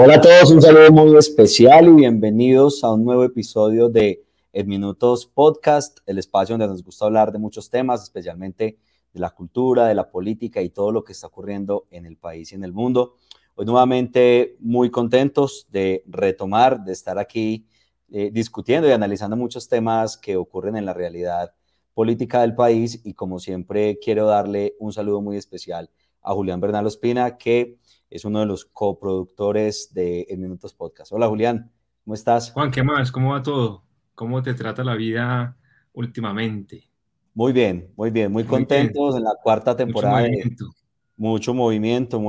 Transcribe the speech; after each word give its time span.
Hola 0.00 0.14
a 0.14 0.20
todos, 0.20 0.52
un 0.52 0.62
saludo 0.62 0.92
muy 0.92 1.18
especial 1.18 1.88
y 1.88 1.90
bienvenidos 1.90 2.84
a 2.84 2.92
un 2.92 3.04
nuevo 3.04 3.24
episodio 3.24 3.88
de 3.88 4.24
En 4.52 4.68
Minutos 4.68 5.26
Podcast, 5.26 5.98
el 6.06 6.18
espacio 6.18 6.52
donde 6.52 6.68
nos 6.68 6.84
gusta 6.84 7.06
hablar 7.06 7.32
de 7.32 7.40
muchos 7.40 7.68
temas, 7.68 8.04
especialmente 8.04 8.78
de 9.12 9.20
la 9.20 9.30
cultura, 9.30 9.88
de 9.88 9.96
la 9.96 10.08
política 10.08 10.62
y 10.62 10.70
todo 10.70 10.92
lo 10.92 11.02
que 11.02 11.10
está 11.10 11.26
ocurriendo 11.26 11.88
en 11.90 12.06
el 12.06 12.16
país 12.16 12.52
y 12.52 12.54
en 12.54 12.62
el 12.62 12.72
mundo. 12.72 13.16
Hoy 13.56 13.66
nuevamente 13.66 14.54
muy 14.60 14.88
contentos 14.88 15.66
de 15.68 16.04
retomar, 16.06 16.84
de 16.84 16.92
estar 16.92 17.18
aquí 17.18 17.66
eh, 18.12 18.30
discutiendo 18.32 18.86
y 18.86 18.92
analizando 18.92 19.34
muchos 19.34 19.68
temas 19.68 20.16
que 20.16 20.36
ocurren 20.36 20.76
en 20.76 20.84
la 20.84 20.94
realidad 20.94 21.54
política 21.92 22.42
del 22.42 22.54
país 22.54 23.00
y 23.02 23.14
como 23.14 23.40
siempre 23.40 23.98
quiero 23.98 24.28
darle 24.28 24.76
un 24.78 24.92
saludo 24.92 25.20
muy 25.22 25.36
especial 25.36 25.90
a 26.22 26.34
Julián 26.34 26.60
Bernal 26.60 26.86
Espina, 26.86 27.36
que 27.36 27.78
es 28.10 28.24
uno 28.24 28.40
de 28.40 28.46
los 28.46 28.64
coproductores 28.64 29.92
de 29.92 30.26
En 30.30 30.40
Minutos 30.40 30.74
Podcast. 30.74 31.12
Hola 31.12 31.28
Julián, 31.28 31.70
¿cómo 32.04 32.14
estás? 32.14 32.52
Juan, 32.52 32.70
¿qué 32.70 32.82
más? 32.82 33.12
¿Cómo 33.12 33.32
va 33.32 33.42
todo? 33.42 33.84
¿Cómo 34.14 34.42
te 34.42 34.54
trata 34.54 34.82
la 34.82 34.94
vida 34.94 35.56
últimamente? 35.92 36.88
Muy 37.34 37.52
bien, 37.52 37.92
muy 37.96 38.10
bien, 38.10 38.32
muy, 38.32 38.44
contentos 38.44 39.16
en 39.16 39.24
la 39.24 39.34
cuarta 39.42 39.76
temporada. 39.76 40.20
Mucho 40.20 40.28
movimiento, 40.28 40.70
mucho 41.16 41.54
movimiento 41.54 42.20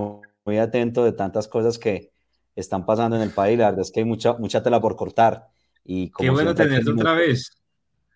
muy, 0.46 0.58
atento 0.58 1.04
de 1.04 1.14
tantas 1.14 1.48
cosas 1.48 1.78
que 1.78 2.12
están 2.56 2.86
pasando 2.86 3.16
en 3.16 3.22
el 3.22 3.32
país. 3.32 3.58
La 3.58 3.66
verdad 3.66 3.82
es 3.82 3.92
que 3.92 4.02
hay 4.02 4.06
mucha, 4.06 4.34
mucha 4.34 4.62
tela 4.62 4.82
por 4.82 4.96
cortar. 4.96 5.48
Y 5.86 6.12
Qué 6.12 6.30
bueno 6.30 6.54
tenerte 6.54 6.92
otra 6.92 7.14
vez. 7.14 7.52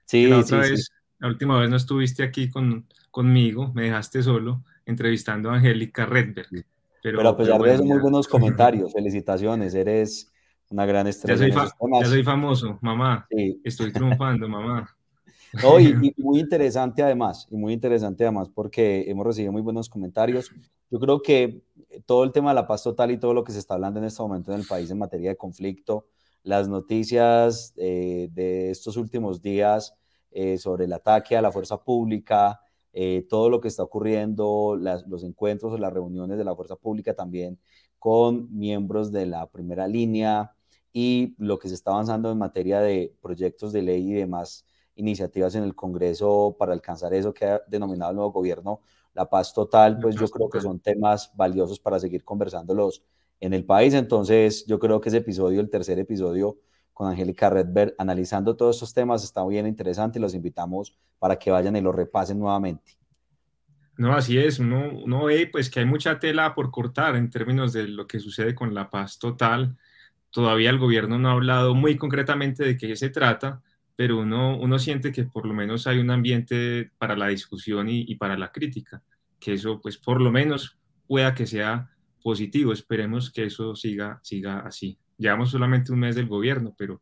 Sí, 0.06 0.28
la 0.28 0.44
sí, 0.44 0.56
sí. 0.76 0.84
La 1.20 1.28
última 1.30 1.60
vez 1.60 1.70
no 1.70 1.78
estuviste 1.78 2.24
aquí 2.24 2.50
con, 2.50 2.88
conmigo, 3.10 3.72
me 3.74 3.84
dejaste 3.84 4.22
solo 4.22 4.64
entrevistando 4.86 5.50
a 5.50 5.56
Angélica 5.56 6.06
Redberg. 6.06 6.66
Pero, 7.04 7.28
a 7.28 7.36
pesar 7.36 7.62
de 7.62 7.74
eso, 7.76 7.84
muy 7.84 8.00
buenos 8.00 8.28
comentarios. 8.30 8.94
Felicitaciones, 8.94 9.76
eres 9.76 10.32
una 10.70 10.86
gran 10.86 11.06
estrella. 11.06 11.48
Ya 11.48 12.06
soy, 12.06 12.24
famoso, 12.24 12.80
mamá. 12.82 13.28
Estoy 13.64 13.92
triunfando, 13.92 14.48
mamá. 14.48 14.90
No, 15.62 15.80
y, 15.80 16.14
muy 16.18 16.40
interesante 16.40 17.04
además, 17.04 17.46
y 17.52 17.58
muy 17.58 17.74
interesante 17.74 18.24
además 18.24 18.50
porque 18.50 19.04
hemos 19.08 19.28
recibido 19.28 19.52
muy 19.52 19.62
buenos 19.62 19.90
comentarios. 19.90 20.50
Yo 20.90 21.00
creo 21.00 21.22
que 21.22 21.62
todo 22.06 22.24
el 22.24 22.32
tema 22.32 22.52
de 22.52 22.56
la 22.56 22.68
paz 22.68 22.84
total 22.84 23.12
y 23.12 23.18
todo 23.18 23.34
lo 23.34 23.44
que 23.44 23.52
se 23.52 23.60
está 23.60 23.74
hablando 23.74 24.00
en 24.00 24.06
este 24.06 24.24
momento 24.24 24.54
en 24.54 24.62
el 24.62 24.66
país 24.66 24.90
en 24.90 24.98
materia 24.98 25.30
de 25.30 25.36
conflicto, 25.36 26.08
las 26.42 26.70
noticias 26.70 27.74
eh, 27.76 28.30
de 28.32 28.72
estos 28.72 28.96
últimos 28.96 29.42
días 29.42 29.94
eh, 30.32 30.58
sobre 30.58 30.86
el 30.86 30.94
ataque 30.94 31.36
a 31.36 31.42
la 31.42 31.52
fuerza 31.52 31.84
pública, 31.84 32.60
eh, 32.94 33.26
todo 33.30 33.50
lo 33.50 33.60
que 33.60 33.68
está 33.68 33.84
ocurriendo, 33.84 34.78
los 34.78 35.24
encuentros 35.24 35.74
o 35.74 35.78
las 35.78 35.92
reuniones 35.92 36.38
de 36.38 36.44
la 36.44 36.56
fuerza 36.56 36.76
pública 36.76 37.14
también 37.16 37.60
con 38.00 38.56
miembros 38.56 39.12
de 39.12 39.26
la 39.26 39.48
primera 39.48 39.88
línea 39.88 40.56
y 40.92 41.36
lo 41.38 41.58
que 41.58 41.70
se 41.70 41.74
está 41.74 41.92
avanzando 41.92 42.32
en 42.32 42.38
materia 42.38 42.82
de 42.82 43.16
proyectos 43.22 43.74
de 43.74 43.82
ley 43.82 44.12
y 44.12 44.14
demás 44.14 44.66
iniciativas 44.96 45.56
en 45.56 45.64
el 45.64 45.76
Congreso 45.76 46.56
para 46.60 46.74
alcanzar 46.74 47.14
eso 47.14 47.34
que 47.34 47.46
ha 47.46 47.62
denominado 47.68 48.12
el 48.12 48.18
nuevo 48.18 48.32
gobierno, 48.32 48.82
la 49.14 49.30
paz 49.30 49.54
total, 49.54 50.00
pues 50.00 50.16
yo 50.16 50.28
creo 50.28 50.50
que 50.50 50.62
son 50.62 50.80
temas 50.80 51.32
valiosos 51.36 51.80
para 51.80 52.00
seguir 52.00 52.24
conversándolos 52.24 53.04
en 53.40 53.54
el 53.54 53.66
país. 53.66 53.94
Entonces, 53.94 54.66
yo 54.66 54.80
creo 54.80 55.02
que 55.02 55.10
ese 55.10 55.18
episodio, 55.18 55.62
el 55.62 55.70
tercer 55.70 56.00
episodio, 56.00 56.58
con 56.94 57.10
Angélica 57.10 57.50
Redberg, 57.50 57.96
analizando 57.98 58.56
todos 58.56 58.76
estos 58.76 58.94
temas. 58.94 59.24
Está 59.24 59.46
bien 59.46 59.68
interesante 59.68 60.20
y 60.20 60.22
los 60.22 60.34
invitamos 60.34 60.96
para 61.20 61.38
que 61.38 61.52
vayan 61.52 61.76
y 61.76 61.82
lo 61.82 61.92
repasen 61.92 62.40
nuevamente. 62.40 62.98
No, 63.98 64.14
así 64.14 64.38
es. 64.38 64.60
Uno, 64.60 64.92
uno 65.04 65.26
ve 65.26 65.48
pues 65.52 65.70
que 65.70 65.80
hay 65.80 65.86
mucha 65.86 66.20
tela 66.20 66.56
por 66.56 66.72
cortar 66.72 67.16
en 67.16 67.30
términos 67.30 67.74
de 67.74 67.88
lo 67.88 68.08
que 68.08 68.20
sucede 68.20 68.56
con 68.56 68.74
la 68.74 68.90
paz 68.90 69.20
total. 69.20 69.78
Todavía 70.32 70.70
el 70.70 70.80
gobierno 70.80 71.20
no 71.20 71.30
ha 71.30 71.34
hablado 71.34 71.76
muy 71.76 71.96
concretamente 71.96 72.64
de 72.64 72.78
qué 72.78 72.96
se 72.96 73.10
trata, 73.10 73.62
pero 73.96 74.20
uno, 74.20 74.58
uno 74.58 74.80
siente 74.80 75.12
que 75.12 75.26
por 75.26 75.46
lo 75.46 75.54
menos 75.54 75.86
hay 75.86 76.00
un 76.00 76.10
ambiente 76.10 76.92
para 76.98 77.16
la 77.16 77.28
discusión 77.28 77.88
y, 77.88 78.02
y 78.08 78.16
para 78.16 78.36
la 78.38 78.52
crítica, 78.52 79.04
que 79.40 79.54
eso 79.54 79.80
pues 79.80 79.98
por 79.98 80.20
lo 80.20 80.32
menos 80.32 80.80
pueda 81.08 81.36
que 81.36 81.46
sea 81.46 81.92
positivo. 82.24 82.74
Esperemos 82.74 83.32
que 83.32 83.46
eso 83.46 83.76
siga, 83.76 84.20
siga 84.24 84.62
así. 84.62 84.98
Llevamos 85.24 85.52
solamente 85.52 85.94
un 85.94 86.00
mes 86.00 86.18
del 86.18 86.28
gobierno, 86.28 86.76
pero, 86.78 87.00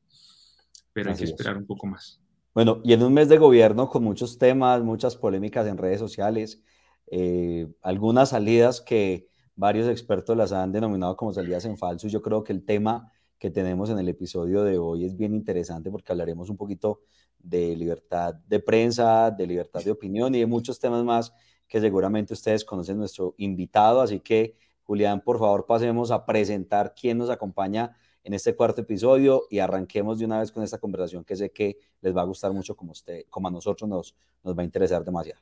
pero 0.94 1.10
hay 1.10 1.18
que 1.18 1.24
esperar 1.24 1.58
un 1.58 1.66
poco 1.66 1.88
más. 1.88 2.22
Bueno, 2.54 2.80
y 2.84 2.94
en 2.94 3.02
un 3.02 3.12
mes 3.16 3.30
de 3.30 3.40
gobierno 3.40 3.90
con 3.90 4.04
muchos 4.04 4.38
temas, 4.38 4.84
muchas 4.84 5.16
polémicas 5.16 5.66
en 5.66 5.76
redes 5.76 6.00
sociales, 6.00 6.62
eh, 7.08 7.68
algunas 7.82 8.30
salidas 8.30 8.80
que 8.80 9.28
varios 9.56 9.88
expertos 9.90 10.38
las 10.38 10.52
han 10.52 10.72
denominado 10.72 11.18
como 11.18 11.34
salidas 11.34 11.66
en 11.66 11.80
falso. 11.80 12.08
Yo 12.10 12.22
creo 12.22 12.44
que 12.44 12.54
el 12.54 12.64
tema 12.64 13.12
que 13.40 13.50
tenemos 13.50 13.90
en 13.90 13.98
el 13.98 14.08
episodio 14.08 14.64
de 14.64 14.78
hoy 14.78 15.04
es 15.04 15.18
bien 15.18 15.34
interesante 15.34 15.90
porque 15.90 16.12
hablaremos 16.12 16.52
un 16.52 16.58
poquito 16.58 17.02
de 17.40 17.76
libertad 17.76 18.36
de 18.36 18.60
prensa, 18.60 19.32
de 19.32 19.48
libertad 19.48 19.84
de 19.84 19.90
opinión 19.90 20.36
y 20.36 20.42
de 20.42 20.46
muchos 20.46 20.80
temas 20.80 21.04
más 21.04 21.34
que 21.68 21.82
seguramente 21.82 22.36
ustedes 22.36 22.64
conocen 22.64 23.00
nuestro 23.00 23.34
invitado. 23.38 24.00
Así 24.00 24.20
que 24.20 24.58
Julián, 24.84 25.22
por 25.22 25.40
favor, 25.40 25.66
pasemos 25.66 26.12
a 26.12 26.24
presentar 26.24 26.94
quién 26.94 27.18
nos 27.18 27.32
acompaña 27.32 27.98
en 28.24 28.34
este 28.34 28.56
cuarto 28.56 28.82
episodio 28.82 29.44
y 29.50 29.60
arranquemos 29.60 30.20
de 30.20 30.26
una 30.26 30.40
vez 30.40 30.52
con 30.52 30.64
esta 30.64 30.78
conversación 30.78 31.24
que 31.24 31.36
sé 31.36 31.52
que 31.52 31.78
les 32.02 32.16
va 32.16 32.22
a 32.22 32.26
gustar 32.26 32.52
mucho 32.54 32.76
como, 32.76 32.92
usted, 32.92 33.26
como 33.30 33.48
a 33.48 33.52
nosotros 33.52 33.90
nos, 33.90 34.16
nos 34.44 34.58
va 34.58 34.62
a 34.62 34.66
interesar 34.66 35.04
demasiado. 35.04 35.42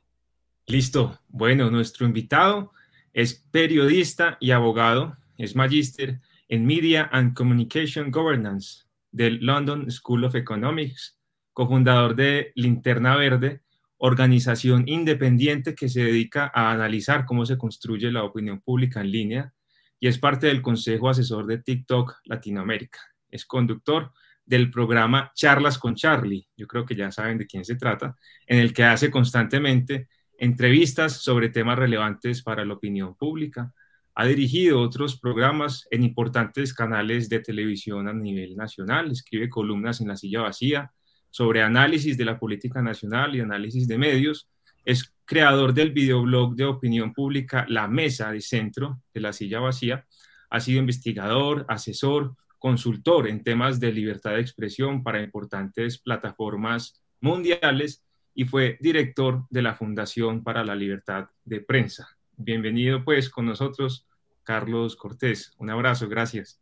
Listo. 0.66 1.18
Bueno, 1.28 1.70
nuestro 1.70 2.06
invitado 2.06 2.72
es 3.12 3.34
periodista 3.50 4.36
y 4.40 4.52
abogado, 4.52 5.16
es 5.36 5.56
magíster 5.56 6.20
en 6.48 6.66
Media 6.66 7.08
and 7.12 7.34
Communication 7.34 8.10
Governance 8.10 8.84
del 9.10 9.38
London 9.40 9.90
School 9.90 10.24
of 10.24 10.34
Economics, 10.34 11.18
cofundador 11.52 12.14
de 12.14 12.52
Linterna 12.54 13.16
Verde 13.16 13.62
organización 14.02 14.84
independiente 14.88 15.74
que 15.74 15.90
se 15.90 16.02
dedica 16.02 16.50
a 16.54 16.72
analizar 16.72 17.26
cómo 17.26 17.44
se 17.44 17.58
construye 17.58 18.10
la 18.10 18.24
opinión 18.24 18.60
pública 18.60 19.02
en 19.02 19.10
línea 19.10 19.54
y 20.00 20.08
es 20.08 20.18
parte 20.18 20.46
del 20.48 20.62
Consejo 20.62 21.10
Asesor 21.10 21.46
de 21.46 21.58
TikTok 21.58 22.16
Latinoamérica. 22.24 22.98
Es 23.30 23.44
conductor 23.44 24.12
del 24.44 24.70
programa 24.70 25.30
Charlas 25.34 25.78
con 25.78 25.94
Charlie, 25.94 26.48
yo 26.56 26.66
creo 26.66 26.84
que 26.84 26.96
ya 26.96 27.12
saben 27.12 27.38
de 27.38 27.46
quién 27.46 27.64
se 27.64 27.76
trata, 27.76 28.16
en 28.46 28.58
el 28.58 28.72
que 28.72 28.82
hace 28.82 29.10
constantemente 29.10 30.08
entrevistas 30.38 31.18
sobre 31.18 31.50
temas 31.50 31.78
relevantes 31.78 32.42
para 32.42 32.64
la 32.64 32.74
opinión 32.74 33.14
pública. 33.14 33.72
Ha 34.14 34.24
dirigido 34.24 34.80
otros 34.80 35.20
programas 35.20 35.86
en 35.90 36.02
importantes 36.02 36.74
canales 36.74 37.28
de 37.28 37.40
televisión 37.40 38.08
a 38.08 38.12
nivel 38.12 38.56
nacional, 38.56 39.10
escribe 39.10 39.48
columnas 39.48 40.00
en 40.00 40.08
La 40.08 40.16
Silla 40.16 40.40
Vacía, 40.40 40.90
sobre 41.30 41.62
análisis 41.62 42.16
de 42.16 42.24
la 42.24 42.38
política 42.38 42.82
nacional 42.82 43.36
y 43.36 43.40
análisis 43.40 43.86
de 43.86 43.98
medios. 43.98 44.48
Es 44.84 45.14
creador 45.30 45.74
del 45.74 45.92
videoblog 45.92 46.56
de 46.56 46.64
opinión 46.64 47.14
pública 47.14 47.64
La 47.68 47.86
Mesa 47.86 48.32
de 48.32 48.40
Centro 48.40 49.00
de 49.14 49.20
la 49.20 49.32
Silla 49.32 49.60
Vacía. 49.60 50.04
Ha 50.50 50.58
sido 50.58 50.80
investigador, 50.80 51.64
asesor, 51.68 52.34
consultor 52.58 53.28
en 53.28 53.44
temas 53.44 53.78
de 53.78 53.92
libertad 53.92 54.32
de 54.32 54.40
expresión 54.40 55.04
para 55.04 55.22
importantes 55.22 55.98
plataformas 55.98 57.00
mundiales 57.20 58.02
y 58.34 58.44
fue 58.44 58.76
director 58.80 59.44
de 59.50 59.62
la 59.62 59.76
Fundación 59.76 60.42
para 60.42 60.64
la 60.64 60.74
Libertad 60.74 61.28
de 61.44 61.60
Prensa. 61.60 62.08
Bienvenido 62.36 63.04
pues 63.04 63.30
con 63.30 63.46
nosotros, 63.46 64.08
Carlos 64.42 64.96
Cortés. 64.96 65.52
Un 65.58 65.70
abrazo, 65.70 66.08
gracias. 66.08 66.60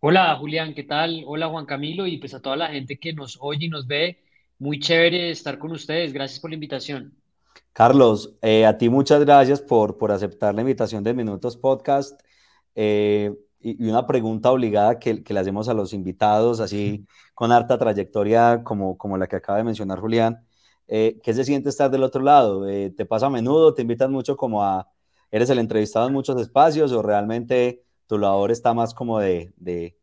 Hola 0.00 0.36
Julián, 0.36 0.74
¿qué 0.74 0.82
tal? 0.82 1.22
Hola 1.24 1.48
Juan 1.48 1.64
Camilo 1.64 2.06
y 2.06 2.18
pues 2.18 2.34
a 2.34 2.42
toda 2.42 2.56
la 2.56 2.68
gente 2.68 2.98
que 2.98 3.14
nos 3.14 3.38
oye 3.40 3.64
y 3.64 3.70
nos 3.70 3.86
ve. 3.86 4.18
Muy 4.58 4.80
chévere 4.80 5.30
estar 5.30 5.58
con 5.58 5.72
ustedes. 5.72 6.12
Gracias 6.12 6.40
por 6.40 6.50
la 6.50 6.56
invitación. 6.56 7.14
Carlos, 7.72 8.36
eh, 8.42 8.66
a 8.66 8.78
ti 8.78 8.88
muchas 8.88 9.20
gracias 9.24 9.60
por, 9.60 9.98
por 9.98 10.12
aceptar 10.12 10.54
la 10.54 10.62
invitación 10.62 11.04
de 11.04 11.14
Minutos 11.14 11.56
Podcast. 11.56 12.20
Eh, 12.74 13.34
y, 13.60 13.88
una 13.88 14.06
pregunta 14.06 14.50
obligada 14.52 14.98
que, 14.98 15.22
que, 15.22 15.34
le 15.34 15.40
hacemos 15.40 15.68
a 15.68 15.74
los 15.74 15.92
invitados, 15.92 16.60
así 16.60 17.06
con 17.34 17.52
harta 17.52 17.78
trayectoria 17.78 18.62
como, 18.64 18.96
como 18.98 19.18
la 19.18 19.26
que 19.26 19.36
acaba 19.36 19.58
de 19.58 19.64
mencionar 19.64 20.00
Julián. 20.00 20.46
Eh, 20.88 21.18
¿Qué 21.22 21.34
se 21.34 21.44
siente 21.44 21.68
estar 21.68 21.90
del 21.90 22.02
otro 22.02 22.22
lado? 22.22 22.64
¿Te 22.66 23.06
pasa 23.06 23.26
a 23.26 23.30
menudo? 23.30 23.74
¿Te 23.74 23.82
invitan 23.82 24.12
mucho 24.12 24.36
como 24.36 24.62
a... 24.62 24.88
¿Eres 25.30 25.50
el 25.50 25.58
entrevistado 25.58 26.06
en 26.06 26.12
muchos 26.12 26.40
espacios 26.40 26.92
o 26.92 27.02
realmente 27.02 27.84
tu 28.06 28.18
labor 28.18 28.50
está 28.52 28.72
más 28.74 28.94
como 28.94 29.18
de, 29.18 29.52
de, 29.56 29.96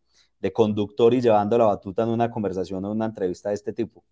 de 0.44 0.52
conductor 0.52 1.14
y 1.14 1.22
llevando 1.22 1.58
la 1.58 1.66
batuta 1.66 2.04
en 2.04 2.10
una 2.10 2.30
conversación 2.30 2.84
o 2.84 2.92
una 2.92 3.06
entrevista 3.06 3.50
de 3.50 3.56
este 3.56 3.72
tipo. 3.72 4.04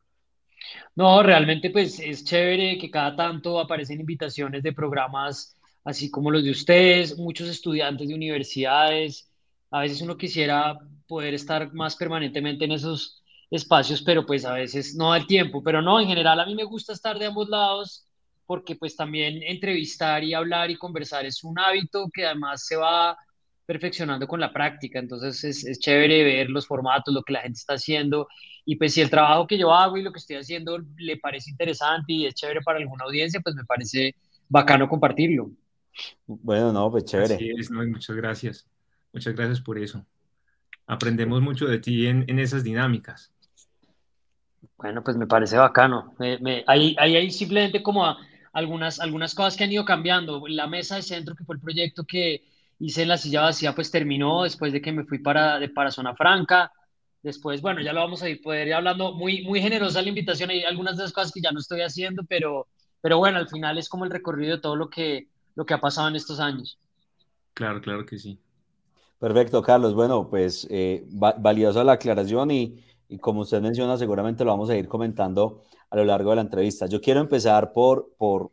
No, 0.96 1.24
realmente 1.24 1.70
pues 1.70 2.00
es 2.00 2.24
chévere 2.24 2.78
que 2.78 2.92
cada 2.92 3.16
tanto 3.16 3.60
aparecen 3.60 4.00
invitaciones 4.00 4.64
de 4.64 4.74
programas 4.74 5.56
así 5.84 6.12
como 6.12 6.32
los 6.32 6.44
de 6.44 6.52
ustedes, 6.52 7.18
muchos 7.18 7.50
estudiantes 7.50 8.08
de 8.08 8.16
universidades. 8.16 9.30
A 9.72 9.82
veces 9.82 10.02
uno 10.02 10.18
quisiera 10.18 10.78
poder 11.08 11.34
estar 11.34 11.74
más 11.74 11.96
permanentemente 11.96 12.66
en 12.66 12.74
esos 12.74 13.22
espacios, 13.50 14.02
pero 14.02 14.26
pues 14.26 14.46
a 14.46 14.54
veces 14.54 14.96
no 14.96 15.12
da 15.12 15.18
el 15.18 15.28
tiempo. 15.28 15.64
Pero 15.64 15.82
no, 15.82 16.00
en 16.00 16.08
general 16.08 16.40
a 16.40 16.46
mí 16.46 16.56
me 16.56 16.64
gusta 16.64 16.94
estar 16.94 17.18
de 17.20 17.26
ambos 17.26 17.50
lados 17.50 18.06
porque 18.46 18.76
pues 18.76 18.96
también 18.96 19.42
entrevistar 19.44 20.24
y 20.24 20.34
hablar 20.34 20.70
y 20.72 20.78
conversar 20.78 21.26
es 21.26 21.44
un 21.44 21.58
hábito 21.58 22.10
que 22.14 22.26
además 22.26 22.66
se 22.66 22.76
va 22.76 23.18
perfeccionando 23.66 24.28
con 24.28 24.40
la 24.40 24.52
práctica. 24.52 25.00
Entonces 25.00 25.44
es, 25.44 25.64
es, 25.64 25.80
chévere 25.80 26.24
ver 26.24 26.50
los 26.50 26.68
formatos, 26.68 27.14
lo 27.14 27.24
que 27.24 27.34
la 27.34 27.42
gente 27.42 27.58
está 27.60 27.76
haciendo. 27.76 28.28
Y 28.66 28.76
pues 28.76 28.94
si 28.94 29.02
el 29.02 29.10
trabajo 29.10 29.48
que 29.48 29.58
yo 29.58 29.74
hago 29.74 29.98
y 29.98 30.04
lo 30.04 30.12
que 30.12 30.20
estoy 30.20 30.38
haciendo 30.38 30.80
le 30.98 31.18
parece 31.18 31.50
interesante 31.50 32.14
y 32.14 32.26
es 32.26 32.36
chévere 32.36 32.62
para 32.62 32.80
alguna 32.80 33.06
audiencia, 33.06 33.40
pues 33.42 33.56
me 33.56 33.66
parece 33.66 34.16
bacano 34.50 34.88
compartirlo. 34.88 35.52
Bueno, 36.26 36.72
no, 36.72 36.90
pues 36.92 37.06
chévere. 37.06 37.38
muchas 37.88 38.16
gracias. 38.16 38.68
Muchas 39.14 39.36
gracias 39.36 39.62
por 39.62 39.78
eso. 39.78 40.06
Aprendemos 40.88 41.42
mucho 41.42 41.66
de 41.68 41.80
ti 41.80 42.08
en, 42.08 42.26
en 42.28 42.40
esas 42.40 42.64
dinámicas. 42.64 43.34
Bueno, 44.78 45.04
pues 45.04 45.16
me 45.16 45.28
parece 45.28 45.58
bacano. 45.58 46.16
Me, 46.18 46.64
ahí, 46.66 46.96
hay 46.98 47.30
simplemente 47.30 47.84
como 47.84 48.16
algunas, 48.52 49.00
algunas 49.00 49.36
cosas 49.36 49.56
que 49.56 49.64
han 49.64 49.72
ido 49.72 49.86
cambiando. 49.86 50.44
La 50.48 50.68
mesa 50.68 50.96
de 50.96 51.04
centro, 51.04 51.36
que 51.36 51.44
fue 51.44 51.56
el 51.56 51.62
proyecto 51.62 52.04
que 52.04 52.44
hice 52.80 53.04
en 53.04 53.10
la 53.10 53.18
silla 53.18 53.42
vacía, 53.42 53.76
pues 53.76 53.92
terminó 53.92 54.44
después 54.44 54.74
de 54.74 54.82
que 54.82 54.92
me 54.92 55.04
fui 55.04 55.20
para, 55.20 55.60
de, 55.60 55.70
para 55.70 55.92
Zona 55.92 56.16
Franca. 56.16 56.72
Después, 57.24 57.62
bueno, 57.62 57.82
ya 57.82 57.94
lo 57.94 58.00
vamos 58.00 58.24
a 58.24 58.30
ir, 58.30 58.42
poder 58.42 58.68
ir 58.68 58.74
hablando. 58.74 59.14
Muy, 59.14 59.44
muy 59.44 59.62
generosa 59.62 60.02
la 60.02 60.10
invitación. 60.10 60.50
Hay 60.50 60.64
algunas 60.64 60.98
de 60.98 61.04
las 61.04 61.14
cosas 61.14 61.32
que 61.32 61.42
ya 61.42 61.52
no 61.52 61.60
estoy 61.60 61.82
haciendo, 61.82 62.24
pero, 62.28 62.68
pero 63.00 63.18
bueno, 63.18 63.38
al 63.38 63.48
final 63.48 63.78
es 63.78 63.90
como 63.90 64.06
el 64.06 64.12
recorrido 64.12 64.56
de 64.56 64.62
todo 64.62 64.76
lo 64.76 64.90
que, 64.90 65.28
lo 65.56 65.66
que 65.66 65.74
ha 65.74 65.80
pasado 65.80 66.08
en 66.08 66.16
estos 66.16 66.40
años. 66.40 66.80
Claro, 67.54 67.82
claro 67.82 68.06
que 68.06 68.18
sí. 68.18 68.40
Perfecto, 69.20 69.62
Carlos. 69.62 69.94
Bueno, 69.94 70.30
pues 70.30 70.68
eh, 70.72 71.06
valiosa 71.08 71.84
la 71.84 71.94
aclaración 71.94 72.50
y, 72.50 72.84
y 73.08 73.20
como 73.20 73.42
usted 73.42 73.62
menciona, 73.62 73.98
seguramente 73.98 74.44
lo 74.44 74.52
vamos 74.52 74.70
a 74.70 74.76
ir 74.76 74.88
comentando 74.88 75.62
a 75.92 75.98
lo 75.98 76.06
largo 76.06 76.32
de 76.32 76.38
la 76.38 76.42
entrevista. 76.42 76.88
Yo 76.88 77.02
quiero 77.02 77.20
empezar 77.20 77.74
por, 77.74 78.14
por 78.18 78.52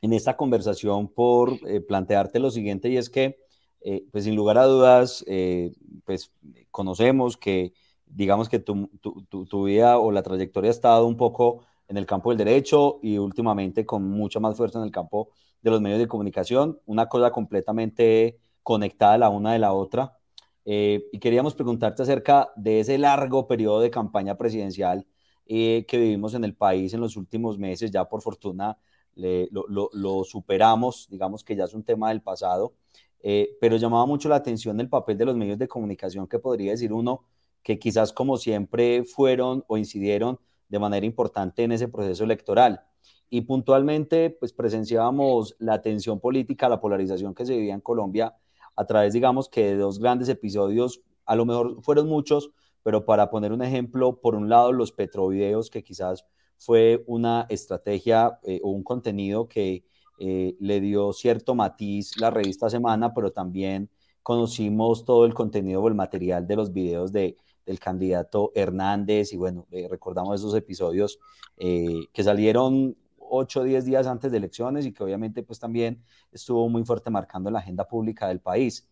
en 0.00 0.12
esta 0.14 0.36
conversación, 0.36 1.08
por 1.08 1.58
eh, 1.66 1.80
plantearte 1.80 2.38
lo 2.40 2.50
siguiente, 2.50 2.88
y 2.88 2.96
es 2.96 3.10
que, 3.10 3.36
eh, 3.80 4.04
pues 4.10 4.24
sin 4.24 4.36
lugar 4.36 4.58
a 4.58 4.64
dudas, 4.64 5.24
eh, 5.26 5.72
pues 6.04 6.32
conocemos 6.70 7.36
que, 7.36 7.72
digamos 8.06 8.48
que 8.48 8.58
tu, 8.58 8.88
tu, 9.00 9.46
tu, 9.46 9.64
vida 9.64 9.98
o 9.98 10.10
la 10.12 10.22
trayectoria 10.22 10.70
ha 10.70 10.72
estado 10.72 11.06
un 11.06 11.16
poco 11.16 11.64
en 11.88 11.96
el 11.96 12.06
campo 12.06 12.30
del 12.30 12.38
derecho 12.38 12.98
y 13.02 13.18
últimamente 13.18 13.86
con 13.86 14.04
mucha 14.08 14.40
más 14.40 14.56
fuerza 14.56 14.78
en 14.78 14.84
el 14.84 14.90
campo 14.90 15.30
de 15.62 15.70
los 15.70 15.80
medios 15.80 15.98
de 15.98 16.08
comunicación, 16.08 16.80
una 16.86 17.08
cosa 17.08 17.30
completamente 17.30 18.38
conectada 18.62 19.18
la 19.18 19.30
una 19.30 19.52
de 19.52 19.58
la 19.58 19.72
otra. 19.72 20.18
Eh, 20.64 21.08
y 21.12 21.18
queríamos 21.18 21.54
preguntarte 21.54 22.02
acerca 22.02 22.52
de 22.56 22.80
ese 22.80 22.98
largo 22.98 23.46
periodo 23.46 23.80
de 23.80 23.90
campaña 23.90 24.36
presidencial 24.36 25.06
eh, 25.46 25.86
que 25.88 25.96
vivimos 25.96 26.34
en 26.34 26.44
el 26.44 26.54
país 26.54 26.92
en 26.92 27.00
los 27.00 27.16
últimos 27.16 27.58
meses. 27.58 27.90
Ya 27.90 28.04
por 28.04 28.20
fortuna 28.20 28.76
lo, 29.16 30.24
superamos, 30.24 31.08
digamos 31.10 31.42
que 31.42 31.56
ya 31.56 31.64
es 31.64 31.74
un 31.74 31.84
tema 31.84 32.10
del 32.10 32.20
pasado, 32.20 32.74
eh, 33.20 33.56
pero 33.60 33.76
llamaba 33.76 34.06
mucho 34.06 34.28
la 34.28 34.36
atención 34.36 34.80
el 34.80 34.88
papel 34.88 35.18
de 35.18 35.24
los 35.24 35.36
medios 35.36 35.58
de 35.58 35.68
comunicación, 35.68 36.26
que 36.26 36.38
podría 36.38 36.72
decir 36.72 36.92
uno 36.92 37.24
que 37.62 37.78
quizás 37.78 38.12
como 38.12 38.36
siempre 38.36 39.04
fueron 39.04 39.64
o 39.66 39.76
incidieron 39.76 40.38
de 40.68 40.78
manera 40.78 41.06
importante 41.06 41.64
en 41.64 41.72
ese 41.72 41.88
proceso 41.88 42.24
electoral. 42.24 42.82
Y 43.30 43.42
puntualmente, 43.42 44.30
pues 44.30 44.52
presenciábamos 44.52 45.56
la 45.58 45.82
tensión 45.82 46.20
política, 46.20 46.68
la 46.68 46.80
polarización 46.80 47.34
que 47.34 47.44
se 47.44 47.56
vivía 47.56 47.74
en 47.74 47.80
Colombia 47.80 48.34
a 48.74 48.86
través, 48.86 49.12
digamos, 49.12 49.48
que 49.48 49.66
de 49.66 49.76
dos 49.76 49.98
grandes 49.98 50.28
episodios, 50.28 51.02
a 51.26 51.36
lo 51.36 51.44
mejor 51.44 51.82
fueron 51.82 52.08
muchos, 52.08 52.52
pero 52.82 53.04
para 53.04 53.28
poner 53.28 53.52
un 53.52 53.62
ejemplo, 53.62 54.20
por 54.20 54.34
un 54.34 54.48
lado, 54.48 54.72
los 54.72 54.92
petrovideos, 54.92 55.68
que 55.68 55.82
quizás 55.82 56.24
fue 56.56 57.04
una 57.06 57.46
estrategia 57.48 58.38
eh, 58.44 58.60
o 58.62 58.70
un 58.70 58.82
contenido 58.82 59.48
que 59.48 59.84
eh, 60.18 60.56
le 60.60 60.80
dio 60.80 61.12
cierto 61.12 61.54
matiz 61.54 62.16
la 62.18 62.30
revista 62.30 62.70
Semana, 62.70 63.14
pero 63.14 63.32
también 63.32 63.90
conocimos 64.22 65.04
todo 65.04 65.24
el 65.24 65.34
contenido 65.34 65.82
o 65.82 65.88
el 65.88 65.94
material 65.94 66.46
de 66.46 66.56
los 66.56 66.72
videos 66.72 67.12
de, 67.12 67.36
del 67.64 67.78
candidato 67.78 68.52
Hernández 68.54 69.32
y 69.32 69.36
bueno, 69.36 69.66
eh, 69.70 69.88
recordamos 69.88 70.40
esos 70.40 70.54
episodios 70.54 71.18
que 71.56 72.22
salieron 72.22 72.96
8 73.30 73.60
o 73.60 73.64
10 73.64 73.84
días 73.84 74.06
antes 74.06 74.30
de 74.30 74.38
elecciones 74.38 74.86
y 74.86 74.92
que 74.92 75.02
obviamente 75.02 75.42
pues 75.42 75.58
también 75.58 76.02
estuvo 76.32 76.68
muy 76.68 76.84
fuerte 76.84 77.10
marcando 77.10 77.50
la 77.50 77.58
agenda 77.58 77.86
pública 77.86 78.28
del 78.28 78.40
país. 78.40 78.88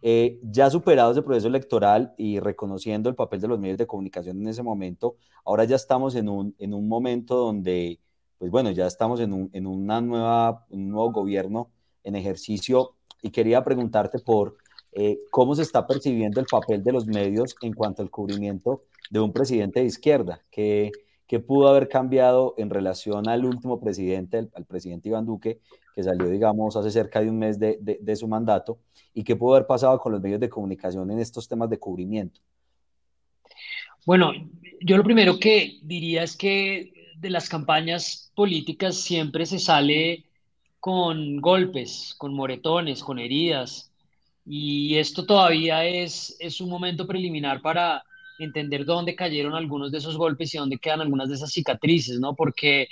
Eh, 0.00 0.38
ya 0.42 0.70
superado 0.70 1.10
ese 1.10 1.22
proceso 1.22 1.48
electoral 1.48 2.14
y 2.16 2.38
reconociendo 2.38 3.08
el 3.08 3.16
papel 3.16 3.40
de 3.40 3.48
los 3.48 3.58
medios 3.58 3.78
de 3.78 3.86
comunicación 3.86 4.40
en 4.40 4.48
ese 4.48 4.62
momento, 4.62 5.16
ahora 5.44 5.64
ya 5.64 5.76
estamos 5.76 6.14
en 6.14 6.28
un, 6.28 6.54
en 6.58 6.72
un 6.72 6.88
momento 6.88 7.36
donde, 7.36 7.98
pues 8.38 8.50
bueno, 8.50 8.70
ya 8.70 8.86
estamos 8.86 9.20
en 9.20 9.32
un, 9.32 9.50
en 9.52 9.66
una 9.66 10.00
nueva, 10.00 10.66
un 10.70 10.88
nuevo 10.88 11.12
gobierno 11.12 11.70
en 12.04 12.16
ejercicio 12.16 12.94
y 13.22 13.30
quería 13.30 13.64
preguntarte 13.64 14.18
por 14.18 14.56
eh, 14.92 15.18
cómo 15.30 15.54
se 15.54 15.62
está 15.62 15.86
percibiendo 15.86 16.40
el 16.40 16.46
papel 16.46 16.82
de 16.82 16.92
los 16.92 17.06
medios 17.06 17.56
en 17.62 17.72
cuanto 17.72 18.02
al 18.02 18.10
cubrimiento 18.10 18.84
de 19.10 19.20
un 19.20 19.32
presidente 19.32 19.80
de 19.80 19.86
izquierda, 19.86 20.42
que 20.50 20.92
¿Qué 21.28 21.40
pudo 21.40 21.68
haber 21.68 21.88
cambiado 21.88 22.54
en 22.56 22.70
relación 22.70 23.28
al 23.28 23.44
último 23.44 23.78
presidente, 23.78 24.48
al 24.54 24.64
presidente 24.64 25.10
Iván 25.10 25.26
Duque, 25.26 25.60
que 25.94 26.02
salió, 26.02 26.26
digamos, 26.30 26.74
hace 26.74 26.90
cerca 26.90 27.20
de 27.20 27.28
un 27.28 27.38
mes 27.38 27.58
de, 27.58 27.76
de, 27.80 28.16
su 28.16 28.26
mandato? 28.26 28.78
¿Y 29.12 29.24
qué 29.24 29.36
pudo 29.36 29.54
haber 29.54 29.66
pasado 29.66 29.98
con 29.98 30.12
los 30.12 30.22
medios 30.22 30.40
de 30.40 30.48
comunicación 30.48 31.10
en 31.10 31.18
estos 31.18 31.46
temas 31.46 31.68
de 31.68 31.78
cubrimiento? 31.78 32.40
Bueno, 34.06 34.32
yo 34.80 34.96
lo 34.96 35.04
primero 35.04 35.38
que 35.38 35.78
diría 35.82 36.22
es 36.22 36.34
que 36.34 36.94
de 37.20 37.30
las 37.30 37.48
campañas 37.48 38.32
políticas 38.34 38.96
siempre 38.96 39.46
se 39.46 39.58
sale 39.58 40.24
con 40.80 41.40
golpes, 41.40 42.14
con 42.16 42.34
moretones, 42.34 43.02
con 43.02 43.18
heridas. 43.18 43.90
Y 44.46 44.96
esto 44.96 45.26
todavía 45.26 45.84
es, 45.84 46.36
es 46.38 46.60
un 46.60 46.70
momento 46.70 47.06
preliminar 47.06 47.60
para 47.60 48.02
entender 48.38 48.84
dónde 48.84 49.16
cayeron 49.16 49.54
algunos 49.54 49.90
de 49.90 49.98
esos 49.98 50.16
golpes 50.16 50.54
y 50.54 50.58
dónde 50.58 50.78
quedan 50.78 51.00
algunas 51.00 51.28
de 51.28 51.34
esas 51.34 51.50
cicatrices, 51.52 52.20
¿no? 52.20 52.34
Porque 52.34 52.88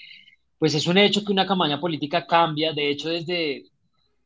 pues 0.58 0.74
es 0.74 0.86
un 0.86 0.98
hecho 0.98 1.24
que 1.24 1.32
una 1.32 1.46
campaña 1.46 1.80
política 1.80 2.26
cambia, 2.26 2.72
de 2.72 2.90
hecho 2.90 3.10
desde, 3.10 3.66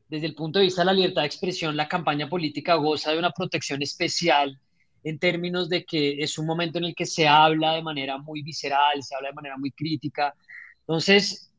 desde 0.09 0.27
el 0.27 0.35
punto 0.35 0.59
de 0.59 0.67
vista 0.67 0.83
de 0.83 0.87
la 0.87 0.93
libertad 0.93 1.23
de 1.23 1.27
expresión, 1.27 1.77
la 1.77 1.89
campaña 1.89 2.29
política 2.29 2.75
goza 2.77 3.13
de 3.13 3.19
una 3.19 3.31
protección 3.31 3.83
especial 3.83 4.59
en 5.03 5.19
términos 5.19 5.69
de 5.69 5.85
que 5.85 6.23
es 6.23 6.39
un 6.39 6.47
momento 6.47 6.79
en 6.79 6.85
el 6.85 6.95
que 6.95 7.07
se 7.07 7.27
habla 7.27 7.75
de 7.75 7.83
manera 7.83 8.19
muy 8.19 8.43
visceral, 8.43 9.03
se 9.03 9.15
habla 9.15 9.29
de 9.29 9.35
manera 9.35 9.57
muy 9.57 9.71
crítica. 9.71 10.35
Entonces, 10.81 11.53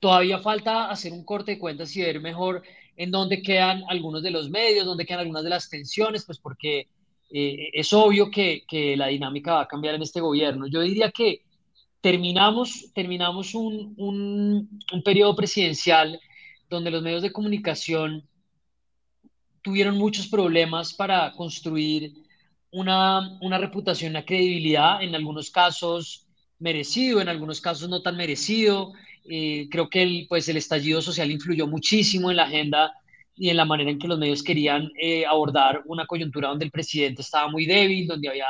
todavía 0.00 0.38
falta 0.38 0.90
hacer 0.90 1.12
un 1.12 1.24
corte 1.24 1.52
de 1.52 1.58
cuentas 1.58 1.94
y 1.96 2.02
ver 2.02 2.20
mejor 2.20 2.62
en 2.96 3.10
dónde 3.10 3.42
quedan 3.42 3.84
algunos 3.88 4.22
de 4.22 4.30
los 4.30 4.50
medios, 4.50 4.86
dónde 4.86 5.06
quedan 5.06 5.20
algunas 5.20 5.44
de 5.44 5.50
las 5.50 5.68
tensiones, 5.68 6.24
pues 6.24 6.38
porque 6.38 6.88
eh, 7.30 7.70
es 7.72 7.92
obvio 7.92 8.30
que, 8.30 8.64
que, 8.66 8.96
la 8.96 9.08
dinámica 9.08 9.54
va 9.54 9.62
a 9.62 9.68
cambiar 9.68 9.94
en 9.94 10.02
este 10.02 10.20
gobierno. 10.20 10.66
Yo 10.66 10.80
diría 10.80 11.10
que 11.10 11.42
terminamos, 12.00 12.92
terminamos 12.94 13.54
un, 13.54 13.94
un, 13.96 14.80
un 14.92 15.02
periodo 15.02 15.36
presidencial 15.36 16.20
donde 16.68 16.90
los 16.90 17.02
medios 17.02 17.22
de 17.22 17.32
comunicación 17.32 18.24
tuvieron 19.62 19.96
muchos 19.96 20.28
problemas 20.28 20.94
para 20.94 21.32
construir 21.32 22.14
una, 22.70 23.38
una, 23.40 23.58
reputación, 23.58 24.10
una 24.10 24.24
credibilidad, 24.24 25.02
en 25.02 25.14
algunos 25.14 25.50
casos 25.50 26.26
merecido, 26.58 27.20
en 27.20 27.28
algunos 27.28 27.60
casos 27.60 27.88
no 27.88 28.02
tan 28.02 28.16
merecido. 28.16 28.92
Eh, 29.24 29.68
creo 29.70 29.88
que 29.88 30.02
el, 30.02 30.26
pues, 30.28 30.48
el 30.48 30.56
estallido 30.56 31.02
social 31.02 31.30
influyó 31.30 31.66
muchísimo 31.66 32.30
en 32.30 32.36
la 32.36 32.44
agenda 32.44 32.92
y 33.36 33.50
en 33.50 33.56
la 33.56 33.64
manera 33.64 33.90
en 33.90 33.98
que 33.98 34.08
los 34.08 34.18
medios 34.18 34.42
querían 34.42 34.90
eh, 35.00 35.24
abordar 35.24 35.82
una 35.86 36.06
coyuntura 36.06 36.48
donde 36.48 36.64
el 36.64 36.70
presidente 36.70 37.22
estaba 37.22 37.48
muy 37.48 37.66
débil, 37.66 38.06
donde 38.06 38.28
había 38.28 38.46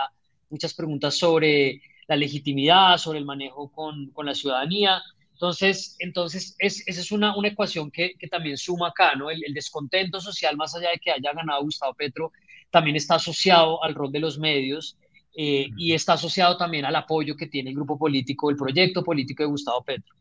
muchas 0.48 0.72
preguntas 0.72 1.16
sobre 1.16 1.82
la 2.06 2.16
legitimidad, 2.16 2.96
sobre 2.96 3.18
el 3.18 3.26
manejo 3.26 3.70
con, 3.70 4.10
con 4.12 4.24
la 4.24 4.34
ciudadanía. 4.34 5.02
Entonces, 5.32 5.94
entonces 5.98 6.56
es, 6.58 6.82
esa 6.88 7.00
es 7.00 7.12
una, 7.12 7.36
una 7.36 7.48
ecuación 7.48 7.90
que, 7.90 8.14
que, 8.18 8.28
también 8.28 8.56
suma 8.56 8.88
acá, 8.88 9.14
¿no? 9.14 9.30
El, 9.30 9.44
el, 9.44 9.54
descontento 9.54 10.20
social, 10.20 10.56
más 10.56 10.74
allá 10.74 10.90
de 10.90 10.98
que 10.98 11.10
haya 11.10 11.32
ganado 11.32 11.62
Gustavo 11.62 11.94
Petro, 11.94 12.32
también 12.70 12.96
está 12.96 13.16
asociado 13.16 13.82
al 13.82 13.94
rol 13.94 14.12
de 14.12 14.20
los 14.20 14.38
medios 14.38 14.96
eh, 15.34 15.68
y 15.76 15.92
está 15.92 16.14
asociado 16.14 16.56
también 16.56 16.84
al 16.84 16.96
apoyo 16.96 17.36
que 17.36 17.46
tiene 17.46 17.70
el 17.70 17.76
grupo 17.76 17.98
político, 17.98 18.50
el 18.50 18.56
proyecto 18.56 19.02
político 19.02 19.42
de 19.42 19.48
Gustavo 19.48 19.82
Petro. 19.82 20.14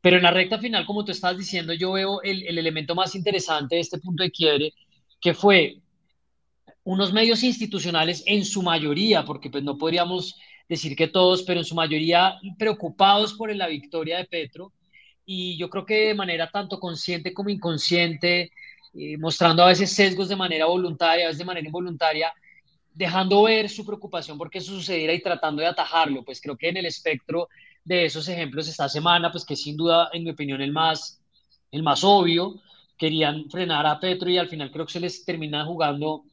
Pero 0.00 0.16
en 0.16 0.22
la 0.22 0.30
recta 0.30 0.58
final, 0.58 0.86
como 0.86 1.04
tú 1.04 1.12
estás 1.12 1.36
diciendo, 1.36 1.72
yo 1.72 1.92
veo 1.92 2.22
el, 2.22 2.46
el 2.46 2.58
elemento 2.58 2.94
más 2.94 3.14
interesante 3.14 3.76
de 3.76 3.80
este 3.80 3.98
punto 3.98 4.22
de 4.22 4.30
quiebre, 4.30 4.74
que 5.20 5.34
fue 5.34 5.78
unos 6.84 7.12
medios 7.12 7.42
institucionales 7.42 8.22
en 8.26 8.44
su 8.44 8.62
mayoría, 8.62 9.24
porque 9.24 9.50
pues 9.50 9.64
no 9.64 9.76
podríamos 9.76 10.36
decir 10.68 10.94
que 10.94 11.08
todos, 11.08 11.42
pero 11.42 11.60
en 11.60 11.64
su 11.64 11.74
mayoría 11.74 12.38
preocupados 12.58 13.34
por 13.34 13.54
la 13.54 13.66
victoria 13.66 14.18
de 14.18 14.24
Petro, 14.26 14.72
y 15.24 15.56
yo 15.56 15.68
creo 15.68 15.84
que 15.84 16.08
de 16.08 16.14
manera 16.14 16.50
tanto 16.50 16.78
consciente 16.78 17.34
como 17.34 17.50
inconsciente, 17.50 18.52
eh, 18.98 19.16
mostrando 19.18 19.62
a 19.62 19.66
veces 19.66 19.92
sesgos 19.92 20.28
de 20.28 20.36
manera 20.36 20.66
voluntaria, 20.66 21.24
a 21.24 21.28
veces 21.28 21.38
de 21.38 21.44
manera 21.44 21.66
involuntaria, 21.66 22.32
dejando 22.94 23.42
ver 23.42 23.68
su 23.68 23.84
preocupación 23.84 24.38
porque 24.38 24.58
eso 24.58 24.72
sucediera 24.72 25.12
y 25.12 25.20
tratando 25.20 25.60
de 25.60 25.68
atajarlo. 25.68 26.24
Pues 26.24 26.40
creo 26.40 26.56
que 26.56 26.68
en 26.68 26.78
el 26.78 26.86
espectro 26.86 27.48
de 27.84 28.06
esos 28.06 28.26
ejemplos 28.28 28.68
esta 28.68 28.88
semana, 28.88 29.30
pues 29.30 29.44
que 29.44 29.54
sin 29.54 29.76
duda, 29.76 30.08
en 30.12 30.24
mi 30.24 30.30
opinión, 30.30 30.62
el 30.62 30.72
más, 30.72 31.20
el 31.70 31.82
más 31.82 32.02
obvio 32.04 32.60
querían 32.96 33.50
frenar 33.50 33.86
a 33.86 34.00
Petro 34.00 34.30
y 34.30 34.38
al 34.38 34.48
final 34.48 34.70
creo 34.70 34.86
que 34.86 34.92
se 34.92 35.00
les 35.00 35.24
termina 35.24 35.64
jugando 35.64 36.24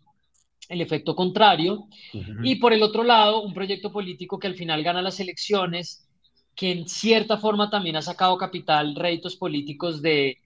el 0.70 0.82
efecto 0.82 1.16
contrario. 1.16 1.88
Y 2.44 2.56
por 2.56 2.72
el 2.72 2.82
otro 2.82 3.04
lado, 3.04 3.42
un 3.42 3.54
proyecto 3.54 3.92
político 3.92 4.40
que 4.40 4.48
al 4.48 4.56
final 4.56 4.84
gana 4.84 5.02
las 5.02 5.20
elecciones, 5.20 6.08
que 6.56 6.72
en 6.72 6.88
cierta 6.88 7.38
forma 7.38 7.70
también 7.70 7.98
ha 7.98 8.02
sacado 8.02 8.38
capital, 8.38 8.96
réditos 8.96 9.36
políticos 9.36 10.02
de 10.02 10.38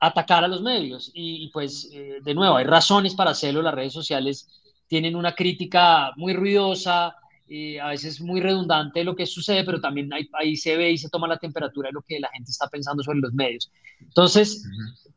atacar 0.00 0.44
a 0.44 0.48
los 0.48 0.62
medios. 0.62 1.10
Y, 1.14 1.48
pues, 1.48 1.90
eh, 1.92 2.18
de 2.22 2.34
nuevo, 2.34 2.56
hay 2.56 2.64
razones 2.64 3.14
para 3.14 3.30
hacerlo. 3.30 3.62
Las 3.62 3.74
redes 3.74 3.92
sociales 3.92 4.48
tienen 4.86 5.16
una 5.16 5.34
crítica 5.34 6.12
muy 6.16 6.34
ruidosa, 6.34 7.16
eh, 7.48 7.80
a 7.80 7.88
veces 7.88 8.20
muy 8.20 8.40
redundante 8.40 9.00
de 9.00 9.04
lo 9.04 9.14
que 9.14 9.24
sucede, 9.24 9.62
pero 9.62 9.80
también 9.80 10.10
ahí, 10.12 10.56
se 10.56 10.76
ve 10.76 10.90
y 10.90 10.98
se 10.98 11.08
toma 11.08 11.28
la 11.28 11.38
temperatura 11.38 11.88
de 11.88 11.92
lo 11.92 12.02
que 12.02 12.18
la 12.18 12.28
gente 12.30 12.50
está 12.50 12.66
pensando 12.68 13.04
sobre 13.04 13.20
los 13.20 13.32
medios. 13.32 13.70
Entonces, 14.00 14.64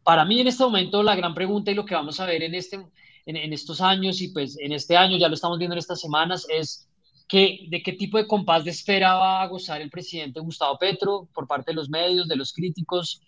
para 0.03 0.25
mí 0.25 0.39
en 0.39 0.47
este 0.47 0.63
momento 0.63 1.01
la 1.01 1.15
gran 1.15 1.33
pregunta 1.33 1.71
y 1.71 1.75
lo 1.75 1.85
que 1.85 1.95
vamos 1.95 2.19
a 2.19 2.27
ver 2.27 2.43
en, 2.43 2.53
este, 2.53 2.79
en, 3.25 3.53
estos 3.53 3.81
años 3.81 4.21
y 4.21 4.27
pues 4.27 4.59
en 4.59 4.73
este 4.73 4.95
año, 4.95 5.17
ya 5.17 5.27
lo 5.27 5.33
estamos 5.33 5.57
viendo 5.57 5.73
en 5.73 5.79
estas 5.79 6.01
semanas, 6.01 6.45
es 6.49 6.87
que, 7.27 7.65
de 7.67 7.81
qué 7.81 7.93
tipo 7.93 8.19
de 8.19 8.27
compás 8.27 8.63
de 8.63 8.71
espera 8.71 9.15
va 9.15 9.41
a 9.41 9.47
gozar 9.47 9.81
el 9.81 9.89
presidente 9.89 10.39
Gustavo 10.39 10.77
Petro 10.77 11.27
por 11.33 11.47
parte 11.47 11.71
de 11.71 11.75
los 11.75 11.89
medios, 11.89 12.27
de 12.27 12.35
los 12.35 12.53
críticos, 12.53 13.21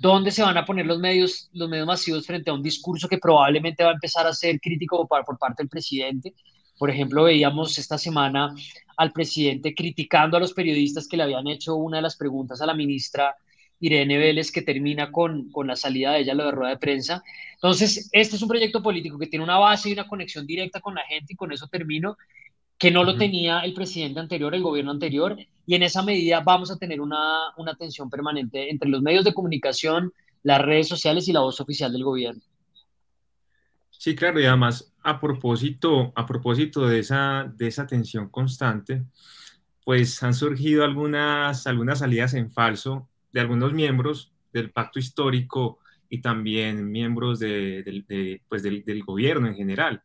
dónde 0.00 0.30
se 0.30 0.42
van 0.42 0.56
a 0.56 0.64
poner 0.64 0.86
los 0.86 0.98
medios, 0.98 1.50
los 1.52 1.68
medios 1.68 1.86
masivos 1.86 2.26
frente 2.26 2.50
a 2.50 2.54
un 2.54 2.62
discurso 2.62 3.06
que 3.06 3.18
probablemente 3.18 3.84
va 3.84 3.90
a 3.90 3.94
empezar 3.94 4.26
a 4.26 4.32
ser 4.32 4.58
crítico 4.58 5.06
por, 5.06 5.24
por 5.24 5.38
parte 5.38 5.62
del 5.62 5.68
presidente. 5.68 6.34
Por 6.78 6.88
ejemplo, 6.88 7.24
veíamos 7.24 7.76
esta 7.76 7.98
semana 7.98 8.54
al 8.96 9.12
presidente 9.12 9.74
criticando 9.74 10.38
a 10.38 10.40
los 10.40 10.54
periodistas 10.54 11.06
que 11.06 11.18
le 11.18 11.24
habían 11.24 11.46
hecho 11.48 11.76
una 11.76 11.98
de 11.98 12.02
las 12.02 12.16
preguntas 12.16 12.62
a 12.62 12.66
la 12.66 12.74
ministra 12.74 13.36
Irene 13.78 14.16
Vélez, 14.16 14.50
que 14.50 14.62
termina 14.62 15.12
con, 15.12 15.50
con 15.50 15.66
la 15.66 15.76
salida 15.76 16.12
de 16.12 16.20
ella 16.20 16.32
a 16.32 16.36
la 16.36 16.50
rueda 16.50 16.70
de 16.70 16.78
prensa. 16.78 17.22
Entonces, 17.54 18.08
este 18.12 18.36
es 18.36 18.42
un 18.42 18.48
proyecto 18.48 18.82
político 18.82 19.18
que 19.18 19.26
tiene 19.26 19.44
una 19.44 19.58
base 19.58 19.90
y 19.90 19.92
una 19.92 20.08
conexión 20.08 20.46
directa 20.46 20.80
con 20.80 20.94
la 20.94 21.02
gente, 21.02 21.34
y 21.34 21.36
con 21.36 21.52
eso 21.52 21.66
termino, 21.68 22.16
que 22.78 22.90
no 22.90 23.04
lo 23.04 23.16
tenía 23.16 23.60
el 23.60 23.74
presidente 23.74 24.20
anterior, 24.20 24.54
el 24.54 24.62
gobierno 24.62 24.90
anterior, 24.90 25.36
y 25.70 25.76
en 25.76 25.84
esa 25.84 26.02
medida 26.02 26.40
vamos 26.40 26.68
a 26.72 26.78
tener 26.78 27.00
una, 27.00 27.52
una 27.56 27.76
tensión 27.76 28.10
permanente 28.10 28.72
entre 28.72 28.88
los 28.88 29.02
medios 29.02 29.24
de 29.24 29.32
comunicación, 29.32 30.12
las 30.42 30.60
redes 30.60 30.88
sociales 30.88 31.28
y 31.28 31.32
la 31.32 31.42
voz 31.42 31.60
oficial 31.60 31.92
del 31.92 32.02
gobierno. 32.02 32.42
Sí, 33.88 34.16
claro, 34.16 34.40
y 34.40 34.46
además 34.46 34.92
a 35.04 35.20
propósito, 35.20 36.12
a 36.16 36.26
propósito 36.26 36.88
de 36.88 36.98
esa, 36.98 37.52
de 37.54 37.68
esa 37.68 37.86
tensión 37.86 38.30
constante, 38.30 39.04
pues 39.84 40.20
han 40.24 40.34
surgido 40.34 40.82
algunas, 40.82 41.68
algunas 41.68 42.00
salidas 42.00 42.34
en 42.34 42.50
falso 42.50 43.08
de 43.30 43.38
algunos 43.38 43.72
miembros 43.72 44.32
del 44.52 44.72
pacto 44.72 44.98
histórico 44.98 45.78
y 46.08 46.20
también 46.20 46.90
miembros 46.90 47.38
de, 47.38 48.42
pues 48.48 48.64
del, 48.64 49.04
gobierno 49.04 49.46
en 49.46 49.54
general. 49.54 50.02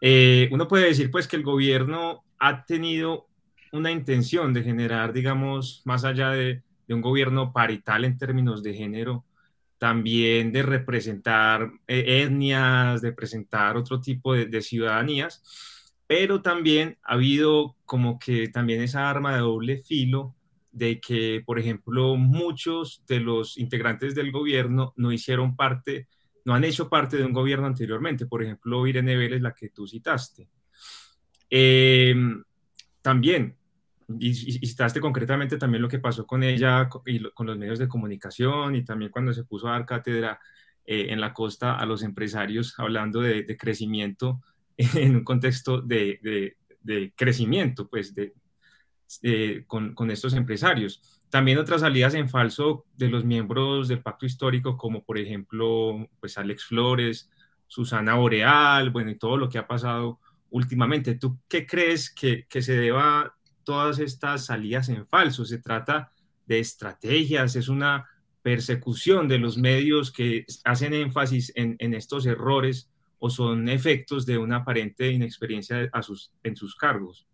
Eh, 0.00 0.48
uno 0.50 0.66
puede 0.66 0.86
decir 0.86 1.12
pues 1.12 1.28
que 1.28 1.36
el 1.36 1.44
gobierno 1.44 2.24
ha 2.40 2.64
tenido 2.64 3.28
una 3.74 3.90
intención 3.90 4.54
de 4.54 4.62
generar, 4.62 5.12
digamos, 5.12 5.82
más 5.84 6.04
allá 6.04 6.30
de, 6.30 6.62
un 6.88 7.00
gobierno 7.00 7.52
parital 7.52 8.04
en 8.04 8.16
términos 8.16 8.62
de 8.62 8.74
género, 8.74 9.24
también 9.78 10.52
de 10.52 10.62
representar 10.62 11.72
eh, 11.88 12.22
etnias, 12.22 13.00
de 13.02 13.12
presentar 13.12 13.76
otro 13.76 14.00
tipo 14.00 14.34
de, 14.34 14.62
ciudadanías, 14.62 15.42
pero 16.06 16.40
también 16.42 16.98
ha 17.02 17.14
habido 17.14 17.74
como 17.84 18.18
que 18.18 18.48
también 18.48 18.82
esa 18.82 19.10
arma 19.10 19.34
de 19.34 19.40
doble 19.40 19.78
filo 19.78 20.36
de 20.70 21.00
que, 21.00 21.42
por 21.44 21.58
ejemplo, 21.58 22.16
muchos 22.16 23.02
de 23.08 23.20
los 23.20 23.56
integrantes 23.58 24.14
del 24.14 24.30
gobierno 24.30 24.92
no 24.96 25.10
hicieron 25.10 25.56
parte, 25.56 26.08
no 26.44 26.54
han 26.54 26.64
hecho 26.64 26.88
parte 26.88 27.16
de 27.16 27.24
un 27.24 27.32
gobierno 27.32 27.66
anteriormente, 27.66 28.26
por 28.26 28.42
ejemplo, 28.42 28.86
Irene 28.86 29.16
Vélez, 29.16 29.40
la 29.40 29.54
que 29.54 29.70
tú 29.70 29.86
citaste. 29.86 30.48
Em, 31.50 32.42
también 33.00 33.56
y, 34.18 34.34
citaste 34.34 35.00
concretamente 35.00 35.56
también 35.56 35.82
lo 35.82 35.88
que 35.88 35.98
pasó 35.98 36.26
con 36.26 36.42
ella 36.42 36.88
y 37.06 37.22
con 37.32 37.46
los 37.46 37.58
medios 37.58 37.78
de 37.78 37.88
comunicación 37.88 38.76
y 38.76 38.84
también 38.84 39.10
cuando 39.10 39.32
se 39.32 39.44
puso 39.44 39.68
a 39.68 39.72
dar 39.72 39.86
cátedra 39.86 40.40
eh, 40.86 41.06
en 41.10 41.20
la 41.20 41.32
costa 41.32 41.76
a 41.76 41.86
los 41.86 42.02
empresarios 42.02 42.74
hablando 42.78 43.20
de, 43.20 43.56
crecimiento 43.56 44.42
en 44.76 45.16
un 45.16 45.24
contexto 45.24 45.80
de, 45.80 46.54
de, 46.82 47.12
crecimiento, 47.16 47.88
pues, 47.88 48.14
de, 48.14 48.34
con, 49.66 49.94
con, 49.94 50.10
estos 50.10 50.34
empresarios. 50.34 51.22
También 51.30 51.58
otras 51.58 51.80
salidas 51.80 52.14
en 52.14 52.28
falso 52.28 52.84
de 52.96 53.08
los 53.08 53.24
miembros 53.24 53.88
del 53.88 54.02
pacto 54.02 54.26
histórico, 54.26 54.76
como 54.76 55.04
por 55.04 55.16
ejemplo, 55.18 56.08
pues, 56.20 56.36
Alex 56.36 56.64
Flores, 56.66 57.30
Susana 57.66 58.14
Boreal, 58.16 58.90
bueno, 58.90 59.10
y 59.10 59.18
todo 59.18 59.36
lo 59.36 59.48
que 59.48 59.58
ha 59.58 59.66
pasado 59.66 60.20
últimamente. 60.50 61.14
¿Tú 61.14 61.38
qué 61.48 61.66
crees 61.66 62.12
que, 62.12 62.46
que 62.48 62.62
se 62.62 62.76
deba 62.76 63.34
todas 63.64 63.98
estas 63.98 64.46
salidas 64.46 64.88
en 64.88 65.06
falso, 65.06 65.44
se 65.44 65.58
trata 65.58 66.12
de 66.46 66.58
estrategias, 66.58 67.56
es 67.56 67.68
una 67.68 68.08
persecución 68.42 69.26
de 69.26 69.38
los 69.38 69.56
medios 69.56 70.12
que 70.12 70.44
hacen 70.64 70.92
énfasis 70.92 71.52
en, 71.56 71.94
estos 71.94 72.26
errores 72.26 72.90
o 73.18 73.30
son 73.30 73.68
efectos 73.68 74.26
de 74.26 74.36
una 74.36 74.56
aparente 74.56 75.10
inexperiencia 75.10 75.90
en 76.42 76.56
sus 76.56 76.76
cargos. 76.76 77.26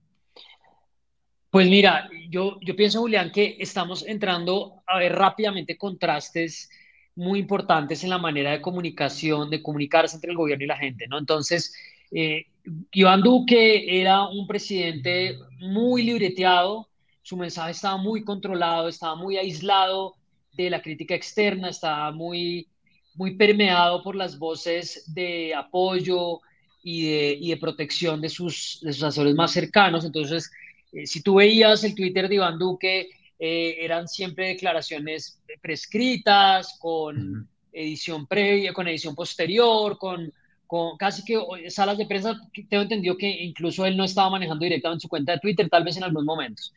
Pues 1.50 1.68
mira, 1.68 2.08
yo, 2.28 2.58
yo 2.60 2.76
pienso, 2.76 3.00
Julián, 3.00 3.32
que 3.32 3.56
estamos 3.58 4.06
entrando 4.06 4.84
a 4.86 4.98
ver 4.98 5.16
rápidamente 5.16 5.76
contrastes 5.76 6.70
muy 7.16 7.40
importantes 7.40 8.04
en 8.04 8.10
la 8.10 8.18
manera 8.18 8.52
de 8.52 8.60
comunicación, 8.60 9.50
de 9.50 9.60
comunicarse 9.60 10.16
entre 10.16 10.30
el 10.30 10.36
gobierno 10.36 10.64
y 10.64 10.68
la 10.68 10.76
gente, 10.76 11.08
¿no? 11.08 11.18
Entonces, 11.18 11.74
eh, 12.10 12.46
Iván 12.92 13.22
Duque 13.22 14.00
era 14.00 14.28
un 14.28 14.46
presidente 14.46 15.38
muy 15.60 16.02
libreteado, 16.02 16.88
su 17.22 17.36
mensaje 17.36 17.72
estaba 17.72 17.96
muy 17.96 18.24
controlado, 18.24 18.88
estaba 18.88 19.14
muy 19.14 19.36
aislado 19.36 20.16
de 20.52 20.70
la 20.70 20.82
crítica 20.82 21.14
externa, 21.14 21.68
estaba 21.68 22.10
muy, 22.12 22.68
muy 23.14 23.36
permeado 23.36 24.02
por 24.02 24.16
las 24.16 24.38
voces 24.38 25.04
de 25.14 25.54
apoyo 25.54 26.40
y 26.82 27.04
de, 27.04 27.38
y 27.40 27.50
de 27.50 27.56
protección 27.56 28.20
de 28.20 28.28
sus, 28.28 28.80
de 28.82 28.92
sus 28.92 29.02
asesores 29.02 29.34
más 29.34 29.52
cercanos. 29.52 30.04
Entonces, 30.04 30.50
eh, 30.92 31.06
si 31.06 31.22
tú 31.22 31.36
veías 31.36 31.84
el 31.84 31.94
Twitter 31.94 32.28
de 32.28 32.36
Iván 32.36 32.58
Duque, 32.58 33.08
eh, 33.38 33.76
eran 33.78 34.08
siempre 34.08 34.48
declaraciones 34.48 35.40
prescritas, 35.62 36.76
con 36.78 37.48
edición 37.72 38.26
previa, 38.26 38.72
con 38.72 38.88
edición 38.88 39.14
posterior, 39.14 39.96
con 39.98 40.32
con 40.70 40.96
casi 40.96 41.24
que 41.24 41.36
salas 41.68 41.98
de 41.98 42.06
prensa, 42.06 42.40
tengo 42.68 42.84
entendido 42.84 43.16
que 43.16 43.28
incluso 43.28 43.84
él 43.84 43.96
no 43.96 44.04
estaba 44.04 44.30
manejando 44.30 44.64
directamente 44.64 45.02
su 45.02 45.08
cuenta 45.08 45.32
de 45.32 45.40
Twitter, 45.40 45.68
tal 45.68 45.82
vez 45.82 45.96
en 45.96 46.04
algunos 46.04 46.24
momentos. 46.24 46.72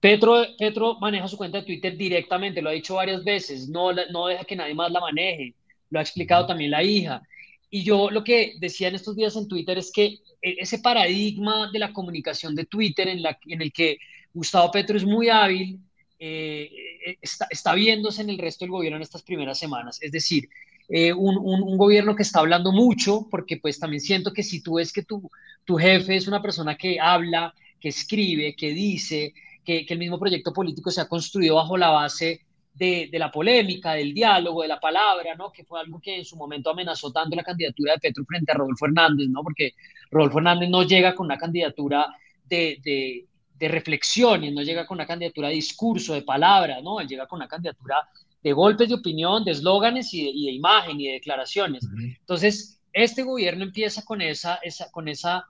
Petro, 0.00 0.46
Petro 0.58 0.98
maneja 0.98 1.28
su 1.28 1.36
cuenta 1.36 1.58
de 1.58 1.64
Twitter 1.64 1.94
directamente, 1.94 2.62
lo 2.62 2.70
ha 2.70 2.72
dicho 2.72 2.94
varias 2.94 3.22
veces, 3.22 3.68
no, 3.68 3.92
no 3.92 4.28
deja 4.28 4.44
que 4.44 4.56
nadie 4.56 4.74
más 4.74 4.90
la 4.90 5.00
maneje, 5.00 5.54
lo 5.90 5.98
ha 5.98 6.02
explicado 6.02 6.46
también 6.46 6.70
la 6.70 6.82
hija. 6.82 7.20
Y 7.68 7.82
yo 7.82 8.10
lo 8.10 8.24
que 8.24 8.54
decía 8.60 8.88
en 8.88 8.94
estos 8.94 9.14
días 9.14 9.36
en 9.36 9.46
Twitter 9.46 9.76
es 9.76 9.92
que 9.92 10.06
e, 10.40 10.56
ese 10.60 10.78
paradigma 10.78 11.70
de 11.70 11.80
la 11.80 11.92
comunicación 11.92 12.54
de 12.54 12.64
Twitter 12.64 13.08
en, 13.08 13.22
la, 13.22 13.38
en 13.46 13.60
el 13.60 13.70
que 13.74 13.98
Gustavo 14.32 14.70
Petro 14.70 14.96
es 14.96 15.04
muy 15.04 15.28
hábil, 15.28 15.78
eh, 16.18 16.70
e, 17.06 17.18
está, 17.20 17.46
está 17.50 17.74
viéndose 17.74 18.22
en 18.22 18.30
el 18.30 18.38
resto 18.38 18.64
del 18.64 18.72
gobierno 18.72 18.96
en 18.96 19.02
estas 19.02 19.22
primeras 19.22 19.58
semanas. 19.58 19.98
Es 20.00 20.12
decir, 20.12 20.48
eh, 20.88 21.12
un, 21.12 21.36
un, 21.36 21.76
gobierno 21.76 22.16
que 22.16 22.22
está 22.22 22.40
hablando 22.40 22.72
mucho, 22.72 23.26
porque 23.30 23.58
pues 23.58 23.78
también 23.78 24.00
siento 24.00 24.32
que 24.32 24.42
si 24.42 24.62
tú 24.62 24.74
ves 24.74 24.92
que 24.92 25.02
tu, 25.02 25.30
tu 25.64 25.76
jefe 25.76 26.16
es 26.16 26.26
una 26.26 26.40
persona 26.40 26.76
que 26.76 26.98
habla, 26.98 27.52
que 27.78 27.90
escribe, 27.90 28.56
que 28.56 28.70
dice, 28.70 29.34
que, 29.64 29.84
el 29.86 29.98
mismo 29.98 30.18
proyecto 30.18 30.52
político 30.52 30.90
se 30.90 31.02
ha 31.02 31.08
construido 31.08 31.56
bajo 31.56 31.76
la 31.76 31.90
base 31.90 32.40
de, 32.72 33.08
de, 33.12 33.18
la 33.18 33.30
polémica, 33.30 33.92
del 33.92 34.14
diálogo, 34.14 34.62
de 34.62 34.68
la 34.68 34.80
palabra, 34.80 35.34
¿no? 35.34 35.52
Que 35.52 35.64
fue 35.64 35.80
algo 35.80 36.00
que 36.00 36.16
en 36.16 36.24
su 36.24 36.36
momento 36.36 36.70
amenazó 36.70 37.12
tanto 37.12 37.36
la 37.36 37.42
candidatura 37.42 37.92
de 37.92 37.98
Petro 37.98 38.24
frente 38.24 38.52
a 38.52 38.54
Rodolfo 38.54 38.86
Hernández, 38.86 39.28
¿no? 39.28 39.42
Porque 39.42 39.74
Rodolfo 40.10 40.38
Hernández 40.38 40.70
no 40.70 40.84
llega 40.84 41.14
con 41.14 41.26
una 41.26 41.36
candidatura 41.36 42.06
de, 42.46 42.78
de, 42.82 43.26
de 43.58 43.68
reflexiones, 43.68 44.54
no 44.54 44.62
llega 44.62 44.86
con 44.86 44.96
una 44.96 45.06
candidatura 45.06 45.48
de 45.48 45.54
discurso, 45.54 46.14
de 46.14 46.22
palabra, 46.22 46.80
¿no? 46.80 47.00
Él 47.00 47.08
llega 47.08 47.26
con 47.26 47.38
una 47.38 47.48
candidatura 47.48 48.08
de 48.42 48.52
golpes 48.52 48.88
de 48.88 48.94
opinión, 48.94 49.44
de 49.44 49.52
eslóganes 49.52 50.12
y, 50.14 50.24
de, 50.24 50.52
imagen 50.52 51.00
y 51.00 51.08
de 51.08 51.12
declaraciones. 51.14 51.86
Entonces, 52.20 52.80
este 52.92 53.22
gobierno 53.22 53.64
empieza 53.64 54.04
con 54.04 54.22
esa, 54.22 54.56
esa, 54.62 54.90
con 54.90 55.08
esa, 55.08 55.44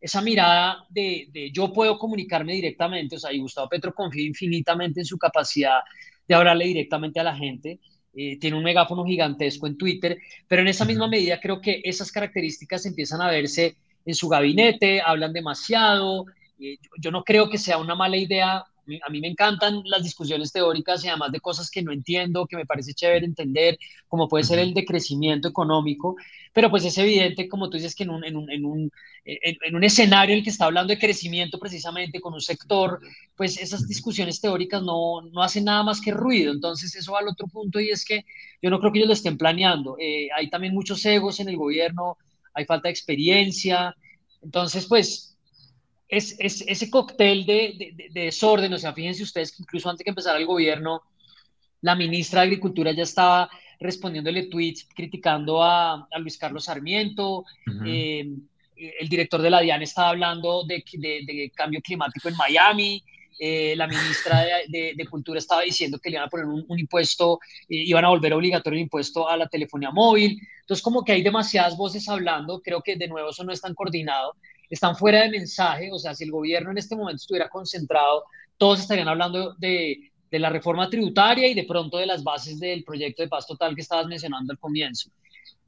esa 0.00 0.20
mirada 0.20 0.84
de, 0.90 1.28
de, 1.32 1.50
yo 1.50 1.72
puedo 1.72 1.98
comunicarme 1.98 2.54
directamente, 2.54 3.16
o 3.16 3.18
sea, 3.18 3.32
y 3.32 3.40
Gustavo 3.40 3.68
Petro 3.68 3.94
confía 3.94 4.26
infinitamente 4.26 5.00
en 5.00 5.06
su 5.06 5.18
capacidad 5.18 5.80
de 6.26 6.34
hablarle 6.34 6.66
directamente 6.66 7.20
a 7.20 7.24
la 7.24 7.36
gente. 7.36 7.80
Eh, 8.16 8.38
tiene 8.38 8.56
un 8.56 8.62
megáfono 8.62 9.04
gigantesco 9.04 9.66
en 9.66 9.76
Twitter, 9.76 10.18
pero 10.46 10.62
en 10.62 10.68
esa 10.68 10.84
misma 10.84 11.08
medida 11.08 11.40
creo 11.40 11.60
que 11.60 11.80
esas 11.82 12.12
características 12.12 12.86
empiezan 12.86 13.20
a 13.20 13.30
verse 13.30 13.76
en 14.06 14.14
su 14.14 14.28
gabinete, 14.28 15.00
hablan 15.00 15.32
demasiado, 15.32 16.26
yo 17.00 17.10
no 17.10 17.24
creo 17.24 17.48
que 17.48 17.58
sea 17.58 17.78
una 17.78 17.94
mala 17.94 18.16
idea 18.16 18.64
a 19.06 19.10
mí 19.10 19.20
me 19.20 19.28
encantan 19.28 19.82
las 19.84 20.02
discusiones 20.02 20.52
teóricas 20.52 21.04
y 21.04 21.08
además 21.08 21.32
de 21.32 21.40
cosas 21.40 21.70
que 21.70 21.82
no 21.82 21.92
entiendo, 21.92 22.46
que 22.46 22.56
me 22.56 22.66
parece 22.66 22.94
chévere 22.94 23.24
entender, 23.26 23.78
como 24.08 24.28
puede 24.28 24.44
ser 24.44 24.58
el 24.58 24.74
decrecimiento 24.74 25.48
económico, 25.48 26.16
pero 26.52 26.70
pues 26.70 26.84
es 26.84 26.96
evidente, 26.98 27.48
como 27.48 27.68
tú 27.68 27.76
dices, 27.76 27.94
que 27.94 28.04
en 28.04 28.10
un, 28.10 28.24
en 28.24 28.36
un, 28.36 28.50
en 28.50 28.64
un, 28.64 28.90
en, 29.24 29.74
un 29.74 29.84
escenario 29.84 30.34
en 30.34 30.38
el 30.38 30.44
que 30.44 30.50
está 30.50 30.66
hablando 30.66 30.92
de 30.92 30.98
crecimiento 30.98 31.58
precisamente 31.58 32.20
con 32.20 32.34
un 32.34 32.40
sector, 32.40 33.00
pues 33.34 33.58
esas 33.58 33.88
discusiones 33.88 34.40
teóricas 34.40 34.82
no, 34.82 35.22
no 35.32 35.42
hacen 35.42 35.64
nada 35.64 35.82
más 35.82 36.00
que 36.00 36.12
ruido. 36.12 36.52
Entonces 36.52 36.94
eso 36.94 37.12
va 37.12 37.20
al 37.20 37.28
otro 37.28 37.48
punto 37.48 37.80
y 37.80 37.90
es 37.90 38.04
que 38.04 38.24
yo 38.62 38.70
no 38.70 38.78
creo 38.78 38.92
que 38.92 38.98
ellos 38.98 39.08
lo 39.08 39.14
estén 39.14 39.38
planeando. 39.38 39.96
Eh, 39.98 40.28
hay 40.36 40.48
también 40.50 40.74
muchos 40.74 41.04
egos 41.06 41.40
en 41.40 41.48
el 41.48 41.56
gobierno, 41.56 42.18
hay 42.52 42.64
falta 42.64 42.88
de 42.88 42.92
experiencia. 42.92 43.96
Entonces, 44.42 44.86
pues 44.86 45.33
es, 46.16 46.36
ese 46.38 46.90
cóctel 46.90 47.44
de, 47.46 48.10
desorden, 48.10 48.72
o 48.72 48.78
sea, 48.78 48.92
fíjense 48.92 49.22
ustedes 49.22 49.52
que 49.52 49.62
incluso 49.62 49.88
antes 49.88 49.98
de 49.98 50.04
que 50.04 50.10
empezara 50.10 50.38
el 50.38 50.46
gobierno, 50.46 51.02
la 51.80 51.94
ministra 51.94 52.40
de 52.40 52.46
Agricultura 52.46 52.92
ya 52.92 53.02
estaba 53.02 53.50
respondiéndole 53.80 54.44
tweets 54.44 54.88
criticando 54.94 55.62
a, 55.62 56.08
Luis 56.18 56.38
Carlos 56.38 56.64
Sarmiento, 56.64 57.44
eh, 57.84 58.26
el 58.76 59.08
director 59.08 59.40
de 59.40 59.50
la 59.50 59.60
DIAN 59.60 59.82
estaba 59.82 60.10
hablando 60.10 60.64
de, 60.64 60.82
cambio 61.54 61.80
climático 61.80 62.28
en 62.28 62.36
Miami, 62.36 63.02
eh, 63.38 63.74
la 63.76 63.86
ministra 63.86 64.44
de, 64.68 65.06
Cultura 65.10 65.38
estaba 65.38 65.62
diciendo 65.62 65.98
que 65.98 66.08
le 66.08 66.16
iban 66.16 66.26
a 66.26 66.30
poner 66.30 66.46
un, 66.46 66.78
impuesto, 66.78 67.40
eh, 67.68 67.76
iban 67.76 68.04
a 68.04 68.08
volver 68.08 68.32
obligatorio 68.32 68.78
el 68.78 68.84
impuesto 68.84 69.28
a 69.28 69.36
la 69.36 69.48
telefonía 69.48 69.90
móvil. 69.90 70.40
Entonces, 70.60 70.82
como 70.82 71.04
que 71.04 71.12
hay 71.12 71.22
demasiadas 71.22 71.76
voces 71.76 72.08
hablando, 72.08 72.62
creo 72.62 72.80
que 72.80 72.96
de 72.96 73.08
nuevo 73.08 73.30
eso 73.30 73.44
no 73.44 73.52
es 73.52 73.60
tan 73.60 73.74
coordinado 73.74 74.36
están 74.70 74.96
fuera 74.96 75.22
de 75.22 75.30
mensaje, 75.30 75.90
o 75.92 75.98
sea, 75.98 76.14
si 76.14 76.24
el 76.24 76.30
gobierno 76.30 76.70
en 76.70 76.78
este 76.78 76.96
momento 76.96 77.16
estuviera 77.16 77.48
concentrado, 77.48 78.24
todos 78.56 78.80
estarían 78.80 79.08
hablando 79.08 79.54
de, 79.54 80.10
de 80.30 80.38
la 80.38 80.50
reforma 80.50 80.90
tributaria 80.90 81.48
y 81.48 81.54
de 81.54 81.64
pronto 81.64 81.98
de 81.98 82.06
las 82.06 82.24
bases 82.24 82.58
del 82.58 82.82
proyecto 82.84 83.22
de 83.22 83.28
paz 83.28 83.46
total 83.46 83.74
que 83.74 83.82
estabas 83.82 84.06
mencionando 84.06 84.52
al 84.52 84.58
comienzo. 84.58 85.10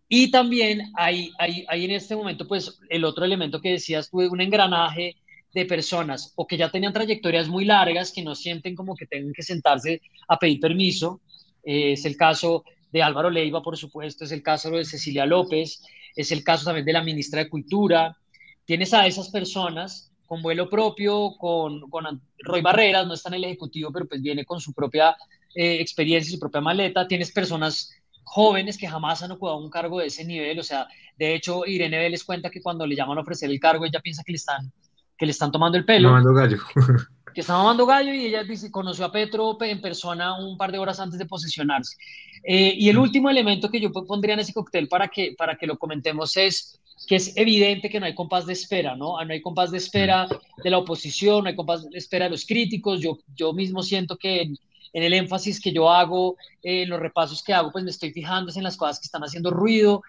Y 0.08 0.30
también 0.30 0.92
hay, 0.94 1.30
hay, 1.38 1.64
hay 1.68 1.84
en 1.84 1.90
este 1.90 2.14
momento, 2.14 2.46
pues, 2.46 2.78
el 2.88 3.04
otro 3.04 3.24
elemento 3.24 3.60
que 3.60 3.72
decías, 3.72 4.08
tuve 4.08 4.28
un 4.28 4.40
engranaje 4.40 5.16
de 5.52 5.64
personas 5.64 6.32
o 6.36 6.46
que 6.46 6.56
ya 6.56 6.70
tenían 6.70 6.92
trayectorias 6.92 7.48
muy 7.48 7.64
largas, 7.64 8.12
que 8.12 8.22
no 8.22 8.34
sienten 8.34 8.76
como 8.76 8.94
que 8.94 9.06
tengan 9.06 9.32
que 9.32 9.42
sentarse 9.42 10.02
a 10.28 10.38
pedir 10.38 10.60
permiso. 10.60 11.20
Eh, 11.64 11.92
es 11.92 12.04
el 12.04 12.16
caso 12.16 12.64
de 12.92 13.02
Álvaro 13.02 13.30
Leiva, 13.30 13.62
por 13.62 13.76
supuesto, 13.76 14.24
es 14.24 14.32
el 14.32 14.42
caso 14.42 14.70
de 14.70 14.84
Cecilia 14.84 15.26
López, 15.26 15.82
es 16.14 16.30
el 16.30 16.44
caso 16.44 16.64
también 16.66 16.86
de 16.86 16.92
la 16.92 17.02
ministra 17.02 17.42
de 17.42 17.48
Cultura, 17.48 18.16
tienes 18.66 18.92
a 18.92 19.06
esas 19.06 19.30
personas 19.30 20.12
con 20.26 20.42
vuelo 20.42 20.68
propio, 20.68 21.36
con, 21.38 21.88
con 21.88 22.20
Roy 22.40 22.60
Barreras, 22.60 23.06
no 23.06 23.14
está 23.14 23.28
en 23.30 23.36
el 23.36 23.44
Ejecutivo, 23.44 23.90
pero 23.92 24.06
pues 24.06 24.20
viene 24.20 24.44
con 24.44 24.60
su 24.60 24.74
propia 24.74 25.16
eh, 25.54 25.78
experiencia, 25.80 26.32
su 26.32 26.40
propia 26.40 26.60
maleta. 26.60 27.06
Tienes 27.06 27.32
personas 27.32 27.90
jóvenes 28.24 28.76
que 28.76 28.88
jamás 28.88 29.22
han 29.22 29.32
ocupado 29.32 29.58
un 29.58 29.70
cargo 29.70 30.00
de 30.00 30.06
ese 30.06 30.24
nivel. 30.24 30.58
O 30.58 30.64
sea, 30.64 30.88
de 31.16 31.34
hecho, 31.34 31.64
Irene 31.64 31.98
Vélez 31.98 32.24
cuenta 32.24 32.50
que 32.50 32.60
cuando 32.60 32.86
le 32.86 32.96
llaman 32.96 33.18
a 33.18 33.20
ofrecer 33.20 33.50
el 33.50 33.60
cargo, 33.60 33.84
ella 33.84 34.00
piensa 34.00 34.24
que 34.24 34.32
le 34.32 34.36
están, 34.36 34.72
que 35.16 35.26
le 35.26 35.32
están 35.32 35.52
tomando 35.52 35.78
el 35.78 35.84
pelo. 35.84 36.08
Tomando 36.08 36.34
gallo. 36.34 36.58
que 37.34 37.42
está 37.42 37.52
mamando 37.52 37.86
gallo 37.86 38.12
y 38.12 38.26
ella 38.26 38.42
dice, 38.42 38.70
conoció 38.70 39.04
a 39.04 39.12
Petro 39.12 39.56
en 39.60 39.80
persona 39.80 40.38
un 40.38 40.56
par 40.56 40.72
de 40.72 40.78
horas 40.78 40.98
antes 40.98 41.18
de 41.18 41.26
posesionarse. 41.26 41.96
Eh, 42.42 42.74
y 42.76 42.88
el 42.88 42.98
último 42.98 43.28
elemento 43.30 43.70
que 43.70 43.80
yo 43.80 43.92
pondría 43.92 44.34
en 44.34 44.40
ese 44.40 44.54
cóctel 44.54 44.88
para 44.88 45.08
que, 45.08 45.34
para 45.36 45.56
que 45.56 45.66
lo 45.66 45.78
comentemos 45.78 46.36
es 46.36 46.80
que 47.06 47.16
es 47.16 47.36
evidente 47.36 47.88
que 47.88 48.00
no 48.00 48.06
hay 48.06 48.14
compás 48.14 48.46
de 48.46 48.52
espera, 48.52 48.96
¿no? 48.96 49.22
No 49.24 49.32
hay 49.32 49.40
compás 49.40 49.70
de 49.70 49.78
espera 49.78 50.26
de 50.62 50.70
la 50.70 50.78
oposición, 50.78 51.44
no 51.44 51.48
hay 51.48 51.56
compás 51.56 51.88
de 51.88 51.96
espera 51.96 52.24
de 52.24 52.32
los 52.32 52.44
críticos. 52.44 53.00
Yo, 53.00 53.18
yo 53.34 53.52
mismo 53.52 53.82
siento 53.82 54.16
que 54.16 54.42
en, 54.42 54.58
el 54.92 55.12
énfasis 55.12 55.60
que 55.60 55.72
yo 55.72 55.90
hago, 55.90 56.36
en 56.62 56.88
los 56.88 56.98
repasos 56.98 57.42
que 57.42 57.52
hago, 57.52 57.70
pues 57.70 57.84
me 57.84 57.90
estoy 57.90 58.12
fijando 58.12 58.50
en 58.54 58.62
las 58.64 58.76
cosas 58.76 58.98
que 58.98 59.04
están 59.04 59.22
haciendo 59.22 59.50
ruido, 59.50 60.02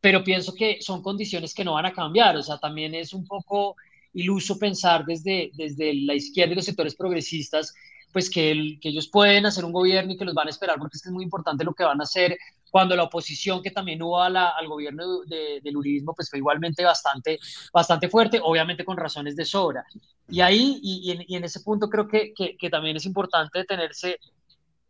pero 0.00 0.22
pienso 0.22 0.54
que 0.54 0.78
son 0.80 1.02
condiciones 1.02 1.54
que 1.54 1.64
no 1.64 1.72
van 1.72 1.86
a 1.86 1.92
cambiar. 1.92 2.36
O 2.36 2.42
sea, 2.42 2.58
también 2.58 2.94
es 2.94 3.14
un 3.14 3.26
poco 3.26 3.74
iluso 4.12 4.58
pensar 4.58 5.04
desde, 5.04 5.50
desde 5.54 5.92
la 5.94 6.14
izquierda 6.14 6.52
y 6.52 6.56
los 6.56 6.64
sectores 6.66 6.94
progresistas 6.94 7.74
pues 8.12 8.30
que, 8.30 8.78
que, 8.80 8.90
ellos 8.90 9.08
pueden 9.08 9.44
hacer 9.44 9.64
un 9.64 9.72
gobierno 9.72 10.12
y 10.12 10.16
que 10.16 10.24
los 10.24 10.34
van 10.34 10.46
a 10.46 10.50
esperar, 10.50 10.78
porque 10.78 10.96
es, 10.96 11.02
que 11.02 11.08
es 11.08 11.12
muy 11.12 11.24
importante 11.24 11.64
lo 11.64 11.74
que 11.74 11.82
van 11.82 12.00
a 12.00 12.04
hacer 12.04 12.38
cuando 12.74 12.96
la 12.96 13.04
oposición 13.04 13.62
que 13.62 13.70
también 13.70 14.02
hubo 14.02 14.20
al 14.20 14.66
gobierno 14.66 15.20
de, 15.26 15.60
del 15.62 15.76
uribismo, 15.76 16.12
pues 16.12 16.28
fue 16.28 16.40
igualmente 16.40 16.82
bastante, 16.82 17.38
bastante 17.72 18.08
fuerte, 18.08 18.40
obviamente 18.42 18.84
con 18.84 18.96
razones 18.96 19.36
de 19.36 19.44
sobra. 19.44 19.86
Y 20.28 20.40
ahí, 20.40 20.80
y, 20.82 21.12
en, 21.12 21.24
y 21.28 21.36
en, 21.36 21.44
ese 21.44 21.60
punto 21.60 21.88
creo 21.88 22.08
que, 22.08 22.34
que, 22.34 22.56
que, 22.56 22.70
también 22.70 22.96
es 22.96 23.06
importante 23.06 23.60
detenerse, 23.60 24.18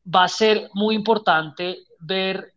va 0.03 0.25
a 0.25 0.29
ser 0.29 0.71
muy 0.73 0.95
importante 0.95 1.81
ver 2.01 2.55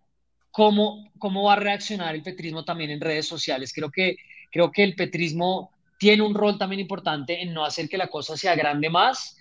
cómo, 0.50 1.12
cómo 1.20 1.44
va 1.44 1.54
a 1.54 1.58
reaccionar 1.58 2.16
el 2.16 2.24
petrismo 2.24 2.64
también 2.64 2.92
en 2.92 3.02
redes 3.02 3.28
sociales. 3.28 3.74
Creo 3.74 3.92
que, 3.92 4.16
creo 4.50 4.72
que 4.72 4.86
el 4.86 4.96
petrismo 4.96 5.72
tiene 6.00 6.24
un 6.24 6.36
rol 6.36 6.58
también 6.58 6.80
importante 6.80 7.42
en 7.42 7.54
no 7.54 7.66
hacer 7.66 7.90
que 7.90 7.98
la 7.98 8.08
cosa 8.08 8.38
sea 8.38 8.56
grande 8.56 8.90
más, 8.90 9.37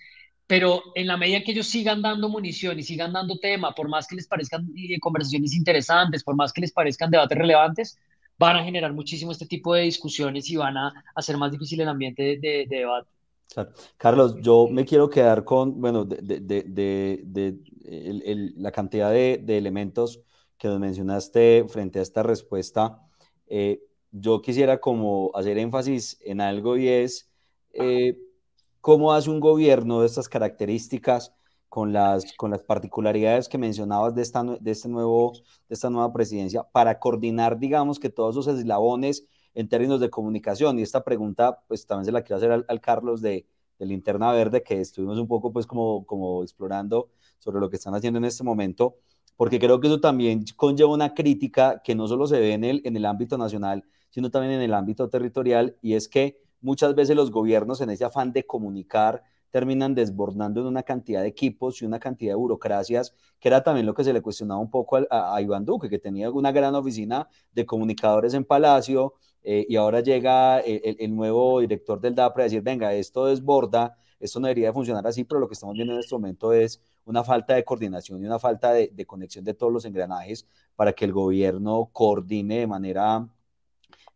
pero 0.47 0.81
en 0.95 1.07
la 1.07 1.17
medida 1.17 1.43
que 1.43 1.51
ellos 1.51 1.67
sigan 1.67 2.01
dando 2.01 2.29
munición 2.29 2.79
y 2.79 2.83
sigan 2.83 3.11
dando 3.11 3.37
tema, 3.37 3.75
por 3.75 3.89
más 3.89 4.07
que 4.07 4.15
les 4.15 4.27
parezcan 4.27 4.65
eh, 4.77 4.97
conversaciones 4.99 5.53
interesantes, 5.53 6.23
por 6.23 6.35
más 6.35 6.53
que 6.53 6.61
les 6.61 6.71
parezcan 6.71 7.11
debates 7.11 7.37
relevantes, 7.37 7.99
van 8.39 8.55
a 8.55 8.63
generar 8.63 8.93
muchísimo 8.93 9.33
este 9.33 9.45
tipo 9.45 9.73
de 9.73 9.81
discusiones 9.81 10.49
y 10.49 10.55
van 10.55 10.77
a 10.77 11.03
hacer 11.15 11.37
más 11.37 11.51
difícil 11.51 11.81
el 11.81 11.89
ambiente 11.89 12.37
de, 12.37 12.65
debate. 12.69 13.09
Carlos, 13.97 14.37
yo 14.41 14.67
me 14.69 14.85
quiero 14.85 15.09
quedar 15.09 15.43
con, 15.43 15.81
bueno, 15.81 16.05
de, 16.05 16.39
de 16.39 17.57
la 18.55 18.71
cantidad 18.71 19.11
de, 19.11 19.57
elementos 19.57 20.21
que 20.57 20.69
nos 20.69 20.79
mencionaste 20.79 21.65
frente 21.67 21.99
a 21.99 22.03
esta 22.03 22.23
respuesta. 22.23 23.01
Eh, 23.47 23.81
yo 24.11 24.41
quisiera 24.41 24.79
como 24.79 25.31
hacer 25.33 25.57
énfasis 25.57 26.17
en 26.23 26.39
algo 26.39 26.77
y 26.77 26.87
es... 26.87 27.29
Eh, 27.73 28.17
¿Cómo 28.87 29.11
hace 29.11 29.29
un 29.29 29.41
gobierno 29.41 29.99
de 29.99 30.05
estas 30.05 30.29
características 30.29 31.33
con 31.67 31.91
las, 31.91 32.23
con 32.37 32.51
las 32.51 32.63
particularidades 32.63 33.49
que 33.49 33.57
mencionabas 33.57 34.15
de 34.15 34.21
esta, 34.21 34.45
de, 34.45 34.71
este 34.71 34.87
nuevo, 34.87 35.33
de 35.67 35.73
esta 35.73 35.89
nueva 35.89 36.13
presidencia 36.13 36.63
para 36.63 36.97
coordinar, 36.97 37.59
digamos, 37.59 37.99
que 37.99 38.09
todos 38.09 38.37
esos 38.37 38.57
eslabones 38.57 39.25
en 39.55 39.67
términos 39.67 39.99
de 39.99 40.09
comunicación? 40.09 40.79
Y 40.79 40.83
esta 40.83 41.03
pregunta, 41.03 41.65
pues 41.67 41.85
también 41.85 42.05
se 42.05 42.13
la 42.13 42.21
quiero 42.21 42.37
hacer 42.37 42.65
al, 42.65 42.79
Carlos 42.79 43.19
de, 43.21 43.45
de, 43.77 43.85
Linterna 43.85 44.31
Verde, 44.31 44.63
que 44.63 44.79
estuvimos 44.79 45.19
un 45.19 45.27
poco, 45.27 45.51
pues, 45.51 45.67
como, 45.67 46.05
como 46.05 46.41
explorando 46.41 47.09
sobre 47.39 47.59
lo 47.59 47.69
que 47.69 47.75
están 47.75 47.93
haciendo 47.93 48.19
en 48.19 48.23
este 48.23 48.45
momento, 48.45 48.95
porque 49.35 49.59
creo 49.59 49.81
que 49.81 49.87
eso 49.87 49.99
también 49.99 50.45
conlleva 50.55 50.91
una 50.91 51.13
crítica 51.13 51.81
que 51.83 51.93
no 51.93 52.07
solo 52.07 52.25
se 52.25 52.39
ve 52.39 52.53
en 52.53 52.63
el, 52.63 52.81
en 52.85 52.95
el 52.95 53.05
ámbito 53.05 53.37
nacional, 53.37 53.83
sino 54.11 54.31
también 54.31 54.53
en 54.53 54.61
el 54.61 54.73
ámbito 54.73 55.09
territorial, 55.09 55.75
y 55.81 55.95
es 55.95 56.07
que 56.07 56.46
muchas 56.61 56.95
veces 56.95 57.15
los 57.15 57.31
gobiernos 57.31 57.81
en 57.81 57.89
ese 57.89 58.05
afán 58.05 58.31
de 58.31 58.45
comunicar 58.45 59.23
terminan 59.51 59.95
desbordando 59.95 60.61
en 60.61 60.67
una 60.67 60.83
cantidad 60.83 61.21
de 61.21 61.27
equipos 61.27 61.81
y 61.81 61.85
una 61.85 61.99
cantidad 61.99 62.31
de 62.31 62.35
burocracias, 62.35 63.13
que 63.39 63.47
era 63.47 63.63
también 63.63 63.85
lo 63.85 63.93
que 63.93 64.03
se 64.03 64.13
le 64.13 64.21
cuestionaba 64.21 64.59
un 64.59 64.69
poco 64.69 64.99
a, 65.09 65.41
Iván 65.41 65.65
Duque, 65.65 65.89
que 65.89 65.99
tenía 65.99 66.29
una 66.29 66.51
gran 66.51 66.75
oficina 66.75 67.27
de 67.53 67.65
comunicadores 67.65 68.33
en 68.33 68.43
Palacio, 68.43 69.13
eh, 69.43 69.65
y 69.69 69.75
ahora 69.77 70.01
llega 70.01 70.59
el, 70.59 71.15
nuevo 71.15 71.61
director 71.61 72.01
del 72.01 72.15
DAPRE 72.15 72.43
a 72.43 72.45
decir, 72.45 72.61
venga, 72.61 72.93
esto 72.93 73.25
desborda, 73.27 73.97
esto 74.19 74.39
no 74.39 74.47
debería 74.47 74.73
funcionar 74.73 75.07
así, 75.07 75.23
pero 75.23 75.39
lo 75.39 75.47
que 75.47 75.53
estamos 75.53 75.75
viendo 75.75 75.93
en 75.93 75.99
este 75.99 76.13
momento 76.13 76.51
es 76.51 76.81
una 77.05 77.23
falta 77.23 77.53
de 77.55 77.63
coordinación 77.63 78.21
y 78.21 78.25
una 78.25 78.39
falta 78.39 78.73
de, 78.73 78.91
de 78.93 79.05
conexión 79.05 79.45
de 79.45 79.53
todos 79.53 79.71
los 79.71 79.85
engranajes 79.85 80.45
para 80.75 80.91
que 80.91 81.05
el 81.05 81.13
gobierno 81.13 81.89
coordine 81.93 82.59
de 82.59 82.67
manera 82.67 83.27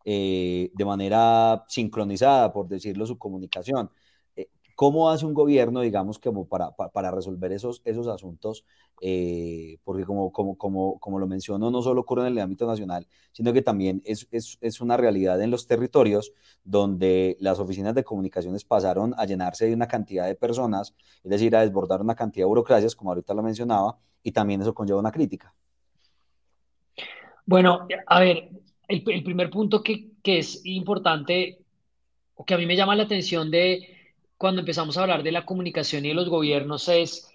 eh, 0.05 0.71
de 0.73 0.85
manera 0.85 1.63
sincronizada, 1.67 2.51
por 2.51 2.67
decirlo, 2.67 3.05
su 3.05 3.17
comunicación. 3.17 3.91
Eh, 4.35 4.49
¿Cómo 4.75 5.09
hace 5.09 5.25
un 5.25 5.33
gobierno, 5.33 5.81
digamos, 5.81 6.19
como 6.19 6.47
para, 6.47 6.71
para, 6.71 7.11
resolver 7.11 7.51
esos, 7.51 7.81
esos 7.85 8.07
asuntos? 8.07 8.65
Eh, 9.01 9.77
porque 9.83 10.05
como, 10.05 10.31
como, 10.31 10.57
como, 10.57 10.99
como 10.99 11.19
lo 11.19 11.27
menciono, 11.27 11.71
no 11.71 11.81
solo 11.81 12.01
ocurre 12.01 12.21
en 12.21 12.27
el 12.33 12.39
ámbito 12.39 12.67
nacional, 12.67 13.07
sino 13.31 13.53
que 13.53 13.61
también 13.61 14.01
es, 14.05 14.27
es, 14.31 14.57
es, 14.61 14.81
una 14.81 14.97
realidad 14.97 15.41
en 15.41 15.51
los 15.51 15.67
territorios 15.67 16.33
donde 16.63 17.37
las 17.39 17.59
oficinas 17.59 17.95
de 17.95 18.03
comunicaciones 18.03 18.63
pasaron 18.63 19.13
a 19.17 19.25
llenarse 19.25 19.65
de 19.65 19.73
una 19.73 19.87
cantidad 19.87 20.27
de 20.27 20.35
personas, 20.35 20.93
es 21.23 21.29
decir, 21.29 21.55
a 21.55 21.61
desbordar 21.61 22.01
una 22.01 22.15
cantidad 22.15 22.43
de 22.43 22.49
burocracias, 22.49 22.95
como 22.95 23.11
ahorita 23.11 23.33
lo 23.33 23.43
mencionaba, 23.43 23.97
y 24.23 24.31
también 24.31 24.61
eso 24.61 24.73
conlleva 24.73 24.99
una 24.99 25.11
crítica. 25.11 25.53
Bueno, 27.45 27.87
a 28.05 28.19
ver, 28.19 28.49
el, 28.91 29.23
primer 29.23 29.49
punto 29.49 29.81
que, 29.81 30.11
que, 30.23 30.39
es 30.39 30.61
importante, 30.65 31.59
o 32.35 32.45
que 32.45 32.53
a 32.53 32.57
mí 32.57 32.65
me 32.65 32.75
llama 32.75 32.95
la 32.95 33.03
atención 33.03 33.49
de 33.51 33.97
cuando 34.37 34.61
empezamos 34.61 34.97
a 34.97 35.01
hablar 35.01 35.23
de 35.23 35.31
la 35.31 35.45
comunicación 35.45 36.05
y 36.05 36.09
de 36.09 36.13
los 36.15 36.29
gobiernos 36.29 36.87
es, 36.89 37.29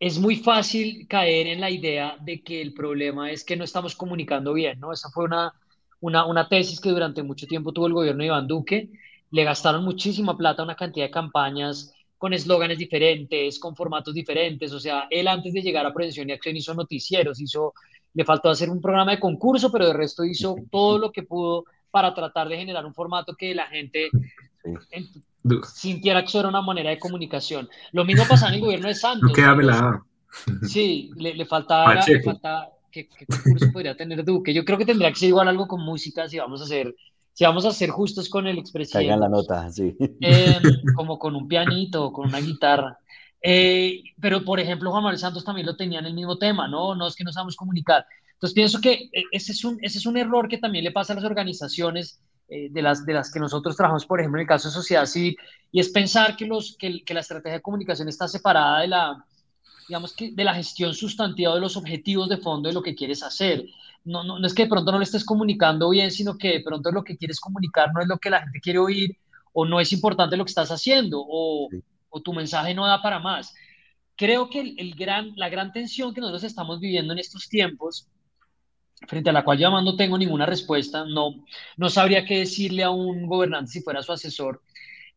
es 0.00 0.18
muy 0.18 0.36
fácil 0.36 1.06
caer 1.08 1.48
en 1.48 1.60
la 1.60 1.70
idea 1.70 2.16
de 2.20 2.42
que 2.42 2.60
el 2.62 2.72
problema 2.74 3.30
es 3.30 3.44
que 3.44 3.56
no 3.56 3.64
estamos 3.64 3.96
comunicando 3.96 4.52
bien, 4.52 4.78
¿no? 4.80 4.92
Esa 4.92 5.10
fue 5.10 5.24
una, 5.24 5.52
una, 6.00 6.24
una 6.26 6.48
tesis 6.48 6.80
que 6.80 6.90
durante 6.90 7.22
mucho 7.22 7.46
tiempo 7.46 7.72
tuvo 7.72 7.86
el 7.88 7.92
gobierno 7.92 8.20
de 8.20 8.26
Iván 8.26 8.46
Duque 8.46 8.90
le 9.30 9.44
gastaron 9.44 9.84
muchísima 9.84 10.36
plata 10.36 10.62
a 10.62 10.64
una 10.64 10.76
cantidad 10.76 11.06
de 11.06 11.10
campañas 11.10 11.92
con 12.16 12.32
eslóganes 12.32 12.78
diferentes, 12.78 13.58
con 13.58 13.76
formatos 13.76 14.14
diferentes. 14.14 14.72
O 14.72 14.80
sea, 14.80 15.06
él 15.10 15.28
antes 15.28 15.52
de 15.52 15.62
llegar 15.62 15.86
a 15.86 15.92
Prevención 15.92 16.28
y 16.28 16.32
Acción 16.32 16.56
hizo 16.56 16.74
noticieros, 16.74 17.40
hizo, 17.40 17.74
le 18.14 18.24
faltó 18.24 18.50
hacer 18.50 18.70
un 18.70 18.80
programa 18.80 19.12
de 19.12 19.20
concurso, 19.20 19.70
pero 19.70 19.86
de 19.86 19.92
resto 19.92 20.24
hizo 20.24 20.56
todo 20.70 20.98
lo 20.98 21.12
que 21.12 21.22
pudo 21.22 21.64
para 21.90 22.14
tratar 22.14 22.48
de 22.48 22.56
generar 22.56 22.84
un 22.84 22.94
formato 22.94 23.34
que 23.34 23.54
la 23.54 23.66
gente 23.66 24.10
sintiera 25.72 26.20
que 26.20 26.26
eso 26.26 26.40
era 26.40 26.48
una 26.48 26.60
manera 26.60 26.90
de 26.90 26.98
comunicación. 26.98 27.68
Lo 27.92 28.04
mismo 28.04 28.24
pasa 28.28 28.48
en 28.48 28.54
el 28.54 28.60
gobierno 28.60 28.88
de 28.88 28.94
Santos. 28.94 29.30
No 29.30 29.32
Sí, 30.62 31.10
le, 31.16 31.34
le 31.34 31.46
falta, 31.46 31.94
le 32.06 32.22
falta 32.22 32.68
¿qué, 32.90 33.08
concurso 33.26 33.72
podría 33.72 33.96
tener 33.96 34.24
Duque? 34.24 34.52
Yo 34.52 34.64
creo 34.64 34.78
que 34.78 34.84
tendría 34.84 35.10
que 35.10 35.18
ser 35.18 35.28
igual 35.30 35.48
algo 35.48 35.66
con 35.66 35.80
música 35.82 36.28
si 36.28 36.38
vamos 36.38 36.60
a 36.60 36.64
hacer 36.64 36.94
si 37.38 37.44
vamos 37.44 37.64
a 37.64 37.70
ser 37.70 37.90
justos 37.90 38.28
con 38.28 38.48
el 38.48 38.58
expresidente. 38.58 39.06
Caigan 39.06 39.20
la 39.20 39.28
nota, 39.28 39.70
sí. 39.70 39.96
Em, 40.00 40.60
como 40.96 41.20
con 41.20 41.36
un 41.36 41.46
pianito, 41.46 42.12
con 42.12 42.26
una 42.26 42.40
guitarra. 42.40 42.98
Eh, 43.42 44.02
pero, 44.20 44.44
por 44.44 44.60
ejemplo, 44.60 44.90
Juan 44.90 45.02
Manuel 45.02 45.18
Santos 45.18 45.44
también 45.44 45.66
lo 45.66 45.76
tenía 45.76 46.00
en 46.00 46.06
el 46.06 46.14
mismo 46.14 46.38
tema, 46.38 46.68
¿no? 46.68 46.94
No 46.94 47.06
es 47.06 47.14
que 47.14 47.24
no 47.24 47.32
sabemos 47.32 47.56
comunicar. 47.56 48.04
Entonces, 48.34 48.54
pienso 48.54 48.80
que 48.80 49.10
eh, 49.12 49.24
ese 49.32 49.52
es 49.52 49.64
un, 49.64 49.78
ese 49.82 49.98
es 49.98 50.06
un 50.06 50.16
error 50.16 50.48
que 50.48 50.58
también 50.58 50.84
le 50.84 50.92
pasa 50.92 51.12
a 51.12 51.16
las 51.16 51.24
organizaciones 51.24 52.20
eh, 52.48 52.68
de, 52.70 52.82
las, 52.82 53.04
de 53.04 53.12
las 53.12 53.30
que 53.32 53.40
nosotros 53.40 53.76
trabajamos, 53.76 54.06
por 54.06 54.20
ejemplo, 54.20 54.38
en 54.38 54.42
el 54.42 54.48
caso 54.48 54.68
de 54.68 54.74
sociedad 54.74 55.06
civil, 55.06 55.36
y 55.70 55.80
es 55.80 55.88
pensar 55.90 56.36
que, 56.36 56.46
los, 56.46 56.76
que, 56.78 57.04
que 57.04 57.14
la 57.14 57.20
estrategia 57.20 57.58
de 57.58 57.62
comunicación 57.62 58.08
está 58.08 58.26
separada 58.26 58.80
de 58.80 58.88
la, 58.88 59.24
digamos 59.88 60.14
que 60.14 60.32
de 60.32 60.44
la 60.44 60.54
gestión 60.54 60.94
sustantiva 60.94 61.54
de 61.54 61.60
los 61.60 61.76
objetivos 61.76 62.28
de 62.28 62.38
fondo 62.38 62.68
de 62.68 62.74
lo 62.74 62.82
que 62.82 62.94
quieres 62.94 63.22
hacer 63.22 63.64
no, 64.04 64.24
no, 64.24 64.44
es 64.46 64.54
que 64.54 64.64
de 64.64 64.68
pronto 64.68 64.90
no 64.90 64.98
lo 64.98 65.04
estés 65.04 65.24
comunicando 65.24 65.90
bien, 65.90 66.10
sino 66.10 66.38
que 66.38 66.48
de 66.48 66.60
pronto 66.60 66.90
lo 66.90 67.04
que 67.04 67.16
quieres 67.16 67.40
comunicar 67.40 67.92
no 67.92 68.00
es 68.00 68.08
lo 68.08 68.18
que 68.18 68.30
la 68.30 68.40
gente 68.40 68.60
quiere 68.60 68.78
oír 68.78 69.16
o 69.52 69.66
no 69.66 69.80
es 69.80 69.92
importante 69.92 70.36
lo 70.36 70.44
que 70.44 70.50
estás 70.50 70.70
haciendo 70.70 71.22
o, 71.26 71.68
o 72.10 72.20
tu 72.20 72.32
mensaje 72.32 72.74
no 72.74 72.86
da 72.86 73.02
para 73.02 73.18
más. 73.18 73.54
Creo 74.16 74.48
que 74.50 74.60
el, 74.60 74.94
gran, 74.94 75.32
la 75.36 75.48
gran 75.48 75.72
tensión 75.72 76.12
que 76.12 76.20
nosotros 76.20 76.44
estamos 76.44 76.80
viviendo 76.80 77.12
en 77.12 77.18
estos 77.20 77.48
tiempos, 77.48 78.08
frente 79.06 79.30
a 79.30 79.32
la 79.32 79.44
cual 79.44 79.58
yo 79.58 79.70
no 79.70 79.96
tengo 79.96 80.18
ninguna 80.18 80.44
respuesta, 80.44 81.04
no, 81.04 81.44
no 81.76 81.88
sabría 81.88 82.24
qué 82.24 82.40
decirle 82.40 82.82
a 82.82 82.90
un 82.90 83.26
gobernante 83.26 83.70
si 83.70 83.80
fuera 83.80 84.02
su 84.02 84.12
asesor, 84.12 84.60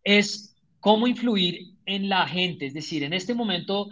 es 0.04 0.56
cómo 0.80 1.08
influir 1.08 1.74
en 1.86 2.10
la 2.10 2.28
gente. 2.28 2.68
Es 2.68 2.74
decir, 2.74 3.04
en 3.04 3.14
este 3.14 3.34
momento 3.34 3.90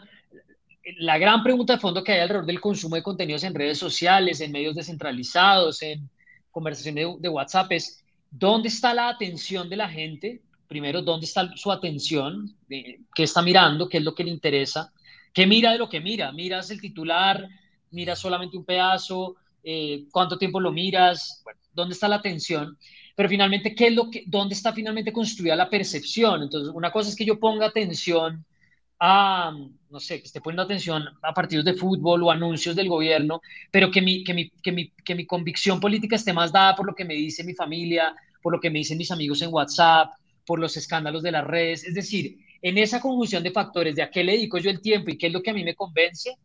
la 0.97 1.17
gran 1.17 1.43
pregunta 1.43 1.73
de 1.73 1.79
fondo 1.79 2.03
que 2.03 2.12
hay 2.12 2.19
alrededor 2.19 2.45
del 2.45 2.62
consumo 2.62 2.95
de 2.95 3.03
contenidos 3.03 3.43
en 3.43 3.53
redes 3.53 3.77
sociales, 3.77 4.41
en 4.41 4.51
medios 4.51 4.75
descentralizados, 4.75 5.81
en 5.81 6.09
conversaciones 6.51 7.07
de, 7.19 7.29
WhatsApp 7.29 7.71
es, 7.71 8.03
¿dónde 8.31 8.69
está 8.69 8.93
la 8.93 9.09
atención 9.09 9.69
de 9.69 9.75
la 9.75 9.89
gente? 9.89 10.41
Primero, 10.69 11.01
¿dónde 11.01 11.25
está 11.25 11.51
su 11.58 11.71
atención? 11.71 12.55
¿Qué 12.67 13.23
está 13.23 13.41
mirando? 13.41 13.89
¿Qué 13.89 13.97
es 13.97 14.03
lo 14.03 14.13
que 14.13 14.23
le 14.23 14.29
interesa? 14.29 14.93
¿Qué 15.34 15.47
mira 15.47 15.71
de 15.71 15.79
lo 15.79 15.89
que 15.89 15.99
mira? 15.99 16.32
¿Miras 16.32 16.69
el 16.69 16.79
titular? 16.79 17.43
¿Miras 17.89 18.19
solamente 18.19 18.55
un 18.55 18.65
pedazo? 18.65 19.36
Eh, 19.63 20.05
¿Cuánto 20.12 20.38
tiempo 20.38 20.60
lo 20.60 20.71
miras? 20.71 21.43
¿Dónde 21.73 21.93
está 21.93 22.08
la 22.08 22.17
atención? 22.17 22.77
Pero 23.15 23.27
finalmente, 23.27 23.73
¿qué 23.73 23.88
es 23.88 23.95
lo 23.95 24.12
que, 24.12 24.23
¿dónde 24.27 24.53
está 24.53 24.71
finalmente 24.71 25.12
construida 25.12 25.55
la 25.55 25.71
percepción? 25.71 26.43
Entonces, 26.43 26.71
una 26.71 26.91
cosa 26.91 27.10
es 27.10 27.15
que 27.15 27.25
yo 27.25 27.39
ponga 27.39 27.65
atención 27.65 28.45
a, 28.99 29.51
no 29.89 29.99
sé, 29.99 30.19
que 30.19 30.27
esté 30.27 30.39
poniendo 30.39 30.62
atención 30.62 31.03
a 31.23 31.34
partidos 31.34 31.65
de 31.65 31.73
fútbol 31.73 32.21
o 32.21 32.29
anuncios 32.29 32.75
del 32.75 32.89
gobierno, 32.89 33.41
pero 33.71 33.89
que 33.89 34.03
mi, 34.03 34.23
que 34.23 34.36
mi, 34.36 34.51
que 34.51 34.71
mi, 34.71 34.91
que 35.03 35.15
mi 35.15 35.25
convicción 35.25 35.79
política 35.79 36.15
esté 36.15 36.32
más 36.32 36.51
dada 36.51 36.75
por 36.75 36.86
lo 36.86 36.93
que 36.93 37.05
me 37.05 37.15
dice 37.15 37.43
mi 37.43 37.55
familia, 37.55 38.15
por 38.43 38.53
lo 38.53 38.60
que 38.60 38.69
me 38.69 38.77
dicen 38.79 38.99
mis 38.99 39.10
amigos 39.10 39.41
en 39.41 39.51
WhatsApp, 39.51 40.12
por 40.49 40.59
los 40.59 40.75
escándalos 40.77 41.21
de 41.21 41.31
las 41.31 41.45
redes. 41.45 41.83
Es 41.83 41.93
decir, 41.93 42.39
en 42.63 42.79
esa 42.79 42.99
conjunción 42.99 43.43
de 43.43 43.51
factores 43.51 43.95
de 43.95 44.01
a 44.01 44.09
qué 44.09 44.23
le 44.23 44.31
dedico 44.31 44.57
yo 44.57 44.71
el 44.71 44.81
tiempo 44.81 45.12
y 45.12 45.17
qué 45.19 45.27
es 45.27 45.33
lo 45.33 45.43
que 45.43 45.51
a 45.51 45.53
mí 45.53 45.63
me 45.63 45.75
convence, 45.75 46.38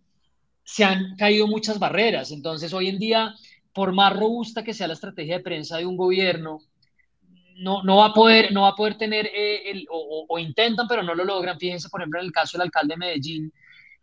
se 0.62 0.84
han 0.84 1.16
caído 1.16 1.46
muchas 1.46 1.78
barreras. 1.78 2.30
Entonces, 2.30 2.74
hoy 2.74 2.88
en 2.88 2.98
día, 2.98 3.34
por 3.72 3.94
más 3.94 4.14
robusta 4.14 4.62
que 4.62 4.74
sea 4.74 4.88
la 4.88 4.92
estrategia 4.92 5.38
de 5.38 5.42
prensa 5.42 5.78
de 5.78 5.86
un 5.86 5.96
gobierno, 5.96 6.58
no, 7.56 7.82
no, 7.82 7.96
va 7.96 8.08
a 8.08 8.12
poder, 8.12 8.52
no 8.52 8.62
va 8.62 8.68
a 8.68 8.76
poder 8.76 8.98
tener, 8.98 9.24
eh, 9.24 9.70
el, 9.70 9.86
o, 9.90 10.38
intentan, 10.38 10.86
pero 10.86 11.02
no 11.02 11.14
lo 11.14 11.24
logran. 11.24 11.58
Fíjense, 11.58 11.88
por 11.88 12.02
ejemplo, 12.02 12.20
en 12.20 12.26
el 12.26 12.32
caso 12.32 12.58
del 12.58 12.66
alcalde 12.66 12.92
de 12.92 12.98
Medellín, 12.98 13.50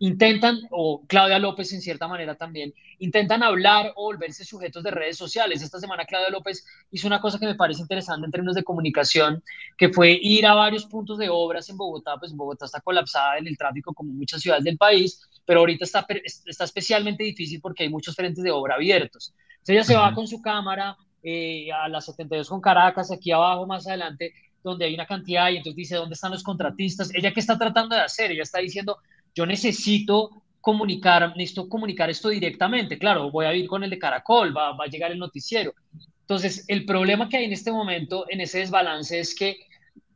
intentan, 0.02 0.58
o 0.72 1.04
Claudia 1.08 1.38
López 1.38 1.72
en 1.74 1.82
cierta 1.82 2.08
manera 2.08 2.34
también, 2.34 2.74
intentan 2.98 3.44
hablar 3.44 3.94
o 3.96 4.06
volverse 4.06 4.44
sujetos 4.44 4.82
de 4.84 4.90
redes 4.90 5.16
sociales. 5.16 5.62
Esta 5.62 5.80
semana 5.80 6.06
Claudia 6.06 6.32
López 6.32 6.66
hizo 6.90 7.06
una 7.06 7.22
cosa 7.22 7.38
que 7.38 7.46
me 7.46 7.54
parece 7.54 7.84
interesante 7.84 8.26
en 8.26 8.32
términos 8.32 8.56
de 8.56 8.64
comunicación, 8.64 9.44
que 9.78 9.90
fue 9.90 10.18
ir 10.20 10.48
a 10.48 10.56
varios 10.56 10.88
puntos 10.88 11.20
de 11.20 11.30
obras 11.30 11.70
en 11.70 11.78
Bogotá, 11.78 12.18
pues 12.20 12.34
Bogotá 12.34 12.66
está 12.66 12.82
colapsada 12.82 13.38
en 13.38 13.46
el 13.46 13.56
tráfico 13.56 13.94
como 13.94 14.12
muchas 14.12 14.42
ciudades 14.42 14.64
del 14.64 14.78
país, 14.78 15.22
pero 15.46 15.60
ahorita 15.60 15.86
está, 15.86 16.08
está 16.46 16.64
especialmente 16.64 17.24
difícil 17.24 17.62
porque 17.62 17.84
hay 17.84 17.90
muchos 17.90 18.16
frentes 18.16 18.44
de 18.44 18.50
obra 18.50 18.76
abiertos. 18.76 19.36
Entonces 19.60 19.76
ella 19.76 19.84
se 19.84 19.96
va 19.96 20.16
con 20.16 20.28
su 20.28 20.42
cámara, 20.42 20.98
eh, 21.22 21.72
a 21.72 21.88
las 21.88 22.06
72 22.06 22.50
con 22.50 22.60
Caracas, 22.60 23.12
aquí 23.12 23.32
abajo 23.32 23.68
más 23.68 23.86
adelante, 23.86 24.34
donde 24.64 24.86
hay 24.86 24.96
una 24.96 25.06
cantidad, 25.06 25.52
y 25.52 25.58
entonces 25.58 25.76
dice, 25.76 25.96
¿dónde 25.96 26.16
están 26.16 26.32
los 26.32 26.42
contratistas? 26.42 27.14
Ella 27.14 27.32
qué 27.32 27.40
está 27.40 27.56
tratando 27.60 27.96
de 27.96 28.02
hacer? 28.02 28.32
Ella 28.32 28.42
está 28.42 28.58
diciendo, 28.58 28.98
yo 29.36 29.46
necesito 29.46 30.44
comunicar, 30.60 31.36
necesito 31.36 31.68
comunicar 31.68 32.10
esto 32.10 32.30
directamente. 32.30 32.98
Claro, 32.98 33.32
voy 33.32 33.46
a 33.46 33.54
ir 33.54 33.68
con 33.68 33.84
el 33.84 33.90
de 33.90 34.00
Caracol, 34.00 34.56
va, 34.56 34.74
va 34.74 34.86
a 34.86 34.90
llegar 34.90 35.12
el 35.12 35.20
noticiero. 35.20 35.74
Entonces, 36.22 36.66
el 36.68 36.86
problema 36.86 37.28
que 37.28 37.38
hay 37.38 37.46
en 37.46 37.54
este 37.54 37.72
momento, 37.72 38.26
en 38.30 38.42
ese 38.42 38.60
desbalance, 38.60 39.20
es 39.20 39.36
que 39.36 39.58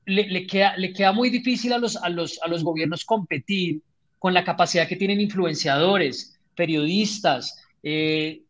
le, 0.06 0.46
queda, 0.46 0.78
le 0.78 0.94
queda 0.94 1.12
muy 1.12 1.30
difícil 1.30 1.74
a 1.74 1.78
los, 1.78 1.98
a, 1.98 2.10
los, 2.10 2.40
a 2.42 2.48
los 2.48 2.64
gobiernos 2.64 3.06
competir 3.06 3.82
con 4.20 4.34
la 4.34 4.44
capacidad 4.44 4.88
que 4.88 4.96
tienen 4.96 5.20
influenciadores, 5.20 6.40
periodistas, 6.56 7.62
eh, 7.84 8.42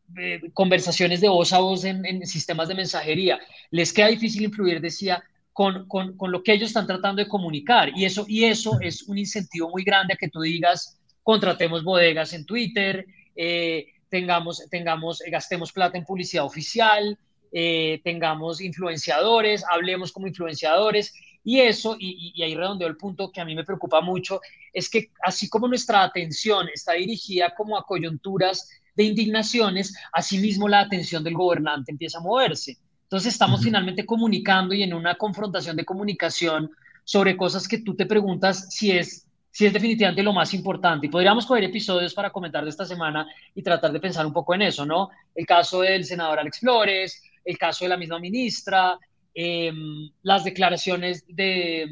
conversaciones 0.53 1.21
de 1.21 1.29
voz 1.29 1.51
a 1.53 1.59
voz 1.59 1.83
en, 1.83 2.25
sistemas 2.25 2.67
de 2.67 2.75
mensajería. 2.75 3.39
Les 3.71 3.91
queda 3.91 4.07
difícil 4.07 4.43
influir, 4.43 4.79
decía, 4.79 5.23
con, 5.55 5.87
con, 5.87 6.17
con, 6.17 6.33
lo 6.33 6.43
que 6.43 6.51
ellos 6.51 6.67
están 6.67 6.85
tratando 6.85 7.23
de 7.23 7.29
comunicar. 7.29 7.89
Y 7.95 8.03
eso, 8.03 8.25
y 8.27 8.43
eso 8.43 8.77
es 8.81 9.03
un 9.03 9.17
incentivo 9.17 9.69
muy 9.69 9.85
grande 9.85 10.13
a 10.13 10.17
que 10.17 10.27
tú 10.27 10.41
digas, 10.41 10.99
contratemos 11.23 11.81
bodegas 11.81 12.33
en 12.33 12.45
Twitter, 12.45 13.05
eh, 13.37 13.85
tengamos, 14.09 14.67
tengamos, 14.69 15.23
gastemos 15.31 15.71
plata 15.71 15.97
en 15.97 16.03
publicidad 16.03 16.43
oficial, 16.43 17.17
eh, 17.53 18.01
tengamos 18.03 18.59
influenciadores, 18.59 19.63
hablemos 19.71 20.11
como 20.11 20.27
influenciadores. 20.27 21.13
Y 21.41 21.61
eso, 21.61 21.95
y, 21.97 22.33
y 22.35 22.43
ahí 22.43 22.53
redondeo 22.53 22.89
el 22.89 22.97
punto 22.97 23.31
que 23.31 23.39
a 23.39 23.45
mí 23.45 23.55
me 23.55 23.63
preocupa 23.63 24.01
mucho, 24.01 24.41
es 24.73 24.89
que 24.89 25.11
así 25.23 25.47
como 25.47 25.69
nuestra 25.69 26.03
atención 26.03 26.67
está 26.67 26.93
dirigida 26.93 27.55
como 27.55 27.77
a 27.77 27.85
coyunturas 27.85 28.69
de 28.93 29.05
indignaciones, 29.05 29.95
asimismo 30.11 30.67
la 30.67 30.81
atención 30.81 31.23
del 31.23 31.35
gobernante 31.35 31.93
empieza 31.93 32.17
a 32.17 32.21
moverse. 32.21 32.77
Entonces 33.05 33.33
estamos 33.33 33.63
finalmente 33.63 34.03
comunicando 34.05 34.73
y 34.73 34.81
en 34.81 34.93
una 34.93 35.15
confrontación 35.15 35.75
de 35.75 35.85
comunicación 35.85 36.71
sobre 37.03 37.37
cosas 37.37 37.67
que 37.67 37.77
tú 37.77 37.95
te 37.95 38.07
preguntas 38.07 38.67
si 38.73 38.91
es, 38.91 39.27
si 39.51 39.67
es 39.67 39.71
definitivamente 39.73 40.23
lo 40.23 40.33
más 40.33 40.55
importante. 40.55 41.05
Y 41.05 41.09
podríamos 41.09 41.45
coger 41.45 41.65
episodios 41.65 42.15
para 42.15 42.31
comentar 42.31 42.63
de 42.63 42.71
esta 42.71 42.83
semana 42.83 43.27
y 43.53 43.61
tratar 43.61 43.91
de 43.91 43.99
pensar 43.99 44.25
un 44.25 44.33
poco 44.33 44.55
en 44.55 44.63
eso, 44.63 44.87
¿no? 44.87 45.09
El 45.35 45.45
caso 45.45 45.81
del 45.81 46.03
senador 46.03 46.39
Alex 46.39 46.59
Flores, 46.59 47.21
el 47.45 47.57
caso 47.59 47.85
de 47.85 47.89
la 47.89 47.97
misma 47.97 48.19
ministra, 48.19 48.97
em, 49.35 50.09
las 50.23 50.43
declaraciones 50.43 51.23
de, 51.27 51.87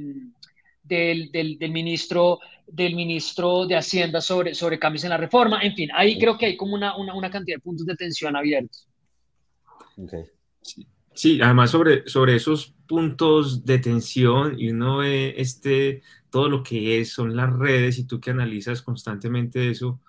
del, 0.82 1.32
del, 1.32 1.72
ministro, 1.72 2.40
del 2.66 2.96
ministro 2.96 3.68
de 3.68 3.76
Hacienda 3.76 4.20
sobre, 4.20 4.56
sobre 4.56 4.80
cambios 4.80 5.04
en 5.04 5.12
la 5.12 5.18
reforma. 5.18 5.62
En 5.62 5.76
fin, 5.76 5.90
ahí 5.94 6.18
creo 6.18 6.40
que 6.40 6.48
hay 6.48 6.58
como 6.58 6.74
una, 6.74 6.98
una, 6.98 7.14
una 7.14 7.30
cantidad 7.30 7.58
de 7.58 7.62
puntos 7.62 7.86
de 7.86 7.96
tensión 7.96 8.36
abiertos. 8.36 8.88
Okay. 9.96 10.24
Sí, 10.64 10.88
además 11.42 11.72
sobre, 11.72 12.08
sobre 12.08 12.36
esos 12.36 12.74
puntos 12.88 13.66
de 13.66 13.80
tensión 13.80 14.60
y 14.60 14.70
uno 14.70 14.98
ve 14.98 15.36
este, 15.38 16.02
todo 16.30 16.50
lo 16.50 16.64
que 16.64 17.00
es, 17.00 17.14
son 17.14 17.36
las 17.36 17.52
redes 17.54 18.00
y 18.00 18.06
tú 18.06 18.20
que 18.20 18.32
analizas 18.32 18.82
constantemente 18.82 19.70
eso 19.70 20.02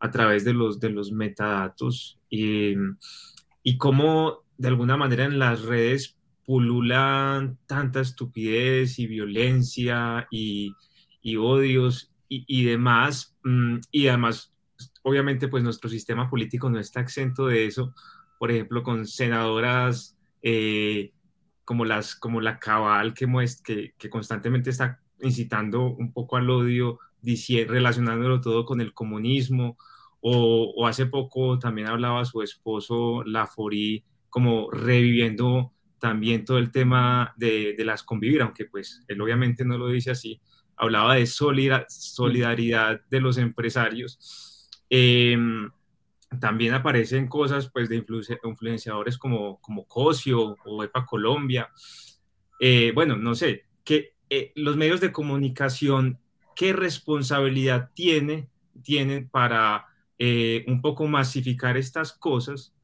a 0.00 0.10
través 0.10 0.44
de 0.44 0.52
los, 0.52 0.80
de 0.80 0.90
los 0.90 1.12
metadatos 1.12 2.18
y, 2.28 2.74
y 3.62 3.78
cómo 3.78 4.44
de 4.58 4.68
alguna 4.68 4.96
manera 4.96 5.24
en 5.24 5.38
las 5.38 5.62
redes 5.62 6.16
pululan 6.44 7.58
tanta 7.66 8.00
estupidez 8.00 8.98
y 8.98 9.06
violencia 9.06 10.28
y, 10.30 10.74
odios 11.36 12.12
y, 12.28 12.64
demás. 12.64 13.36
Mm, 13.44 13.78
y 13.90 14.08
además, 14.08 14.52
obviamente, 15.02 15.48
pues 15.48 15.62
nuestro 15.62 15.88
sistema 15.88 16.28
político 16.28 16.68
no 16.68 16.78
está 16.78 17.00
exento 17.00 17.46
de 17.46 17.66
eso. 17.66 17.94
Por 18.38 18.50
ejemplo, 18.50 18.82
con 18.82 19.06
senadoras 19.06 20.13
eh, 20.44 21.12
como, 21.64 21.84
las, 21.84 22.14
como 22.14 22.40
la 22.40 22.60
Cabal, 22.60 23.14
que, 23.14 23.26
que, 23.64 23.94
que 23.98 24.10
constantemente 24.10 24.70
está 24.70 25.00
incitando 25.20 25.86
un 25.86 26.12
poco 26.12 26.36
al 26.36 26.48
odio, 26.50 27.00
relacionándolo 27.66 28.40
todo 28.40 28.64
con 28.64 28.80
el 28.80 28.92
comunismo. 28.92 29.76
O, 30.20 30.86
hace 30.86 31.06
poco 31.06 31.58
también 31.58 31.88
hablaba 31.88 32.24
su 32.24 32.40
esposo 32.42 33.22
Laforí 33.24 34.04
como 34.30 34.70
reviviendo 34.70 35.72
también 35.98 36.44
todo 36.44 36.58
el 36.58 36.70
tema 36.70 37.34
de, 37.36 37.76
las 37.78 38.02
convivir, 38.02 38.42
aunque 38.42 38.64
pues 38.64 39.02
él 39.06 39.20
obviamente 39.20 39.64
no 39.64 39.78
lo 39.78 39.88
dice 39.88 40.10
así, 40.10 40.40
hablaba 40.76 41.14
de 41.14 41.26
solidaridad 41.26 43.00
de 43.08 43.20
los 43.20 43.38
empresarios. 43.38 44.68
Em, 44.90 45.70
también 46.40 46.74
aparecen 46.74 47.28
cosas 47.28 47.70
pues 47.70 47.88
de 47.88 48.04
influenciadores 48.44 49.18
como, 49.18 49.60
como 49.60 49.86
Cosio 49.86 50.56
o 50.64 50.82
EPA 50.82 51.04
Colombia. 51.06 51.70
Eh, 52.60 52.92
bueno, 52.94 53.16
no 53.16 53.34
sé, 53.34 53.64
que 53.84 54.14
eh, 54.30 54.52
los 54.54 54.76
medios 54.76 55.00
de 55.00 55.12
comunicación, 55.12 56.18
¿qué 56.56 56.72
responsabilidad 56.72 57.90
tiene, 57.94 58.48
tienen 58.82 59.28
para 59.28 59.86
eh, 60.18 60.64
un 60.68 60.80
poco 60.80 61.06
masificar 61.06 61.76
estas 61.76 62.12
cosas? 62.12 62.74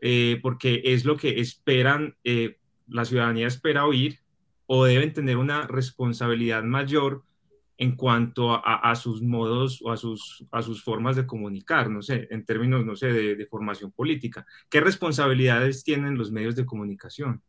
Eh, 0.00 0.38
porque 0.42 0.80
es 0.84 1.04
lo 1.04 1.16
que 1.16 1.40
esperan, 1.40 2.16
eh, 2.24 2.58
la 2.88 3.04
ciudadanía 3.04 3.46
espera 3.46 3.86
oír, 3.86 4.20
o 4.66 4.84
deben 4.84 5.12
tener 5.12 5.36
una 5.36 5.66
responsabilidad 5.66 6.62
mayor 6.62 7.24
en 7.80 7.96
cuanto 7.96 8.52
a, 8.52 8.94
sus 8.94 9.22
modos 9.22 9.80
o 9.82 9.90
a 9.90 9.96
sus, 9.96 10.44
a 10.52 10.62
sus 10.62 10.82
formas 10.84 11.16
de 11.16 11.26
comunicar, 11.26 11.88
no 11.90 12.02
sé, 12.02 12.28
en 12.30 12.44
términos, 12.44 12.84
no 12.84 12.94
sé, 12.94 13.06
de, 13.08 13.46
formación 13.46 13.90
política. 13.90 14.46
¿Qué 14.68 14.80
responsabilidades 14.80 15.82
tienen 15.82 16.16
los 16.16 16.30
medios 16.30 16.54
de 16.54 16.66
comunicación? 16.66 17.42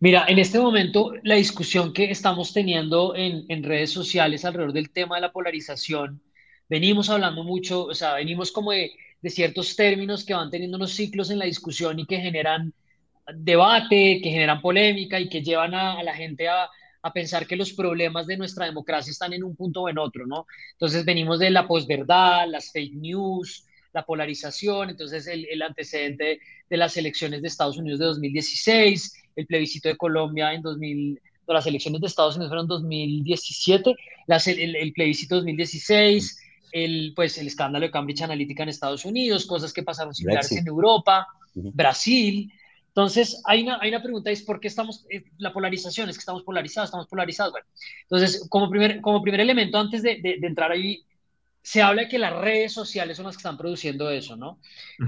Mira, 0.00 0.24
en 0.26 0.38
este 0.38 0.58
momento 0.58 1.12
la 1.22 1.36
discusión 1.36 1.92
que 1.92 2.10
estamos 2.10 2.52
teniendo 2.52 3.14
en, 3.14 3.44
en, 3.48 3.62
redes 3.62 3.90
sociales 3.90 4.44
alrededor 4.44 4.72
del 4.72 4.90
tema 4.90 5.14
de 5.14 5.22
la 5.22 5.32
polarización, 5.32 6.20
venimos 6.68 7.08
hablando 7.08 7.44
mucho, 7.44 7.84
o 7.84 7.94
sea, 7.94 8.14
venimos 8.14 8.50
como 8.50 8.72
de 8.72 8.92
de 9.24 9.30
ciertos 9.30 9.74
términos 9.74 10.22
que 10.22 10.34
van 10.34 10.50
teniendo 10.50 10.76
unos 10.76 10.92
ciclos 10.92 11.30
en 11.30 11.38
la 11.38 11.46
discusión 11.46 11.98
y 11.98 12.04
que 12.04 12.18
generan 12.18 12.74
debate, 13.36 14.20
que 14.22 14.28
generan 14.28 14.60
polémica 14.60 15.18
y 15.18 15.30
que 15.30 15.40
llevan 15.40 15.72
a, 15.74 16.02
la 16.02 16.12
gente 16.12 16.46
a, 16.46 16.68
pensar 17.12 17.46
que 17.46 17.56
los 17.56 17.72
problemas 17.72 18.26
de 18.26 18.36
nuestra 18.36 18.66
democracia 18.66 19.10
están 19.10 19.32
en 19.32 19.44
un 19.44 19.54
punto 19.54 19.82
o 19.82 19.88
en 19.88 19.98
otro, 19.98 20.26
¿no? 20.26 20.46
Entonces 20.72 21.04
venimos 21.04 21.38
de 21.38 21.50
la 21.50 21.66
posverdad, 21.66 22.48
las 22.48 22.72
fake 22.72 22.94
news, 22.94 23.66
la 23.92 24.04
polarización, 24.04 24.90
entonces 24.90 25.26
el, 25.26 25.62
antecedente 25.62 26.40
de 26.68 26.76
las 26.76 26.96
elecciones 26.96 27.42
de 27.42 27.48
Estados 27.48 27.76
Unidos 27.76 28.00
de 28.00 28.06
2016, 28.06 29.22
el 29.36 29.46
plebiscito 29.46 29.88
de 29.88 29.96
Colombia 29.96 30.52
en 30.52 30.62
2000, 30.62 31.20
las 31.46 31.66
elecciones 31.66 32.00
de 32.00 32.06
Estados 32.06 32.36
Unidos 32.36 32.50
fueron 32.50 32.64
en 32.64 32.68
2017, 32.68 33.94
las, 34.26 34.46
el, 34.48 34.74
el 34.74 34.92
plebiscito 34.92 35.36
2016, 35.36 36.40
el, 36.72 37.12
pues, 37.14 37.38
el 37.38 37.46
escándalo 37.46 37.86
de 37.86 37.92
Cambridge 37.92 38.22
Analytica 38.22 38.64
en 38.64 38.68
Estados 38.68 39.04
Unidos, 39.04 39.46
cosas 39.46 39.72
que 39.72 39.84
pasaron 39.84 40.12
similares 40.12 40.50
en 40.52 40.66
Europa, 40.66 41.28
Brasil. 41.54 42.52
Entonces, 42.94 43.42
hay 43.44 43.64
una, 43.64 43.78
hay 43.80 43.88
una 43.88 44.00
pregunta, 44.00 44.30
es 44.30 44.42
¿por 44.42 44.60
qué 44.60 44.68
estamos, 44.68 45.04
eh, 45.10 45.24
la 45.38 45.52
polarización, 45.52 46.08
es 46.08 46.16
que 46.16 46.20
estamos 46.20 46.44
polarizados, 46.44 46.86
estamos 46.86 47.08
polarizados? 47.08 47.50
Bueno, 47.50 47.66
entonces, 48.02 48.46
como 48.48 48.70
primer, 48.70 49.00
como 49.00 49.20
primer 49.20 49.40
elemento, 49.40 49.78
antes 49.78 50.00
de, 50.04 50.20
de, 50.22 50.46
entrar 50.46 50.70
ahí, 50.70 51.04
se 51.60 51.82
habla 51.82 52.02
de 52.02 52.08
que 52.08 52.20
las 52.20 52.32
redes 52.32 52.72
sociales 52.72 53.16
son 53.16 53.26
las 53.26 53.34
que 53.34 53.40
están 53.40 53.58
produciendo 53.58 54.10
eso, 54.10 54.36
¿no? 54.36 54.60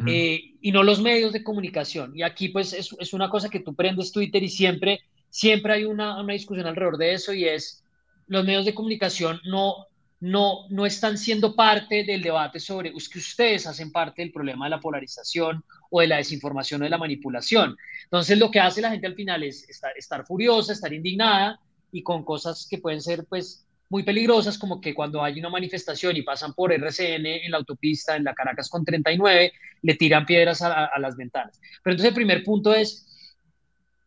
Eh, 0.09 0.55
y 0.61 0.73
no 0.73 0.83
los 0.83 1.01
medios 1.01 1.33
de 1.33 1.45
comunicación. 1.45 2.11
Y 2.19 2.25
aquí, 2.25 2.49
pues, 2.49 2.73
es, 2.73 2.93
es, 2.99 3.13
una 3.13 3.31
cosa 3.31 3.51
que 3.51 3.61
tú 3.61 3.73
prendes 3.73 4.11
Twitter 4.11 4.43
y 4.43 4.49
siempre, 4.49 5.03
siempre 5.31 5.75
hay 5.75 5.85
una, 5.85 6.21
una 6.21 6.33
discusión 6.33 6.67
alrededor 6.67 6.99
de 6.99 7.13
eso 7.13 7.33
y 7.33 7.45
es, 7.45 7.85
los 8.27 8.45
medios 8.45 8.65
de 8.65 8.75
comunicación 8.75 9.41
no, 9.45 9.87
no, 10.21 10.67
no 10.71 10.87
están 10.87 11.19
siendo 11.19 11.55
parte 11.55 12.05
del 12.05 12.23
debate 12.23 12.59
sobre, 12.59 12.91
es 12.97 13.09
que 13.09 13.19
ustedes 13.19 13.67
hacen 13.67 13.93
parte 13.93 14.23
del 14.23 14.33
problema 14.33 14.67
de 14.67 14.71
la 14.71 14.81
polarización 14.81 15.63
o 15.91 16.01
de 16.01 16.07
la 16.07 16.17
desinformación 16.17 16.81
o 16.81 16.85
de 16.85 16.91
la 16.91 16.99
manipulación. 16.99 17.77
Entonces 18.05 18.39
lo 18.39 18.51
que 18.51 18.61
hace 18.61 18.81
la 18.81 18.91
gente 18.91 19.07
al 19.07 19.15
final 19.15 19.43
es 19.43 19.67
estar, 19.69 20.27
furiosa, 20.27 20.73
estar 20.73 20.93
indignada 20.93 21.61
y 21.93 22.03
con 22.03 22.25
cosas 22.25 22.67
que 22.69 22.79
pueden 22.79 23.03
ser 23.03 23.27
pues 23.27 23.67
muy 23.89 24.03
peligrosas, 24.03 24.59
como 24.59 24.81
que 24.81 24.95
cuando 24.95 25.23
hay 25.23 25.39
una 25.39 25.51
manifestación 25.51 26.17
y 26.17 26.23
pasan 26.23 26.55
por 26.55 26.73
RCN 26.73 27.27
en 27.27 27.51
la 27.51 27.59
autopista, 27.59 28.17
en 28.17 28.25
la 28.25 28.35
Caracas 28.35 28.69
con 28.69 28.85
39, 28.85 29.53
le 29.83 29.95
tiran 29.95 30.27
piedras 30.27 30.61
a, 30.63 30.91
las 30.99 31.17
ventanas. 31.17 31.61
Pero 31.85 31.93
entonces 31.93 32.09
el 32.09 32.15
primer 32.15 32.43
punto 32.43 32.75
es 32.75 33.07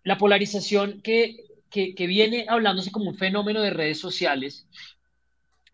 la 0.04 0.18
polarización 0.18 1.02
que, 1.02 1.38
que, 1.70 1.96
que 1.96 2.08
viene 2.08 2.46
hablándose 2.50 2.92
como 2.92 3.12
un 3.12 3.16
fenómeno 3.16 3.62
de 3.62 3.70
redes 3.70 4.00
sociales 4.00 4.68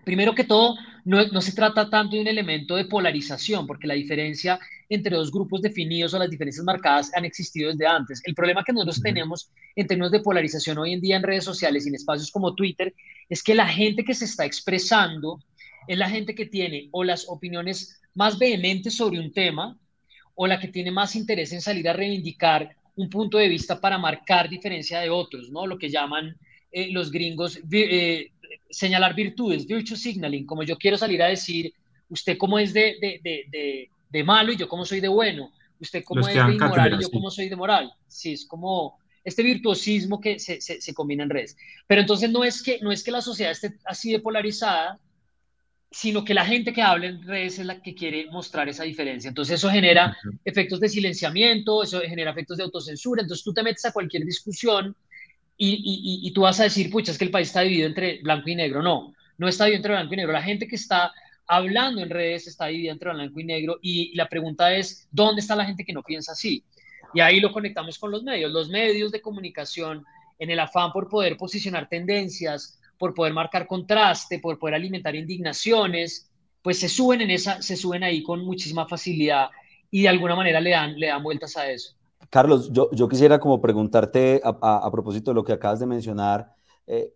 Primero 0.05 0.35
que 0.35 0.43
todo, 0.43 0.75
no, 1.03 1.41
se 1.41 1.51
trata 1.51 1.89
tanto 1.89 2.15
de 2.15 2.21
un 2.21 2.27
elemento 2.27 2.75
de 2.75 2.85
polarización, 2.85 3.65
porque 3.65 3.87
la 3.87 3.95
diferencia 3.95 4.59
entre 4.87 5.15
dos 5.15 5.31
grupos 5.31 5.61
definidos 5.61 6.13
o 6.13 6.19
las 6.19 6.29
diferencias 6.29 6.63
marcadas 6.63 7.11
han 7.15 7.25
existido 7.25 7.71
desde 7.71 7.87
antes. 7.87 8.21
El 8.23 8.35
problema 8.35 8.63
que 8.63 8.71
nosotros 8.71 9.01
tenemos 9.01 9.49
en 9.75 9.87
términos 9.87 10.11
de 10.11 10.19
polarización 10.19 10.77
hoy 10.77 10.93
en 10.93 11.01
día 11.01 11.17
en 11.17 11.23
redes 11.23 11.43
sociales 11.43 11.85
y 11.85 11.89
en 11.89 11.95
espacios 11.95 12.31
como 12.31 12.53
Twitter 12.53 12.93
es 13.27 13.41
que 13.41 13.55
la 13.55 13.67
gente 13.67 14.03
que 14.03 14.13
se 14.13 14.25
está 14.25 14.45
expresando 14.45 15.39
es 15.87 15.97
la 15.97 16.09
gente 16.09 16.35
que 16.35 16.45
tiene 16.45 16.87
o 16.91 17.03
las 17.03 17.27
opiniones 17.27 17.99
más 18.13 18.37
vehementes 18.37 18.95
sobre 18.95 19.19
un 19.19 19.33
tema 19.33 19.77
o 20.35 20.47
la 20.47 20.59
que 20.59 20.67
tiene 20.67 20.91
más 20.91 21.15
interés 21.15 21.51
en 21.51 21.61
salir 21.61 21.89
a 21.89 21.93
reivindicar 21.93 22.75
un 22.95 23.09
punto 23.09 23.37
de 23.37 23.49
vista 23.49 23.81
para 23.81 23.97
marcar 23.97 24.49
diferencia 24.49 24.99
de 24.99 25.09
otros, 25.09 25.49
¿no? 25.49 25.67
Lo 25.67 25.77
que 25.77 25.89
llaman 25.89 26.37
eh, 26.71 26.91
los 26.91 27.11
gringos 27.11 27.59
eh, 27.71 28.31
señalar 28.69 29.15
virtudes, 29.15 29.65
virtue 29.65 29.95
signaling, 29.95 30.45
como 30.45 30.63
yo 30.63 30.77
quiero 30.77 30.97
salir 30.97 31.21
a 31.21 31.27
decir, 31.27 31.73
usted 32.09 32.37
cómo 32.37 32.59
es 32.59 32.73
de, 32.73 32.97
de, 33.01 33.19
de, 33.23 33.89
de 34.09 34.23
malo 34.23 34.51
y 34.51 34.57
yo 34.57 34.67
cómo 34.67 34.85
soy 34.85 34.99
de 34.99 35.07
bueno, 35.07 35.51
usted 35.79 36.03
cómo 36.03 36.27
es 36.27 36.33
de 36.33 36.53
inmoral 36.53 36.93
y 36.93 37.03
yo 37.03 37.09
cómo 37.09 37.29
soy 37.31 37.49
de 37.49 37.55
moral. 37.55 37.91
Sí, 38.07 38.33
es 38.33 38.45
como 38.45 38.97
este 39.23 39.43
virtuosismo 39.43 40.21
que 40.21 40.39
se, 40.39 40.61
se, 40.61 40.79
se, 40.79 40.93
combina 40.93 41.23
en 41.23 41.29
redes. 41.29 41.57
Pero 41.87 42.01
entonces 42.01 42.29
no 42.29 42.43
es, 42.43 42.61
que, 42.61 42.79
no 42.81 42.91
es 42.91 43.03
que 43.03 43.11
la 43.11 43.21
sociedad 43.21 43.51
esté 43.51 43.73
así 43.85 44.11
de 44.11 44.19
polarizada, 44.19 44.99
sino 45.91 46.23
que 46.23 46.33
la 46.33 46.45
gente 46.45 46.73
que 46.73 46.81
habla 46.81 47.07
en 47.07 47.23
redes 47.23 47.57
es 47.57 47.65
la 47.65 47.81
que 47.81 47.95
quiere 47.95 48.27
mostrar 48.29 48.69
esa 48.69 48.83
diferencia. 48.83 49.29
Entonces 49.29 49.55
eso 49.55 49.69
genera 49.69 50.15
efectos 50.43 50.79
de 50.79 50.89
silenciamiento, 50.89 51.83
eso 51.83 52.01
genera 52.01 52.31
efectos 52.31 52.57
de 52.57 52.63
autocensura. 52.63 53.21
Entonces 53.21 53.43
tú 53.43 53.53
te 53.53 53.63
metes 53.63 53.85
a 53.85 53.93
cualquier 53.93 54.25
discusión 54.25 54.95
y, 55.57 56.31
tú 56.33 56.41
vas 56.41 56.59
a 56.59 56.63
decir, 56.63 56.89
pucha, 56.89 57.11
es 57.11 57.17
que 57.17 57.25
el 57.25 57.31
país 57.31 57.47
está 57.47 57.61
dividido 57.61 57.87
entre 57.87 58.19
blanco 58.21 58.49
y 58.49 58.55
negro. 58.55 58.81
No, 58.81 59.13
no 59.37 59.47
está 59.47 59.65
dividido 59.65 59.77
entre 59.77 59.93
blanco 59.93 60.13
y 60.13 60.17
negro. 60.17 60.33
La 60.33 60.41
gente 60.41 60.67
que 60.67 60.75
está 60.75 61.13
hablando 61.47 62.01
en 62.01 62.09
redes 62.09 62.47
está 62.47 62.67
dividida 62.67 62.91
entre 62.91 63.13
blanco 63.13 63.39
y 63.39 63.43
negro 63.43 63.79
y 63.81 64.15
la 64.15 64.27
pregunta 64.27 64.73
es, 64.73 65.07
¿dónde 65.11 65.41
está 65.41 65.55
la 65.55 65.65
gente 65.65 65.85
que 65.85 65.93
no 65.93 66.03
piensa 66.03 66.33
así? 66.33 66.63
Y 67.13 67.21
ahí 67.21 67.39
lo 67.39 67.51
conectamos 67.51 67.97
con 67.97 68.11
los 68.11 68.23
medios. 68.23 68.51
Los 68.51 68.69
medios 68.69 69.11
de 69.11 69.21
comunicación, 69.21 70.03
en 70.37 70.49
el 70.49 70.59
afán 70.59 70.91
por 70.91 71.07
poder 71.07 71.37
posicionar 71.37 71.87
tendencias, 71.87 72.79
por 72.97 73.13
poder 73.13 73.33
marcar 73.33 73.67
contraste, 73.67 74.39
por 74.39 74.59
poder 74.59 74.75
alimentar 74.75 75.15
indignaciones, 75.15 76.29
pues 76.61 76.79
se 76.79 76.89
suben 76.89 77.21
en 77.21 77.31
esa, 77.31 77.61
se 77.61 77.77
suben 77.77 78.03
ahí 78.03 78.23
con 78.23 78.43
muchísima 78.43 78.87
facilidad 78.87 79.49
y 79.91 80.01
de 80.01 80.09
alguna 80.09 80.35
manera 80.35 80.59
le 80.59 80.71
dan, 80.71 80.99
le 80.99 81.07
dan 81.07 81.23
vueltas 81.23 81.55
a 81.55 81.69
eso. 81.69 81.94
Carlos, 82.29 82.71
yo, 82.71 82.89
yo 82.91 83.07
quisiera 83.07 83.39
como 83.39 83.61
preguntarte 83.61 84.41
a, 84.43 84.91
propósito 84.91 85.31
de 85.31 85.35
lo 85.35 85.43
que 85.43 85.53
acabas 85.53 85.79
de 85.79 85.85
mencionar, 85.85 86.53
eh, 86.88 87.13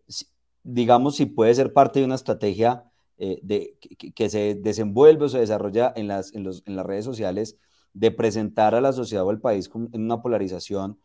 digamos 0.63 1.15
si 1.15 1.25
puede 1.25 1.53
ser 1.55 1.73
parte 1.73 1.99
de 1.99 2.05
una 2.05 2.15
estrategia 2.15 2.83
eh, 3.17 3.39
de, 3.41 3.77
que, 4.15 4.29
se 4.29 4.55
desenvuelve 4.55 5.25
o 5.25 5.29
se 5.29 5.39
desarrolla 5.39 5.93
en 5.95 6.07
las, 6.07 6.33
en, 6.33 6.43
los, 6.43 6.63
en 6.65 6.75
las 6.75 6.85
redes 6.85 7.05
sociales 7.05 7.57
de 7.93 8.11
presentar 8.11 8.75
a 8.75 8.81
la 8.81 8.93
sociedad 8.93 9.25
o 9.25 9.29
al 9.29 9.41
país 9.41 9.69
en 9.73 10.03
una 10.03 10.21
polarización, 10.21 10.99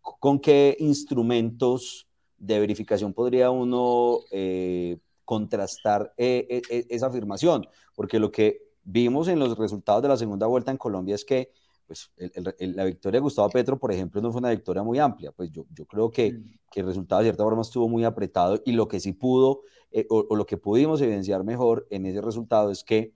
¿con 0.00 0.40
qué 0.40 0.76
instrumentos 0.80 2.08
de 2.38 2.58
verificación 2.58 3.12
podría 3.12 3.50
uno 3.50 4.20
eh, 4.30 4.98
contrastar 5.24 6.12
esa 6.16 7.06
afirmación? 7.06 7.66
Porque 7.94 8.18
lo 8.18 8.30
que 8.30 8.62
vimos 8.82 9.28
en 9.28 9.38
los 9.38 9.56
resultados 9.56 10.02
de 10.02 10.08
la 10.08 10.16
segunda 10.16 10.46
vuelta 10.46 10.70
en 10.70 10.76
Colombia 10.76 11.14
es 11.14 11.24
que 11.24 11.52
pues 11.86 12.10
la 12.16 12.84
victoria 12.84 13.18
de 13.18 13.22
Gustavo 13.22 13.50
Petro, 13.50 13.78
por 13.78 13.92
ejemplo, 13.92 14.20
no 14.20 14.32
fue 14.32 14.40
una 14.40 14.50
victoria 14.50 14.82
muy 14.82 14.98
amplia. 14.98 15.32
Pues 15.32 15.50
yo, 15.50 15.66
yo 15.70 15.86
creo 15.86 16.10
que, 16.10 16.40
que, 16.70 16.80
el 16.80 16.86
resultado 16.86 17.20
de 17.20 17.26
cierta 17.26 17.44
forma 17.44 17.62
estuvo 17.62 17.88
muy 17.88 18.04
apretado 18.04 18.60
y 18.64 18.72
lo 18.72 18.88
que 18.88 19.00
sí 19.00 19.12
pudo, 19.12 19.62
eh, 19.90 20.06
o, 20.08 20.34
lo 20.34 20.46
que 20.46 20.56
pudimos 20.56 21.00
evidenciar 21.00 21.44
mejor 21.44 21.86
en 21.90 22.06
ese 22.06 22.20
resultado 22.20 22.70
es 22.70 22.82
que 22.82 23.12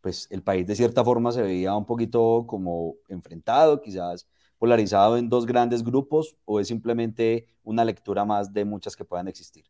pues 0.00 0.26
el 0.30 0.42
país 0.42 0.66
de 0.66 0.76
cierta 0.76 1.02
forma 1.02 1.32
se 1.32 1.42
veía 1.42 1.74
un 1.74 1.86
poquito 1.86 2.44
como 2.46 2.96
enfrentado, 3.08 3.80
quizás 3.80 4.28
polarizado 4.58 5.16
en 5.16 5.28
dos 5.28 5.46
grandes 5.46 5.82
grupos, 5.82 6.36
o 6.44 6.60
es 6.60 6.68
simplemente 6.68 7.46
una 7.62 7.84
lectura 7.84 8.24
más 8.24 8.52
de 8.52 8.64
muchas 8.64 8.96
que 8.96 9.04
puedan 9.04 9.28
existir. 9.28 9.64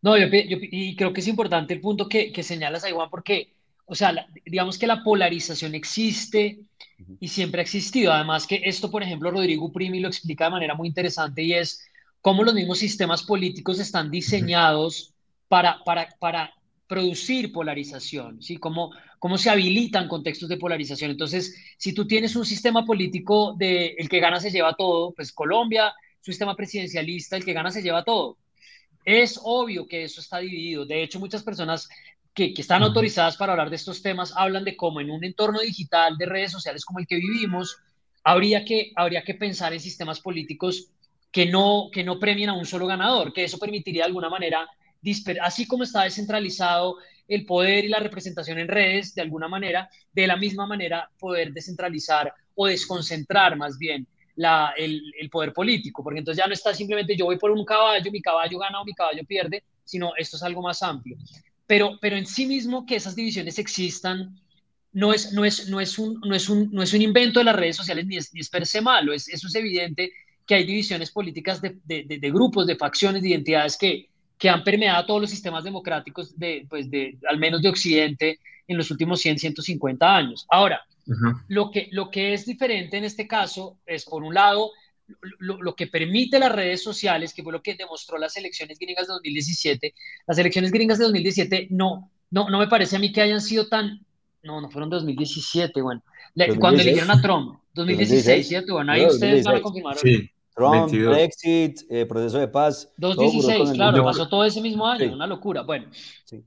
No, 0.00 0.16
yo, 0.16 0.26
y 0.30 0.94
creo 0.94 1.12
que 1.12 1.20
es 1.20 1.28
importante 1.28 1.74
el 1.74 1.80
punto 1.80 2.08
que, 2.08 2.30
que 2.30 2.42
señalas 2.42 2.84
ahí, 2.84 2.92
Juan, 2.92 3.10
porque 3.10 3.57
o 3.88 3.94
sea, 3.94 4.26
digamos 4.44 4.78
que 4.78 4.86
la 4.86 5.02
polarización 5.02 5.74
existe 5.74 6.60
y 7.20 7.28
siempre 7.28 7.60
ha 7.60 7.62
existido. 7.62 8.12
Además 8.12 8.46
que 8.46 8.60
esto, 8.64 8.90
por 8.90 9.02
ejemplo, 9.02 9.30
Rodrigo 9.30 9.72
Primi 9.72 10.00
lo 10.00 10.08
explica 10.08 10.44
de 10.44 10.50
manera 10.50 10.74
muy 10.74 10.88
interesante 10.88 11.42
y 11.42 11.54
es 11.54 11.84
cómo 12.20 12.44
los 12.44 12.54
mismos 12.54 12.78
sistemas 12.78 13.22
políticos 13.22 13.80
están 13.80 14.10
diseñados 14.10 15.14
para, 15.48 15.82
para, 15.84 16.08
para 16.18 16.52
producir 16.86 17.52
polarización, 17.52 18.42
¿sí? 18.42 18.58
Cómo, 18.58 18.92
cómo 19.18 19.38
se 19.38 19.50
habilitan 19.50 20.08
contextos 20.08 20.48
de 20.48 20.56
polarización. 20.56 21.10
Entonces, 21.10 21.56
si 21.78 21.92
tú 21.92 22.06
tienes 22.06 22.36
un 22.36 22.44
sistema 22.44 22.84
político 22.84 23.54
de 23.58 23.94
el 23.98 24.08
que 24.08 24.20
gana 24.20 24.40
se 24.40 24.50
lleva 24.50 24.74
todo, 24.74 25.12
pues 25.12 25.32
Colombia 25.32 25.92
sistema 26.20 26.54
presidencialista, 26.54 27.36
el 27.36 27.44
que 27.44 27.52
gana 27.52 27.70
se 27.70 27.82
lleva 27.82 28.04
todo. 28.04 28.38
Es 29.04 29.40
obvio 29.42 29.86
que 29.86 30.04
eso 30.04 30.20
está 30.20 30.38
dividido. 30.38 30.84
De 30.84 31.02
hecho, 31.02 31.18
muchas 31.18 31.42
personas 31.42 31.88
que, 32.38 32.54
que, 32.54 32.62
están 32.62 32.84
autorizadas 32.84 33.36
para 33.36 33.50
hablar 33.50 33.68
de 33.68 33.74
estos 33.74 34.00
temas 34.00 34.32
hablan 34.36 34.62
de 34.62 34.76
cómo 34.76 35.00
en 35.00 35.10
un 35.10 35.24
entorno 35.24 35.58
digital 35.58 36.16
de 36.16 36.24
redes 36.24 36.52
sociales 36.52 36.84
como 36.84 37.00
el 37.00 37.06
que 37.08 37.16
vivimos, 37.16 37.78
habría 38.22 38.64
que, 38.64 38.92
habría 38.94 39.24
que 39.24 39.34
pensar 39.34 39.72
en 39.72 39.80
sistemas 39.80 40.20
políticos 40.20 40.92
que 41.32 41.46
no, 41.46 41.88
que 41.92 42.04
no 42.04 42.20
premien 42.20 42.50
a 42.50 42.52
un 42.52 42.64
solo 42.64 42.86
ganador, 42.86 43.32
que 43.32 43.42
eso 43.42 43.58
permitiría 43.58 44.02
de 44.02 44.06
alguna 44.06 44.30
manera, 44.30 44.68
así 45.42 45.66
como 45.66 45.82
está 45.82 46.04
descentralizado 46.04 46.98
el 47.26 47.44
poder 47.44 47.84
y 47.84 47.88
la 47.88 47.98
representación 47.98 48.60
en 48.60 48.68
redes, 48.68 49.16
de 49.16 49.22
alguna 49.22 49.48
manera, 49.48 49.90
de 50.12 50.26
la 50.28 50.36
misma 50.36 50.64
manera 50.64 51.10
poder 51.18 51.52
descentralizar 51.52 52.32
o 52.54 52.68
desconcentrar 52.68 53.56
más 53.56 53.76
bien 53.78 54.06
la, 54.36 54.74
el, 54.76 55.02
el, 55.20 55.28
poder 55.28 55.52
político, 55.52 56.04
porque 56.04 56.20
entonces 56.20 56.40
ya 56.40 56.46
no 56.46 56.54
está 56.54 56.72
simplemente 56.72 57.16
yo 57.16 57.24
voy 57.24 57.36
por 57.36 57.50
un 57.50 57.64
caballo, 57.64 58.12
mi 58.12 58.22
caballo 58.22 58.60
gana 58.60 58.80
o 58.80 58.84
mi 58.84 58.94
caballo 58.94 59.24
pierde, 59.26 59.64
sino 59.82 60.12
esto 60.16 60.36
es 60.36 60.44
algo 60.44 60.62
más 60.62 60.80
amplio. 60.84 61.16
Pero, 61.68 61.98
pero 62.00 62.16
en 62.16 62.26
sí 62.26 62.46
mismo 62.46 62.84
que 62.84 62.96
esas 62.96 63.14
divisiones 63.14 63.58
existan, 63.60 64.34
no 64.92 65.12
es, 65.12 65.32
no 65.32 65.44
es, 65.44 65.68
no 65.68 65.78
es, 65.80 65.98
un, 65.98 66.18
no 66.20 66.34
es, 66.34 66.48
un, 66.48 66.70
no 66.72 66.82
es 66.82 66.92
un 66.92 67.02
invento 67.02 67.38
de 67.38 67.44
las 67.44 67.54
redes 67.54 67.76
sociales 67.76 68.06
ni 68.06 68.16
es, 68.16 68.34
ni 68.34 68.40
es 68.40 68.48
per 68.48 68.66
se 68.66 68.80
malo, 68.80 69.12
es, 69.12 69.28
eso 69.28 69.46
es 69.46 69.54
evidente 69.54 70.10
que 70.46 70.54
hay 70.54 70.64
divisiones 70.64 71.10
políticas 71.10 71.60
de, 71.60 71.78
de, 71.84 72.04
de, 72.04 72.30
grupos, 72.30 72.66
de 72.66 72.74
facciones, 72.74 73.22
de 73.22 73.28
identidades 73.28 73.76
que, 73.76 74.08
que 74.38 74.48
han 74.48 74.64
permeado 74.64 75.04
todos 75.04 75.20
los 75.20 75.30
sistemas 75.30 75.62
democráticos, 75.62 76.36
de, 76.38 76.66
pues 76.70 76.90
de, 76.90 77.18
al 77.28 77.38
menos 77.38 77.60
de 77.60 77.68
Occidente, 77.68 78.40
en 78.66 78.76
los 78.78 78.90
últimos 78.90 79.20
100, 79.20 79.38
150 79.38 80.16
años. 80.16 80.46
Ahora, 80.48 80.80
uh 81.06 81.12
-huh. 81.12 81.44
lo, 81.48 81.70
que, 81.70 81.88
lo 81.92 82.10
que 82.10 82.32
es 82.32 82.46
diferente 82.46 82.96
en 82.96 83.04
este 83.04 83.28
caso 83.28 83.78
es, 83.84 84.06
por 84.06 84.22
un 84.22 84.32
lado, 84.32 84.70
lo, 85.38 85.60
lo, 85.62 85.74
que 85.74 85.86
permite 85.86 86.38
las 86.38 86.52
redes 86.52 86.82
sociales, 86.82 87.32
que 87.32 87.42
fue 87.42 87.52
lo 87.52 87.62
que 87.62 87.74
demostró 87.74 88.18
las 88.18 88.36
elecciones 88.36 88.78
gringas 88.78 89.06
de 89.06 89.14
2017. 89.14 89.94
Las 90.26 90.38
elecciones 90.38 90.70
gringas 90.70 90.98
de 90.98 91.04
2017 91.04 91.68
no, 91.70 92.10
no, 92.30 92.48
no 92.50 92.58
me 92.58 92.68
parece 92.68 92.96
a 92.96 92.98
mí 92.98 93.12
que 93.12 93.22
hayan 93.22 93.40
sido 93.40 93.68
tan... 93.68 94.04
No, 94.42 94.60
no 94.60 94.70
fueron 94.70 94.90
2017, 94.90 95.80
bueno. 95.82 96.02
2016. 96.34 96.60
Cuando 96.60 96.82
eligieron 96.82 97.10
a 97.10 97.20
Trump, 97.20 97.58
2016, 97.74 98.24
2016. 98.24 98.48
¿cierto? 98.48 98.72
Bueno, 98.74 98.92
ahí 98.92 99.02
no, 99.02 99.08
ustedes 99.08 99.44
2016. 99.44 99.46
van 99.46 99.56
a 99.56 99.62
confirmar. 99.62 99.96
Sí. 99.98 100.30
Trump, 100.54 100.90
22. 100.90 101.14
Brexit, 101.14 101.80
eh, 101.90 102.06
proceso 102.06 102.38
de 102.38 102.48
paz. 102.48 102.92
2016, 102.96 103.72
claro, 103.72 104.04
pasó 104.04 104.28
todo 104.28 104.44
ese 104.44 104.60
mismo 104.60 104.86
año, 104.86 105.06
sí. 105.06 105.12
una 105.12 105.26
locura. 105.26 105.62
Bueno, 105.62 105.86
sí. 106.24 106.42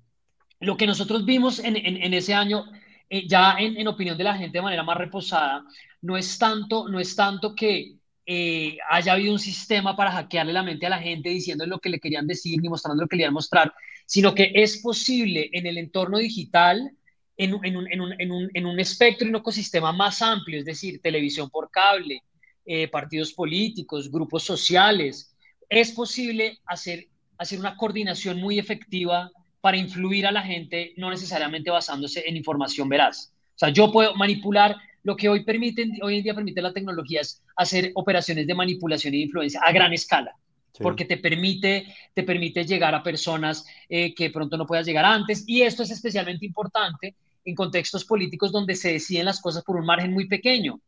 lo 0.60 0.78
que 0.78 0.86
nosotros 0.86 1.26
vimos 1.26 1.60
en, 1.60 1.78
en, 1.78 1.98
en 2.02 2.14
ese 2.14 2.34
año, 2.34 2.66
eh, 3.10 3.28
ya 3.28 3.56
en, 3.58 3.78
en, 3.78 3.88
opinión 3.88 4.18
de 4.18 4.26
la 4.26 4.36
gente 4.36 4.58
de 4.58 4.62
manera 4.62 4.84
más 4.84 4.98
reposada, 4.98 5.64
no 6.02 6.18
es 6.18 6.38
tanto, 6.38 6.88
no 6.90 7.00
es 7.00 7.16
tanto 7.16 7.56
que 7.56 8.01
eh, 8.34 8.78
haya 8.90 9.12
habido 9.12 9.34
un 9.34 9.40
sistema 9.40 9.94
para 9.94 10.14
hackearle 10.14 10.54
la 10.54 10.64
mente 10.64 10.86
a 10.86 10.90
la 10.90 11.00
gente 11.00 11.28
diciendo 11.28 11.66
lo 11.66 11.80
que 11.80 11.90
le 11.90 12.00
querían 12.00 12.26
decir 12.26 12.62
ni 12.62 12.70
mostrando 12.70 13.04
lo 13.04 13.10
que 13.10 13.18
le 13.18 13.24
querían 13.24 13.34
mostrar, 13.34 13.74
sino 14.06 14.34
que 14.34 14.54
es 14.56 14.78
posible 14.78 15.50
en 15.52 15.66
el 15.66 15.78
entorno 15.78 16.18
digital, 16.18 16.94
en, 17.36 17.60
en, 17.62 17.76
un, 17.76 17.92
en, 17.92 18.00
un, 18.00 18.14
en, 18.18 18.32
un, 18.32 18.66
un 18.66 18.80
espectro 18.80 19.28
y 19.28 19.32
un 19.32 19.36
ecosistema 19.36 19.92
más 19.92 20.22
amplio, 20.22 20.60
es 20.60 20.64
decir, 20.64 21.02
televisión 21.02 21.50
por 21.50 21.70
cable, 21.72 22.24
eh, 22.66 22.88
partidos 22.88 23.34
políticos, 23.34 24.10
grupos 24.10 24.44
sociales. 24.44 25.36
Es 25.68 25.92
posible 25.92 26.58
hacer, 26.66 27.10
hacer 27.38 27.60
una 27.60 27.76
coordinación 27.76 28.40
muy 28.40 28.60
efectiva 28.60 29.30
para 29.60 29.76
influir 29.76 30.26
a 30.26 30.32
la 30.32 30.42
gente, 30.42 30.94
no 30.96 31.10
necesariamente 31.10 31.70
basándose 31.70 32.24
en 32.26 32.38
información 32.38 32.88
veraz. 32.88 33.34
O 33.56 33.60
sea, 33.60 33.70
yo 33.70 33.92
puedo 33.92 34.16
manipular 34.16 34.78
lo 35.04 35.16
que 35.16 35.30
hoy, 35.30 35.44
permiten, 35.44 35.98
hoy 36.02 36.18
en 36.18 36.24
día 36.24 36.36
permite 36.36 36.62
la 36.62 36.74
tecnología 36.74 37.22
es 37.22 37.42
hacer 37.56 37.92
operaciones 37.96 38.48
de 38.48 38.54
manipulación 38.54 39.14
y 39.14 39.18
de 39.18 39.24
influencia 39.24 39.62
a 39.62 39.72
gran 39.72 39.94
escala. 39.94 40.36
Sí. 40.74 40.84
porque 40.84 41.04
te 41.04 41.18
permite, 41.18 41.94
te 42.14 42.24
permite 42.24 42.64
llegar 42.64 42.96
a 42.96 43.04
personas 43.04 43.66
eh, 43.90 44.16
que 44.16 44.30
pronto 44.30 44.56
no 44.56 44.66
puedas 44.66 44.86
llegar 44.86 45.04
antes. 45.04 45.44
Y 45.46 45.64
esto 45.64 45.84
es 45.84 45.92
especialmente 45.92 46.46
importante 46.46 47.14
en 47.44 47.56
contextos 47.56 48.06
políticos 48.06 48.54
donde 48.54 48.76
se 48.76 48.94
deciden 48.94 49.26
las 49.26 49.42
cosas 49.42 49.66
por 49.66 49.76
un 49.76 49.86
margen 49.86 50.14
muy 50.14 50.30
pequeño 50.30 50.80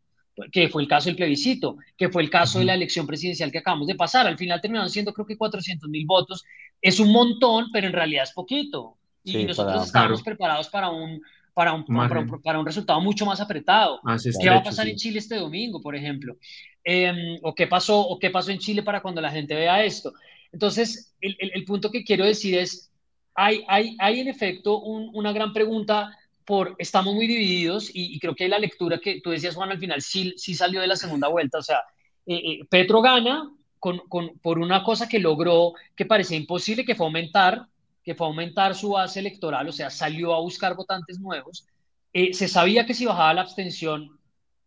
que 0.52 0.70
fue 0.70 0.82
el 0.82 0.88
caso 0.88 1.10
del 1.10 1.16
plebiscito, 1.16 1.78
que 1.98 2.10
fue 2.10 2.24
el 2.24 2.30
caso 2.30 2.60
de 2.60 2.66
la 2.66 2.74
elección 2.74 3.06
presidencial 3.06 3.52
que 3.52 3.60
acabamos 3.60 3.88
de 3.88 3.96
pasar. 3.96 4.26
Al 4.26 4.38
final 4.38 4.60
terminaron 4.62 4.90
siendo 4.90 5.14
creo 5.14 5.26
que 5.26 5.38
400 5.38 5.90
mil 5.90 6.06
votos. 6.06 6.44
Es 6.82 7.00
un 7.00 7.12
montón, 7.12 7.68
pero 7.72 7.88
en 7.88 7.94
realidad 7.94 8.24
es 8.24 8.32
poquito. 8.32 8.98
Y 9.24 9.32
sí, 9.32 9.46
nosotros 9.46 9.74
para, 9.74 9.86
estamos 9.86 10.22
claro. 10.22 10.24
preparados 10.26 10.70
para 10.70 10.90
un, 10.90 11.22
para 11.54 11.74
un, 11.74 11.86
para 11.86 12.20
un, 12.20 12.42
para, 12.42 12.60
un, 12.60 12.66
resultado 12.66 13.00
mucho 13.00 13.26
más 13.26 13.40
apretado. 13.40 14.00
Más 14.04 14.24
¿Qué 14.24 14.50
va 14.50 14.58
a 14.58 14.64
pasar 14.64 14.86
sí. 14.86 14.92
en 14.92 14.98
Chile 14.98 15.20
este 15.20 15.36
domingo, 15.36 15.82
por 15.82 15.96
ejemplo? 15.96 16.38
Eh, 16.84 17.38
o, 17.42 17.54
qué 17.54 17.68
pasó, 17.68 18.00
¿O 18.00 18.18
qué 18.18 18.30
pasó 18.30 18.52
en 18.52 18.60
Chile 18.60 18.84
para 18.84 19.02
cuando 19.02 19.22
la 19.22 19.32
gente 19.32 19.54
vea 19.54 19.84
esto? 19.84 20.14
Entonces, 20.52 21.14
el, 21.22 21.36
el, 21.40 21.52
el 21.54 21.66
punto 21.66 21.92
que 21.92 22.04
quiero 22.04 22.26
decir 22.26 22.58
es, 22.58 22.92
hay, 23.36 23.64
hay, 23.68 23.96
hay 24.00 24.20
en 24.20 24.28
efecto 24.28 24.80
un, 24.80 25.10
una 25.14 25.32
gran 25.32 25.54
pregunta 25.54 26.16
por, 26.46 26.76
estamos 26.78 27.14
muy 27.14 27.28
divididos 27.28 27.90
y, 27.94 28.16
y, 28.16 28.20
creo 28.20 28.36
que 28.36 28.48
la 28.48 28.60
lectura 28.60 29.00
que 29.00 29.22
tú 29.22 29.30
decías, 29.30 29.56
Juan, 29.56 29.72
al 29.72 29.80
final 29.80 30.02
sí, 30.02 30.34
sí 30.38 30.54
salió 30.54 30.82
de 30.82 30.88
la 30.88 30.96
segunda 30.96 31.28
vuelta. 31.28 31.60
O 31.60 31.64
sea, 31.64 31.82
eh, 32.26 32.36
eh, 32.36 32.60
Petro 32.70 33.02
gana 33.02 33.50
con, 33.80 34.00
con, 34.10 34.38
por 34.40 34.60
una 34.60 34.84
cosa 34.84 35.08
que 35.08 35.20
logró 35.20 35.74
que 35.96 36.06
parecía 36.06 36.38
imposible, 36.38 36.86
que 36.86 36.96
fue 36.96 37.06
aumentar, 37.06 37.68
que 38.04 38.16
fue 38.16 38.28
aumentar 38.28 38.76
su 38.76 38.90
base 38.92 39.20
electoral, 39.20 39.68
o 39.68 39.72
sea, 39.72 39.90
salió 39.90 40.34
a 40.34 40.42
buscar 40.42 40.76
votantes 40.76 41.20
nuevos. 41.20 41.66
Eh, 42.12 42.34
se 42.34 42.48
sabía 42.48 42.86
que 42.86 42.94
si 42.94 43.06
bajaba 43.06 43.34
la 43.34 43.42
abstención 43.42 44.20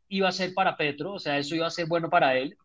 iba 0.08 0.28
a 0.28 0.32
ser 0.32 0.54
para 0.54 0.76
Petro, 0.76 1.14
o 1.14 1.18
sea, 1.18 1.38
eso 1.38 1.54
iba 1.54 1.66
a 1.66 1.70
ser 1.70 1.86
bueno 1.86 2.08
para 2.08 2.36
él. 2.36 2.56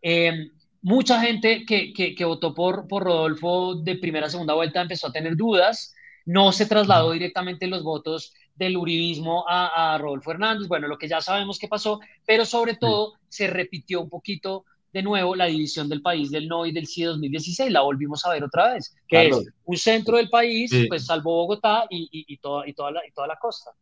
Eh, 0.00 0.50
mucha 0.82 1.20
gente 1.20 1.64
que, 1.66 1.92
que, 1.92 2.14
que, 2.14 2.24
votó 2.24 2.54
por, 2.54 2.86
por 2.86 3.04
Rodolfo 3.04 3.74
de 3.76 3.96
primera 3.96 4.28
segunda 4.28 4.54
vuelta 4.54 4.82
empezó 4.82 5.08
a 5.08 5.12
tener 5.12 5.36
dudas, 5.36 5.94
no 6.26 6.52
se 6.52 6.66
trasladó 6.66 7.12
directamente 7.12 7.66
los 7.66 7.82
votos 7.82 8.32
del 8.54 8.76
uribismo 8.76 9.44
a, 9.48 9.94
a, 9.94 9.98
Rodolfo 9.98 10.30
Hernández, 10.30 10.68
bueno, 10.68 10.86
lo 10.86 10.96
que 10.96 11.08
ya 11.08 11.20
sabemos 11.20 11.58
que 11.58 11.68
pasó, 11.68 12.00
pero 12.24 12.46
sobre 12.46 12.76
todo 12.76 13.14
se 13.28 13.48
repitió 13.48 14.00
un 14.00 14.08
poquito 14.08 14.64
de 14.94 15.02
nuevo 15.02 15.34
la 15.34 15.46
división 15.46 15.88
del 15.88 16.00
país 16.00 16.30
del 16.30 16.46
no 16.46 16.64
y 16.64 16.72
del 16.72 16.86
sí 16.86 17.02
de 17.02 17.08
2016, 17.08 17.72
la 17.72 17.80
volvimos 17.80 18.24
a 18.24 18.30
ver 18.30 18.44
otra 18.44 18.74
vez, 18.74 18.94
que 19.08 19.26
es 19.26 19.36
un 19.64 19.76
centro 19.76 20.16
del 20.16 20.30
país, 20.30 20.70
sí. 20.70 20.86
pues 20.86 21.04
salvo 21.04 21.34
Bogotá 21.34 21.84
y, 21.90 22.04
y, 22.12 22.32
y, 22.32 22.36
toda, 22.38 22.66
y, 22.68 22.74
toda 22.74 22.92
la, 22.92 23.06
y 23.06 23.10
toda 23.10 23.26
la 23.26 23.36
costa. 23.36 23.72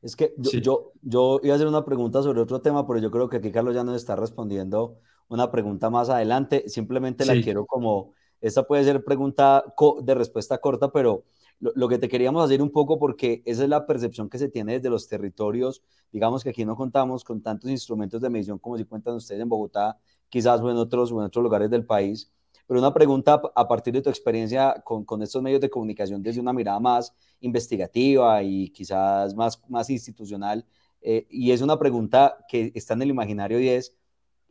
Es 0.00 0.16
que 0.16 0.32
yo, 0.38 0.50
sí. 0.50 0.60
yo, 0.62 0.92
yo, 1.02 1.40
iba 1.42 1.52
a 1.52 1.56
hacer 1.56 1.68
una 1.68 1.84
pregunta 1.84 2.22
sobre 2.22 2.40
otro 2.40 2.62
tema, 2.62 2.86
pero 2.86 3.00
yo 3.00 3.10
creo 3.10 3.28
que 3.28 3.36
aquí 3.36 3.52
Carlos 3.52 3.74
ya 3.74 3.84
nos 3.84 3.96
está 3.96 4.16
respondiendo 4.16 4.96
una 5.28 5.50
pregunta 5.50 5.90
más 5.90 6.08
adelante, 6.08 6.66
simplemente 6.70 7.26
la 7.26 7.34
quiero 7.42 7.66
como, 7.66 8.14
esta 8.40 8.62
puede 8.62 8.82
ser 8.84 9.04
pregunta 9.04 9.62
de 10.00 10.14
respuesta 10.14 10.56
corta, 10.56 10.90
pero 10.90 11.24
lo, 11.60 11.70
lo, 11.74 11.86
que 11.86 11.98
te 11.98 12.08
queríamos 12.08 12.42
hacer 12.42 12.62
un 12.62 12.70
poco 12.70 12.98
porque 12.98 13.42
esa 13.44 13.62
es 13.62 13.68
la 13.68 13.86
percepción 13.86 14.30
que 14.30 14.38
se 14.38 14.48
tiene 14.48 14.72
desde 14.72 14.88
los 14.88 15.06
territorios. 15.06 15.82
Digamos 16.10 16.42
que 16.42 16.50
aquí 16.50 16.64
no 16.64 16.76
contamos 16.76 17.24
con 17.24 17.42
tantos 17.42 17.70
instrumentos 17.70 18.22
de 18.22 18.30
medición 18.30 18.58
como 18.58 18.78
si 18.78 18.84
cuentan 18.84 19.14
ustedes 19.16 19.42
en 19.42 19.48
Bogotá, 19.48 19.98
quizás 20.32 20.62
o 20.62 20.70
en 20.70 20.78
otros, 20.78 21.12
o 21.12 21.20
en 21.20 21.26
otros 21.26 21.42
lugares 21.42 21.68
del 21.68 21.84
país. 21.84 22.32
Pero 22.66 22.80
una 22.80 22.94
pregunta 22.94 23.42
a 23.54 23.68
partir 23.68 23.92
de 23.92 24.00
tu 24.00 24.08
experiencia 24.08 24.82
con, 24.82 25.04
con 25.04 25.22
estos 25.22 25.42
medios 25.42 25.60
de 25.60 25.68
comunicación 25.68 26.22
desde 26.22 26.40
una 26.40 26.54
mirada 26.54 26.80
más 26.80 27.14
investigativa 27.40 28.42
y 28.42 28.70
quizás 28.70 29.34
más, 29.34 29.62
más 29.68 29.90
institucional. 29.90 30.64
Eh, 31.02 31.26
y 31.28 31.52
es 31.52 31.60
una 31.60 31.78
pregunta 31.78 32.38
que 32.48 32.72
está 32.74 32.94
en 32.94 33.02
el 33.02 33.10
imaginario 33.10 33.60
y 33.60 33.68
es, 33.68 33.94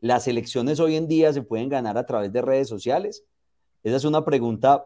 ¿las 0.02 0.28
elecciones 0.28 0.80
hoy 0.80 0.98
en 0.98 1.08
día 1.08 1.34
se 1.34 1.42
pueden 1.42 1.68
ganar 1.68 1.98
a 1.98 2.06
través 2.06 2.32
de 2.32 2.44
redes 2.44 2.70
sociales? 2.70 3.24
Esa 3.82 3.96
es 3.96 4.06
una 4.06 4.24
pregunta, 4.24 4.86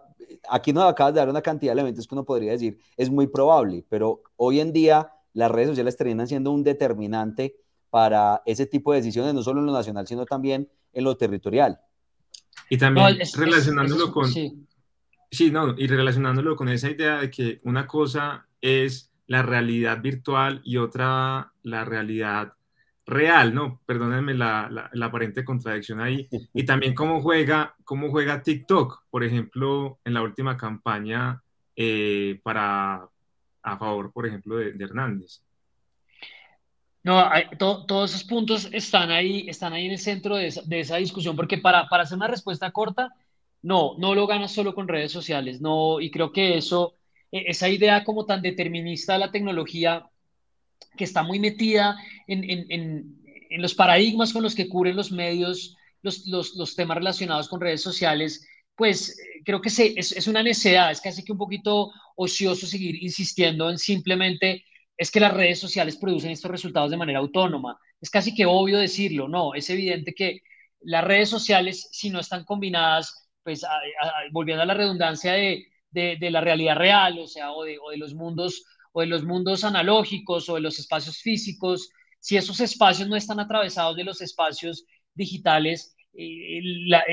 aquí 0.50 0.72
nos 0.72 0.86
acabas 0.86 1.14
de 1.14 1.20
dar 1.20 1.30
una 1.30 1.42
cantidad 1.42 1.74
de 1.74 1.82
elementos 1.82 2.08
que 2.08 2.16
uno 2.16 2.24
podría 2.24 2.54
decir, 2.54 2.80
es 2.96 3.10
muy 3.10 3.28
probable, 3.28 3.84
pero 3.90 4.22
hoy 4.38 4.62
en 4.62 4.72
día 4.72 5.12
las 5.34 5.52
redes 5.52 5.70
sociales 5.70 5.98
terminan 5.98 6.26
siendo 6.26 6.52
un 6.52 6.64
determinante 6.64 7.58
para 7.90 8.42
ese 8.46 8.66
tipo 8.66 8.94
de 8.94 9.00
decisiones, 9.00 9.34
no 9.34 9.44
solo 9.44 9.60
en 9.60 9.66
lo 9.66 9.74
nacional, 9.74 10.08
sino 10.08 10.26
también 10.26 10.70
en 10.96 11.04
lo 11.04 11.16
territorial. 11.16 11.80
Y 12.70 12.78
también 12.78 13.18
no, 13.18 13.22
es, 13.22 13.38
relacionándolo 13.38 14.06
es, 14.06 14.12
con... 14.12 14.28
Sí. 14.28 14.66
sí, 15.30 15.52
no, 15.52 15.76
y 15.78 15.86
relacionándolo 15.86 16.56
con 16.56 16.70
esa 16.70 16.90
idea 16.90 17.20
de 17.20 17.30
que 17.30 17.60
una 17.64 17.86
cosa 17.86 18.48
es 18.62 19.12
la 19.28 19.44
realidad 19.44 20.02
virtual 20.02 20.62
y 20.64 20.78
otra 20.78 21.52
la 21.64 21.86
realidad 21.86 22.54
real, 23.06 23.54
¿no? 23.54 23.82
Perdónenme 23.86 24.34
la, 24.34 24.68
la, 24.72 24.90
la, 24.94 25.06
aparente 25.06 25.44
contradicción 25.44 26.00
ahí. 26.00 26.28
Y 26.54 26.66
también 26.66 26.96
cómo 26.96 27.22
juega, 27.22 27.76
cómo 27.84 28.10
juega 28.10 28.42
TikTok, 28.42 29.04
por 29.10 29.24
ejemplo, 29.24 30.00
en 30.04 30.14
la 30.14 30.24
última 30.24 30.58
campaña 30.58 31.42
eh, 31.76 32.40
para 32.44 33.08
a 33.62 33.78
favor, 33.78 34.12
por 34.12 34.26
ejemplo, 34.28 34.58
de, 34.58 34.74
de 34.74 34.84
Hernández. 34.86 35.42
No, 37.06 37.20
hay, 37.20 37.44
to, 37.60 37.86
todos 37.86 38.10
esos 38.10 38.24
puntos 38.24 38.68
están 38.72 39.12
ahí, 39.12 39.46
están 39.48 39.74
ahí 39.74 39.86
en 39.86 39.92
el 39.92 40.00
centro 40.00 40.38
de 40.38 40.48
esa, 40.48 40.64
de 40.64 40.80
esa 40.80 40.98
discusión, 40.98 41.36
porque 41.36 41.60
para, 41.60 41.88
para, 41.88 42.02
hacer 42.02 42.18
una 42.18 42.28
respuesta 42.28 42.72
corta, 42.72 43.14
no, 43.62 43.96
no 44.00 44.16
lo 44.16 44.26
ganas 44.26 44.52
solo 44.52 44.74
con 44.74 44.88
redes 44.88 45.12
sociales, 45.12 45.62
no, 45.62 46.02
y 46.02 46.10
creo 46.10 46.32
que 46.32 46.58
eso, 46.58 46.96
e, 47.32 47.46
esa 47.48 47.70
idea 47.70 48.04
como 48.04 48.26
tan 48.26 48.42
determinista 48.42 49.14
de 49.14 49.20
la 49.20 49.32
tecnología, 49.32 50.10
que 50.98 51.04
está 51.04 51.22
muy 51.22 51.38
metida 51.40 51.96
en, 52.26 52.44
en, 52.44 52.66
en, 52.72 53.22
en 53.52 53.62
los 53.62 53.76
paradigmas 53.76 54.34
con 54.34 54.42
los 54.42 54.56
que 54.56 54.68
cubren 54.68 54.96
los 54.96 55.12
medios 55.12 55.78
los, 56.02 56.26
los, 56.26 56.56
los 56.56 56.76
temas 56.76 56.98
relacionados 56.98 57.48
con 57.48 57.62
redes 57.62 57.82
sociales, 57.82 58.48
pues 58.76 59.16
creo 59.44 59.62
que 59.62 59.70
se, 59.70 59.94
es, 59.96 60.12
es, 60.12 60.28
una 60.28 60.42
necedad, 60.42 60.92
es 60.92 61.02
casi 61.02 61.24
que 61.24 61.32
un 61.32 61.38
poquito 61.38 61.92
ocioso 62.16 62.66
seguir 62.66 63.04
insistiendo 63.04 63.70
en 63.70 63.78
simplemente 63.78 64.66
es 64.98 65.12
que 65.12 65.20
las 65.20 65.34
redes 65.34 65.60
sociales 65.60 65.98
producen 65.98 66.32
estos 66.32 66.52
resultados 66.52 66.92
de 66.92 66.98
manera 66.98 67.20
autónoma. 67.20 67.78
Es 68.00 68.10
casi 68.10 68.34
que 68.34 68.46
obvio 68.46 68.78
decirlo, 68.80 69.28
no, 69.28 69.54
es 69.54 69.70
evidente 69.70 70.14
que 70.14 70.42
las 70.82 71.04
redes 71.04 71.30
sociales, 71.30 71.90
si 71.92 72.10
no 72.10 72.20
están 72.20 72.46
combinadas, 72.46 73.30
pues 73.44 73.66
volviendo 74.32 74.64
a 74.64 74.66
la 74.66 74.74
redundancia 74.74 75.34
de, 75.34 75.66
de, 75.92 76.32
la 76.32 76.42
realidad 76.42 76.76
real, 76.76 77.20
o 77.20 77.28
sea, 77.28 77.52
o 77.52 77.64
de, 77.64 77.78
los 77.98 78.14
mundos, 78.14 78.66
o 78.92 79.02
de 79.02 79.08
los 79.08 79.24
mundos 79.24 79.64
analógicos, 79.64 80.50
o 80.50 80.56
de 80.56 80.62
los 80.62 80.80
espacios 80.80 81.20
físicos, 81.20 81.90
si 82.20 82.38
esos 82.38 82.60
espacios 82.60 83.08
no 83.08 83.16
están 83.16 83.40
atravesados 83.40 83.96
de 83.96 84.04
los 84.04 84.22
espacios 84.22 84.86
digitales, 85.14 85.96
eh, 86.14 86.60
la, 86.88 87.04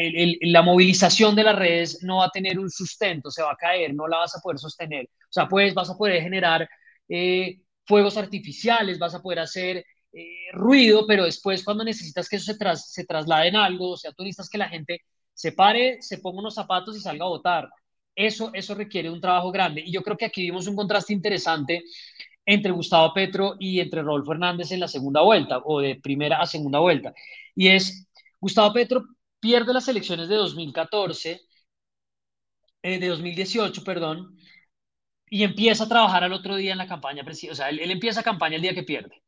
la, 0.42 0.62
movilización 0.62 1.34
de 1.34 1.42
las 1.44 1.56
redes 1.56 2.02
no 2.02 2.18
va 2.18 2.26
a 2.26 2.30
tener 2.30 2.58
un 2.58 2.70
sustento, 2.70 3.30
se 3.30 3.42
va 3.42 3.52
a 3.52 3.56
caer, 3.56 3.94
no 3.94 4.06
la 4.06 4.18
vas 4.18 4.36
a 4.36 4.40
poder 4.40 4.58
sostener. 4.58 5.06
O 5.06 5.32
sea, 5.32 5.48
pues 5.48 5.74
vas 5.74 5.90
a 5.90 5.96
poder 5.96 6.22
generar 6.22 6.68
eh, 7.08 7.61
fuegos 7.84 8.16
artificiales, 8.16 8.98
vas 8.98 9.14
a 9.14 9.22
poder 9.22 9.40
hacer 9.40 9.84
eh, 10.12 10.26
ruido, 10.52 11.06
pero 11.06 11.24
después 11.24 11.64
cuando 11.64 11.84
necesitas 11.84 12.28
que 12.28 12.36
eso 12.36 12.52
se, 12.52 12.58
tras, 12.58 12.92
se 12.92 13.04
traslade 13.04 13.48
en 13.48 13.56
algo, 13.56 13.90
o 13.90 13.96
sea, 13.96 14.12
tú 14.12 14.22
necesitas 14.22 14.48
que 14.50 14.58
la 14.58 14.68
gente 14.68 15.00
se 15.34 15.52
pare, 15.52 16.00
se 16.02 16.18
ponga 16.18 16.40
unos 16.40 16.54
zapatos 16.54 16.96
y 16.96 17.00
salga 17.00 17.24
a 17.24 17.28
votar. 17.28 17.68
Eso, 18.14 18.50
eso 18.54 18.74
requiere 18.74 19.10
un 19.10 19.20
trabajo 19.20 19.50
grande. 19.50 19.82
Y 19.84 19.92
yo 19.92 20.02
creo 20.02 20.16
que 20.16 20.26
aquí 20.26 20.42
vimos 20.42 20.66
un 20.66 20.76
contraste 20.76 21.12
interesante 21.12 21.82
entre 22.44 22.72
Gustavo 22.72 23.12
Petro 23.14 23.56
y 23.58 23.80
entre 23.80 24.02
Rodolfo 24.02 24.32
Hernández 24.32 24.72
en 24.72 24.80
la 24.80 24.88
segunda 24.88 25.22
vuelta, 25.22 25.58
o 25.64 25.80
de 25.80 25.96
primera 25.96 26.40
a 26.40 26.46
segunda 26.46 26.78
vuelta. 26.80 27.14
Y 27.54 27.68
es, 27.68 28.06
Gustavo 28.40 28.72
Petro 28.72 29.04
pierde 29.40 29.72
las 29.72 29.88
elecciones 29.88 30.28
de 30.28 30.36
2014, 30.36 31.40
eh, 32.82 32.98
de 32.98 33.08
2018, 33.08 33.84
perdón, 33.84 34.36
y 35.32 35.44
empieza 35.44 35.84
a 35.84 35.88
trabajar 35.88 36.24
al 36.24 36.34
otro 36.34 36.56
día 36.56 36.72
en 36.72 36.78
la 36.78 36.86
campaña 36.86 37.24
O 37.26 37.54
sea, 37.54 37.70
él, 37.70 37.90
empieza 37.90 38.22
campaña 38.22 38.56
el 38.56 38.62
día 38.62 38.74
que 38.74 38.82
pierde. 38.82 39.22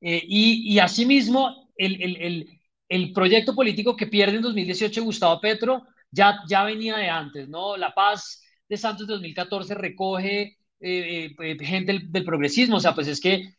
Eh, 0.00 0.22
y, 0.24 0.72
y 0.72 0.78
asimismo, 0.78 1.72
el, 1.76 2.00
el, 2.00 2.60
el, 2.88 3.12
proyecto 3.12 3.52
político 3.52 3.96
que 3.96 4.06
pierde 4.06 4.36
en 4.36 4.42
2018 4.42 5.02
Gustavo 5.02 5.40
Petro 5.40 5.88
ya, 6.12 6.38
ya 6.48 6.62
venía 6.62 6.96
de 6.96 7.08
antes, 7.08 7.48
¿no? 7.48 7.76
La 7.76 7.92
Paz 7.92 8.44
de 8.68 8.76
Santos 8.76 9.08
de 9.08 9.14
2014 9.14 9.74
recoge 9.74 10.56
eh, 10.78 11.34
eh, 11.36 11.56
gente 11.60 11.98
del, 12.00 12.24
progresismo, 12.24 12.76
o 12.76 12.80
sea, 12.80 12.94
pues 12.94 13.08
es 13.08 13.20
que 13.20 13.56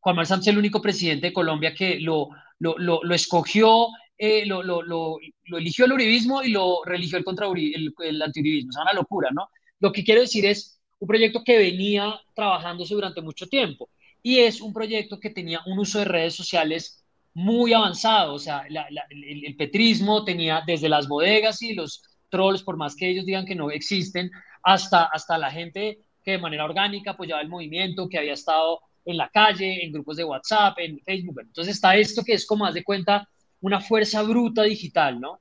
Juan 0.00 0.16
Manuel 0.16 0.26
Sánchez 0.26 0.48
es 0.48 0.52
el 0.52 0.58
único 0.58 0.82
presidente 0.82 1.28
de 1.28 1.32
Colombia 1.32 1.74
que 1.74 2.00
lo, 2.00 2.28
lo, 2.58 2.76
lo, 2.76 3.02
lo 3.02 3.14
escogió, 3.14 3.88
lo, 4.44 4.62
lo, 4.62 5.18
eligió 5.56 5.86
el 5.86 5.92
uribismo 5.92 6.42
y 6.42 6.50
lo 6.50 6.82
religió 6.84 7.16
el, 7.16 7.24
contra 7.24 7.46
el, 7.46 7.94
el 7.98 8.20
antiuribismo, 8.20 8.68
o 8.68 8.72
sea, 8.72 8.82
una 8.82 8.92
locura, 8.92 9.30
¿no? 9.32 9.48
Lo 9.78 9.90
que 9.90 10.04
quiero 10.04 10.20
decir 10.20 10.44
es 10.44 10.79
un 11.00 11.08
proyecto 11.08 11.42
que 11.42 11.58
venía 11.58 12.20
trabajándose 12.34 12.94
durante 12.94 13.20
mucho 13.20 13.46
tiempo 13.46 13.88
y 14.22 14.38
es 14.38 14.60
un 14.60 14.72
proyecto 14.72 15.18
que 15.18 15.30
tenía 15.30 15.60
un 15.66 15.78
uso 15.78 15.98
de 15.98 16.04
redes 16.04 16.34
sociales 16.34 17.04
muy 17.32 17.72
avanzado, 17.72 18.34
o 18.34 18.38
sea, 18.38 18.64
el, 18.66 19.56
petrismo 19.56 20.24
tenía 20.24 20.62
desde 20.66 20.88
las 20.88 21.08
bodegas 21.08 21.62
y 21.62 21.74
los 21.74 22.02
trolls, 22.28 22.62
por 22.62 22.76
más 22.76 22.94
que 22.96 23.08
ellos 23.08 23.24
digan 23.24 23.46
que 23.46 23.54
no 23.54 23.70
existen, 23.70 24.30
hasta, 24.62 25.04
hasta 25.04 25.38
la 25.38 25.50
gente 25.50 26.00
que 26.22 26.32
de 26.32 26.38
manera 26.38 26.64
orgánica 26.64 27.12
apoyaba 27.12 27.40
el 27.40 27.48
movimiento, 27.48 28.08
que 28.08 28.18
había 28.18 28.34
estado 28.34 28.80
en 29.04 29.16
la 29.16 29.28
calle, 29.30 29.84
en 29.84 29.92
grupos 29.92 30.16
de 30.16 30.24
WhatsApp, 30.24 30.78
en 30.78 31.00
Facebook. 31.00 31.40
Entonces 31.40 31.76
está 31.76 31.96
esto 31.96 32.22
que 32.22 32.34
es 32.34 32.46
como 32.46 32.64
más 32.64 32.74
de 32.74 32.84
cuenta 32.84 33.26
una 33.60 33.80
fuerza 33.80 34.22
bruta 34.22 34.62
digital, 34.62 35.20
¿no? 35.20 35.40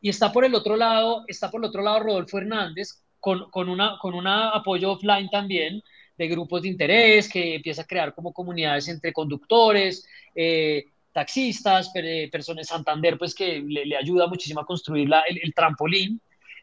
Y 0.00 0.08
está 0.08 0.32
por 0.32 0.44
el 0.44 0.54
otro 0.54 0.76
lado, 0.76 1.24
está 1.28 1.50
por 1.50 1.60
el 1.60 1.68
otro 1.68 1.82
lado 1.82 2.00
Rodolfo 2.00 2.38
Hernández, 2.38 3.02
con, 3.26 3.50
con, 3.50 3.68
una, 3.68 3.98
con 3.98 4.14
un 4.14 4.24
apoyo 4.28 4.92
offline 4.92 5.28
también 5.28 5.82
de 6.16 6.28
grupos 6.28 6.62
de 6.62 6.68
interés, 6.68 7.28
que 7.28 7.56
empieza 7.56 7.82
a 7.82 7.84
crear 7.84 8.14
como 8.14 8.32
comunidades 8.32 8.86
entre 8.86 9.12
conductores, 9.12 10.06
eh, 10.32 10.84
taxistas, 11.12 11.90
personas 12.30 12.68
Santander, 12.68 13.18
pues 13.18 13.34
que 13.34 13.58
le, 13.58 13.96
ayuda 13.96 14.28
muchísimo 14.28 14.60
a 14.60 14.64
construir 14.64 15.08
la, 15.08 15.22
el, 15.22 15.52
trampolín, 15.54 16.20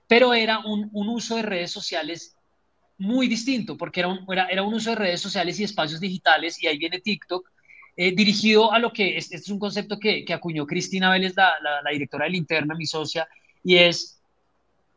pero 0.07 0.34
era 0.34 0.59
un, 0.59 0.89
un, 0.93 1.09
uso 1.09 1.36
de 1.36 1.41
redes 1.41 1.72
sociales 1.72 2.34
muy 2.97 3.28
distinto, 3.28 3.76
porque 3.76 3.99
era 3.99 4.07
un, 4.07 4.26
era, 4.32 4.47
era 4.47 4.64
un 4.64 4.74
uso 4.74 4.91
de 4.91 4.95
redes 4.95 5.20
sociales 5.20 5.59
y 5.59 5.66
espacios 5.66 5.99
digitales, 5.99 6.64
y 6.64 6.68
ahí 6.68 6.78
viene 6.78 7.01
TikTok, 7.01 7.51
eh, 7.97 8.16
dirigido 8.16 8.72
a 8.72 8.80
lo 8.80 8.93
que, 8.93 9.18
este 9.18 9.36
es 9.36 9.49
un 9.49 9.59
concepto 9.59 9.99
que, 9.99 10.24
que 10.24 10.32
acuñó 10.32 10.66
Cristina 10.66 11.11
Vélez, 11.11 11.36
la, 11.36 11.55
la, 11.61 11.82
la 11.82 11.91
directora 11.91 12.24
de 12.24 12.32
Linterna, 12.32 12.74
mi 12.74 12.86
socia, 12.86 13.28
y 13.66 13.76
es 13.76 14.22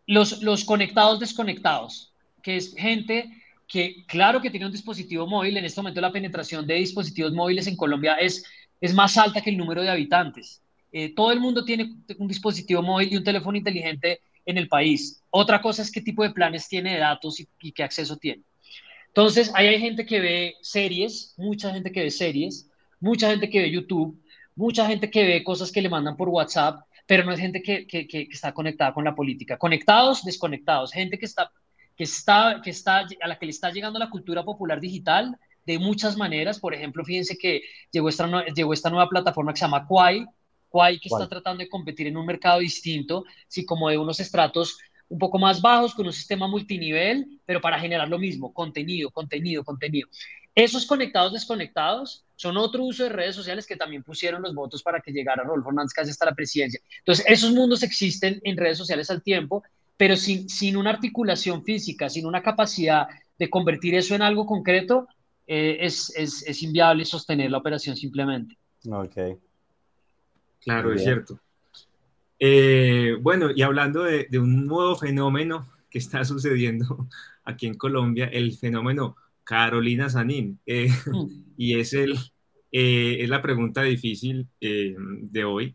los, 0.07 0.43
los 0.43 0.65
conectados 0.65 1.21
desconectados, 1.21 2.13
que 2.43 2.57
es 2.57 2.75
gente 2.77 3.31
que 3.69 4.05
claro 4.07 4.41
que 4.41 4.51
tiene 4.51 4.67
un 4.67 4.73
dispositivo 4.73 5.27
móvil, 5.27 5.57
en 5.57 5.65
este 5.65 5.81
momento 5.81 6.01
la 6.01 6.13
penetración 6.13 6.67
de 6.67 6.75
dispositivos 6.75 7.33
móviles 7.33 7.67
en 7.67 7.77
Colombia 7.77 8.15
es, 8.15 8.45
es 8.81 8.95
más 8.95 9.17
alta 9.19 9.41
que 9.41 9.51
el 9.51 9.57
número 9.57 9.83
de 9.83 9.91
habitantes. 9.91 10.63
Eh, 10.93 11.15
todo 11.15 11.33
el 11.33 11.41
mundo 11.41 11.65
tiene 11.65 11.97
un 12.19 12.29
dispositivo 12.29 12.83
móvil 12.83 13.13
y 13.13 13.17
un 13.17 13.25
teléfono 13.25 13.59
inteligente 13.59 14.21
en 14.45 14.57
el 14.57 14.69
país. 14.69 15.21
Otra 15.31 15.61
cosa 15.61 15.83
es 15.83 15.91
qué 15.91 16.01
tipo 16.01 16.23
de 16.23 16.31
planes 16.31 16.69
tiene 16.69 16.95
de 16.95 17.01
datos 17.01 17.41
y, 17.41 17.49
y 17.61 17.73
qué 17.73 17.83
acceso 17.83 18.17
tiene. 18.17 18.43
Entonces, 19.09 19.51
ahí 19.55 19.67
hay 19.67 19.81
gente 19.81 20.07
que 20.07 20.21
ve 20.21 20.55
series, 20.61 21.35
mucha 21.37 21.73
gente 21.73 21.91
que 21.91 22.03
ve 22.03 22.11
series, 22.11 22.71
mucha 23.01 23.31
gente 23.31 23.51
que 23.51 23.61
ve 23.61 23.71
YouTube, 23.71 24.23
mucha 24.55 24.87
gente 24.87 25.11
que 25.11 25.25
ve 25.25 25.43
cosas 25.43 25.73
que 25.73 25.83
le 25.83 25.89
mandan 25.89 26.17
por 26.17 26.29
WhatsApp, 26.29 26.81
pero 27.07 27.25
no 27.25 27.33
es 27.33 27.41
gente 27.41 27.63
que, 27.63 27.87
que, 27.87 28.07
que, 28.07 28.29
está 28.31 28.53
conectada 28.53 28.93
con 28.93 29.05
la 29.05 29.15
política. 29.15 29.57
Conectados, 29.57 30.25
desconectados, 30.25 30.93
gente 30.93 31.19
que 31.19 31.27
está, 31.27 31.51
que 31.97 32.05
está, 32.05 32.61
que 32.63 32.71
está, 32.71 33.07
a 33.23 33.29
la 33.29 33.39
que 33.39 33.47
le 33.47 33.51
está 33.51 33.71
llegando 33.71 33.99
la 33.99 34.11
cultura 34.11 34.45
popular 34.45 34.81
digital 34.81 35.39
de 35.65 35.79
muchas 35.79 36.17
maneras. 36.17 36.59
Por 36.59 36.75
ejemplo, 36.75 37.05
fíjense 37.05 37.39
que 37.39 37.63
llegó 37.91 38.09
esta, 38.09 38.45
llegó 38.47 38.73
esta 38.73 38.91
nueva 38.91 39.09
plataforma 39.09 39.53
que 39.53 39.59
se 39.59 39.65
llama 39.65 39.87
Quai, 39.87 40.27
Quai 40.69 40.99
que 40.99 41.09
está 41.09 41.29
tratando 41.29 41.63
de 41.63 41.69
competir 41.69 42.09
en 42.09 42.17
un 42.17 42.27
mercado 42.27 42.59
distinto, 42.59 43.25
sí, 43.49 43.65
como 43.65 43.89
de 43.89 43.99
unos 43.99 44.21
estratos 44.21 44.79
un 45.09 45.19
poco 45.19 45.39
más 45.39 45.63
bajos, 45.63 45.95
con 45.95 46.07
un 46.07 46.13
sistema 46.13 46.49
multinivel, 46.49 47.41
pero 47.45 47.61
para 47.61 47.79
generar 47.79 48.09
lo 48.09 48.19
mismo, 48.19 48.53
contenido, 48.53 49.11
contenido, 49.11 49.63
contenido. 49.63 50.09
Esos 50.57 50.87
conectados, 50.87 51.35
desconectados, 51.35 52.25
son 52.35 52.57
otro 52.57 52.83
uso 52.83 53.05
de 53.05 53.11
redes 53.11 53.37
sociales 53.37 53.67
que 53.67 53.77
también 53.77 54.03
pusieron 54.03 54.41
los 54.41 54.55
votos 54.55 54.83
para 54.83 55.01
que 55.03 55.13
llegara 55.13 55.45
Rodolfo 55.45 55.69
Hernández 55.69 55.93
casi 55.93 56.11
hasta 56.11 56.25
la 56.25 56.35
presidencia. 56.35 56.81
Entonces, 57.01 57.27
esos 57.29 57.53
mundos 57.53 57.83
existen 57.83 58.41
en 58.43 58.57
redes 58.57 58.79
sociales 58.79 59.11
al 59.11 59.23
tiempo, 59.23 59.63
pero 59.99 60.17
sin, 60.17 60.49
sin 60.49 60.79
una 60.79 60.89
articulación 60.89 61.63
física, 61.63 62.09
sin 62.09 62.25
una 62.25 62.43
capacidad 62.43 63.07
de 63.39 63.51
convertir 63.51 63.97
eso 63.97 64.15
en 64.15 64.23
algo 64.23 64.47
concreto, 64.47 65.07
eh, 65.47 65.77
es, 65.81 66.11
es, 66.17 66.43
es, 66.47 66.63
inviable 66.63 67.05
sostener 67.05 67.51
la 67.51 67.59
operación 67.59 67.95
simplemente. 67.95 68.57
Ok. 68.91 69.39
Claro, 70.61 70.95
es 70.95 71.03
cierto. 71.03 71.39
Eh, 72.39 73.15
bueno, 73.21 73.51
y 73.55 73.61
hablando 73.61 74.05
de, 74.05 74.27
de 74.31 74.39
un 74.39 74.67
nuevo 74.67 74.97
fenómeno 74.97 75.69
que 75.91 75.99
está 75.99 76.25
sucediendo 76.25 77.09
aquí 77.45 77.67
en 77.67 77.75
Colombia, 77.75 78.31
el 78.33 78.57
fenómeno 78.57 79.17
Carolina 79.47 80.11
Sanín. 80.11 80.61
Eh, 80.67 80.91
mm. 81.07 81.47
Y 81.59 81.81
es, 81.81 81.95
el, 81.95 82.13
eh, 82.71 83.17
es 83.21 83.31
la 83.31 83.41
pregunta 83.41 83.81
difícil 83.81 84.47
eh, 84.61 84.95
de 84.99 85.45
hoy, 85.45 85.75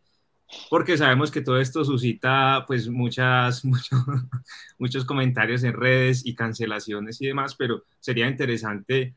porque 0.70 0.96
sabemos 0.96 1.32
que 1.32 1.42
todo 1.42 1.60
esto 1.60 1.84
suscita 1.84 2.66
pues 2.68 2.88
muchas, 2.88 3.64
muchos 4.78 5.06
comentarios 5.06 5.64
en 5.64 5.74
redes 5.74 6.24
y 6.24 6.36
cancelaciones 6.36 7.20
y 7.20 7.26
demás, 7.26 7.56
pero 7.56 7.86
sería 8.00 8.28
interesante 8.28 9.16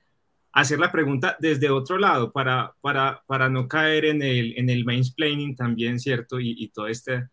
hacer 0.52 0.78
la 0.78 0.90
pregunta 0.90 1.36
desde 1.38 1.68
otro 1.68 1.98
lado 1.98 2.32
para, 2.32 2.72
para, 2.80 3.22
para 3.26 3.50
no 3.50 3.68
caer 3.68 4.06
en 4.06 4.22
el, 4.22 4.54
en 4.56 4.70
el 4.70 4.86
mansplaining 4.86 5.54
también, 5.54 6.00
¿cierto? 6.00 6.40
Y, 6.40 6.54
y 6.56 6.68
toda 6.68 6.90
esta, 6.90 7.30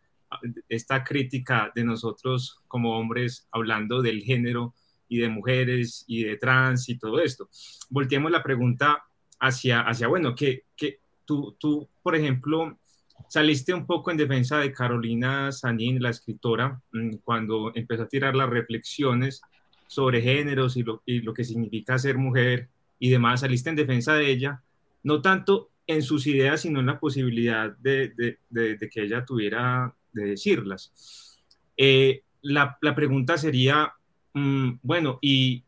esta 0.67 1.05
crítica 1.05 1.71
de 1.73 1.85
nosotros 1.85 2.59
como 2.67 2.97
hombres 2.97 3.47
hablando 3.51 4.01
del 4.01 4.23
género 4.23 4.73
y 5.11 5.17
de 5.17 5.27
mujeres 5.27 6.05
y 6.07 6.23
de 6.23 6.37
trans 6.37 6.87
y 6.87 6.97
todo 6.97 7.19
esto. 7.19 7.49
Volteemos 7.89 8.31
la 8.31 8.41
pregunta 8.41 9.03
hacia, 9.41 9.81
hacia 9.81 10.07
bueno, 10.07 10.33
que, 10.33 10.63
que 10.77 10.99
tú, 11.25 11.57
tú, 11.59 11.89
por 12.01 12.15
ejemplo, 12.15 12.79
saliste 13.27 13.73
un 13.73 13.85
poco 13.85 14.09
en 14.09 14.15
defensa 14.15 14.57
de 14.59 14.71
Carolina 14.71 15.51
Sanín, 15.51 16.01
la 16.01 16.11
escritora, 16.11 16.81
mm, 16.93 17.17
cuando 17.25 17.73
empezó 17.75 18.03
a 18.03 18.07
tirar 18.07 18.37
las 18.37 18.49
reflexiones 18.49 19.41
sobre 19.85 20.21
géneros 20.21 20.77
y 20.77 20.83
lo, 20.83 21.03
y 21.05 21.19
lo 21.19 21.33
que 21.33 21.43
significa 21.43 21.99
ser 21.99 22.17
mujer 22.17 22.69
y 22.97 23.09
demás, 23.09 23.41
saliste 23.41 23.69
en 23.69 23.75
defensa 23.75 24.13
de 24.13 24.31
ella, 24.31 24.63
no 25.03 25.21
tanto 25.21 25.71
en 25.87 26.03
sus 26.03 26.25
ideas, 26.25 26.61
sino 26.61 26.79
en 26.79 26.85
la 26.85 27.01
posibilidad 27.01 27.75
de, 27.79 28.37
de, 28.49 28.89
que 28.89 29.01
ella 29.01 29.25
tuviera 29.25 29.93
de 30.13 30.23
decirlas. 30.23 31.37
Eh, 31.75 32.23
la, 32.43 32.77
la, 32.79 32.95
pregunta 32.95 33.37
sería, 33.37 33.91
Mm, 34.33 34.79
bueno, 34.81 35.19
¿y, 35.21 35.63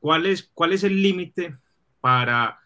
cuál, 0.00 0.26
es, 0.26 0.84
el 0.84 1.02
límite 1.02 1.56
para, 2.00 2.60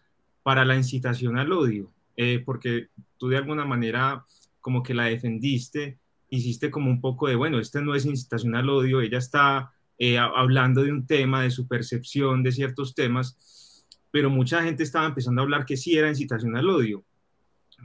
la 0.45 0.75
incitación 0.75 1.37
al 1.37 1.51
odio? 1.51 1.91
Eh, 2.17 2.41
porque 2.45 2.89
tú 3.17 3.29
de 3.29 3.37
alguna 3.37 3.65
manera 3.65 4.25
como 4.59 4.83
que 4.83 4.93
la 4.93 5.05
defendiste 5.05 5.97
hiciste 6.29 6.69
como 6.71 6.89
un 6.89 7.01
poco 7.01 7.27
de, 7.27 7.35
bueno, 7.35 7.59
este 7.59 7.81
no 7.81 7.95
es 7.95 8.05
incitación 8.05 8.55
al 8.55 8.69
odio, 8.69 9.01
ella 9.01 9.17
está 9.17 9.71
eh, 9.97 10.17
hablando 10.17 10.83
de 10.83 10.91
un 10.91 11.05
tema, 11.05 11.43
de 11.43 11.51
su 11.51 11.67
percepción 11.67 12.41
de 12.41 12.51
ciertos 12.51 12.95
temas, 12.95 13.85
pero 14.11 14.29
mucha 14.29 14.63
gente 14.63 14.83
estaba 14.83 15.05
empezando 15.05 15.41
a 15.41 15.43
hablar 15.43 15.65
que 15.65 15.77
sí 15.77 15.97
era 15.97 16.09
incitación 16.09 16.55
al 16.55 16.69
odio. 16.69 17.03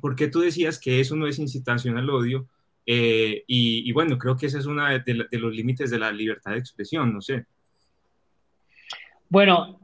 ¿Por 0.01 0.15
qué 0.15 0.29
tú 0.29 0.41
decías 0.41 0.79
que 0.79 1.01
eso 1.01 1.17
no 1.17 1.27
es 1.27 1.39
incitación 1.39 1.99
al 1.99 2.11
odio? 2.11 2.49
Eh, 2.87 3.43
y, 3.49 3.91
bueno, 3.93 4.17
creo 4.17 4.37
que 4.37 4.47
ese 4.47 4.59
es 4.59 4.67
uno 4.67 4.87
de, 4.87 5.01
de 5.01 5.39
los 5.39 5.55
límites 5.55 5.91
de 5.91 5.99
la 5.99 6.13
libertad 6.13 6.53
de 6.53 6.59
expresión, 6.59 7.13
no 7.13 7.21
sé. 7.21 7.45
Bueno, 9.29 9.81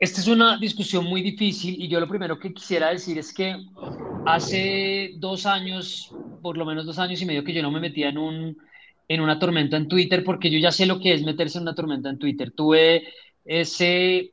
esta 0.00 0.20
es 0.20 0.28
una 0.28 0.58
discusión 0.58 1.04
muy 1.04 1.22
difícil 1.22 1.82
y 1.82 1.88
yo 1.88 1.98
lo 1.98 2.08
primero 2.08 2.38
que 2.38 2.54
quisiera 2.54 2.90
decir 2.90 3.18
es 3.18 3.34
que 3.34 3.56
hace 4.26 5.14
dos 5.16 5.44
años, 5.44 6.14
por 6.40 6.56
lo 6.56 6.64
menos 6.64 6.86
dos 6.86 7.00
años 7.00 7.20
y 7.20 7.26
medio 7.26 7.42
que 7.42 7.52
yo 7.52 7.62
no 7.62 7.72
me 7.72 7.80
metía 7.80 8.10
en, 8.10 8.18
un, 8.18 8.58
en 9.08 9.20
una 9.20 9.40
tormenta 9.40 9.76
en 9.76 9.88
Twitter 9.88 10.22
porque 10.22 10.50
yo 10.52 10.58
ya 10.60 10.70
sé 10.70 10.86
lo 10.86 11.00
que 11.00 11.14
es 11.14 11.24
meterse 11.24 11.58
en 11.58 11.62
una 11.62 11.74
tormenta 11.74 12.10
en 12.10 12.18
Twitter. 12.18 12.52
Tuve 12.52 13.08
ese... 13.44 14.32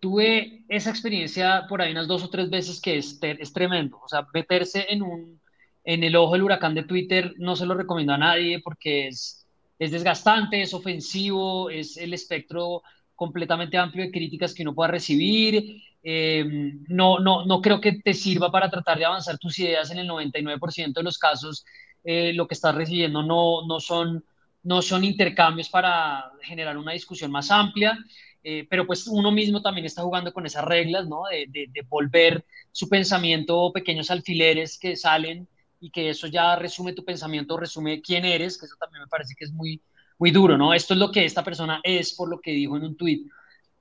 Tuve 0.00 0.64
esa 0.68 0.90
experiencia 0.90 1.64
por 1.66 1.80
ahí 1.80 1.92
unas 1.92 2.06
dos 2.06 2.22
o 2.24 2.28
tres 2.28 2.50
veces 2.50 2.78
que 2.78 2.98
es, 2.98 3.18
es 3.22 3.52
tremendo. 3.54 3.98
O 4.04 4.08
sea, 4.08 4.26
meterse 4.34 4.84
en, 4.90 5.00
un, 5.00 5.40
en 5.84 6.02
el 6.02 6.16
ojo 6.16 6.32
del 6.32 6.42
huracán 6.42 6.74
de 6.74 6.84
Twitter 6.84 7.34
no 7.36 7.56
se 7.56 7.66
lo 7.66 7.74
recomiendo 7.74 8.14
a 8.14 8.18
nadie 8.18 8.60
porque 8.60 9.08
es, 9.08 9.46
es 9.78 9.90
desgastante, 9.90 10.62
es 10.62 10.72
ofensivo, 10.72 11.68
es 11.68 11.96
el 11.98 12.14
espectro 12.14 12.82
completamente 13.14 13.76
amplio 13.76 14.04
de 14.04 14.10
críticas 14.10 14.54
que 14.54 14.62
uno 14.62 14.74
pueda 14.74 14.90
recibir. 14.90 15.82
Eh, 16.02 16.44
no, 16.88 17.18
no, 17.18 17.44
no 17.44 17.60
creo 17.60 17.80
que 17.80 17.92
te 17.92 18.14
sirva 18.14 18.50
para 18.50 18.70
tratar 18.70 18.98
de 18.98 19.04
avanzar 19.04 19.38
tus 19.38 19.58
ideas 19.58 19.90
en 19.90 19.98
el 19.98 20.08
99% 20.08 20.94
de 20.94 21.02
los 21.02 21.18
casos. 21.18 21.64
Eh, 22.02 22.32
lo 22.32 22.46
que 22.48 22.54
estás 22.54 22.74
recibiendo 22.74 23.22
no, 23.22 23.66
no, 23.66 23.78
son, 23.78 24.24
no 24.62 24.82
son 24.82 25.04
intercambios 25.04 25.68
para 25.68 26.32
generar 26.42 26.76
una 26.78 26.92
discusión 26.92 27.30
más 27.30 27.50
amplia. 27.50 27.98
Eh, 28.42 28.66
pero 28.68 28.86
pues 28.86 29.06
uno 29.06 29.30
mismo 29.32 29.62
también 29.62 29.86
está 29.86 30.02
jugando 30.02 30.32
con 30.32 30.44
esas 30.44 30.64
reglas, 30.64 31.08
¿no? 31.08 31.22
De, 31.30 31.46
de, 31.48 31.66
de, 31.72 31.82
volver 31.88 32.44
su 32.72 32.90
pensamiento 32.90 33.72
pequeños 33.72 34.10
alfileres 34.10 34.78
que 34.78 34.96
salen 34.96 35.48
y 35.84 35.90
que 35.90 36.08
eso 36.08 36.28
ya 36.28 36.56
resume 36.56 36.94
tu 36.94 37.04
pensamiento, 37.04 37.58
resume 37.58 38.00
quién 38.00 38.24
eres, 38.24 38.56
que 38.56 38.64
eso 38.64 38.76
también 38.80 39.02
me 39.02 39.06
parece 39.06 39.34
que 39.34 39.44
es 39.44 39.52
muy, 39.52 39.82
muy 40.18 40.30
duro, 40.30 40.56
¿no? 40.56 40.72
Esto 40.72 40.94
es 40.94 41.00
lo 41.00 41.12
que 41.12 41.26
esta 41.26 41.44
persona 41.44 41.82
es 41.84 42.14
por 42.14 42.30
lo 42.30 42.40
que 42.40 42.52
dijo 42.52 42.78
en 42.78 42.84
un 42.84 42.96
tuit. 42.96 43.30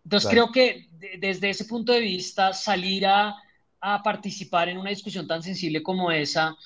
Entonces 0.04 0.30
creo 0.30 0.52
que 0.52 0.90
desde 1.18 1.50
ese 1.50 1.64
punto 1.64 1.94
de 1.94 2.02
vista, 2.02 2.52
salir 2.52 3.08
a, 3.08 3.38
a, 3.80 4.04
participar 4.04 4.68
en 4.68 4.80
una 4.80 4.90
discusión 4.90 5.26
tan 5.26 5.42
sensible 5.42 5.82
como 5.82 6.12
esa 6.12 6.58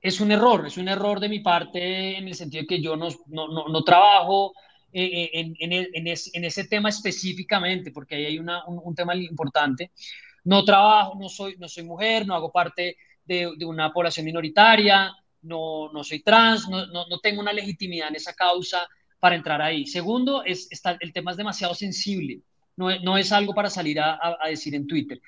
es 0.00 0.20
un 0.20 0.32
error, 0.32 0.66
es 0.66 0.76
un 0.76 0.88
error 0.88 1.20
de 1.20 1.28
mi 1.28 1.38
parte 1.38 2.18
en 2.18 2.26
el 2.26 2.34
sentido 2.34 2.62
de 2.62 2.66
que 2.66 2.82
yo 2.82 2.96
no, 2.96 3.10
no, 3.28 3.68
no, 3.68 3.84
trabajo 3.84 4.54
eh, 4.92 5.04
eh, 5.04 5.30
en, 5.34 5.54
en, 5.60 5.72
en, 5.72 6.06
en, 6.34 6.44
ese 6.44 6.64
tema 6.64 6.88
específicamente, 6.88 7.92
porque 7.92 8.16
ahí 8.16 8.24
hay 8.24 8.38
una, 8.40 8.66
un, 8.66 8.80
un, 8.82 8.94
tema 8.96 9.14
importante. 9.14 9.92
No 10.42 10.64
trabajo, 10.64 11.16
no 11.16 11.28
soy, 11.28 11.56
no 11.58 11.68
soy 11.68 11.84
mujer, 11.84 12.26
no 12.26 12.34
hago 12.34 12.50
parte 12.50 12.96
de, 13.28 13.52
de 13.56 13.64
una 13.64 13.92
población 13.92 14.26
minoritaria, 14.26 15.14
no, 15.42 15.92
no 15.92 16.02
soy 16.02 16.20
trans, 16.20 16.68
no, 16.68 16.86
no, 16.86 17.06
no, 17.06 17.18
tengo 17.20 17.40
una 17.40 17.52
legitimidad 17.52 18.08
en 18.08 18.16
esa 18.16 18.32
causa 18.32 18.88
para 19.20 19.36
entrar 19.36 19.60
ahí. 19.62 19.86
Segundo, 19.86 20.42
es, 20.44 20.66
está, 20.70 20.96
el 21.00 21.12
tema 21.12 21.30
es 21.30 21.36
demasiado 21.36 21.74
sensible, 21.74 22.40
no, 22.76 22.98
no 23.00 23.18
es 23.18 23.30
algo 23.30 23.54
para 23.54 23.70
salir 23.70 24.00
a, 24.00 24.18
a, 24.40 24.48
decir 24.48 24.74
en 24.74 24.86
Twitter. 24.86 25.20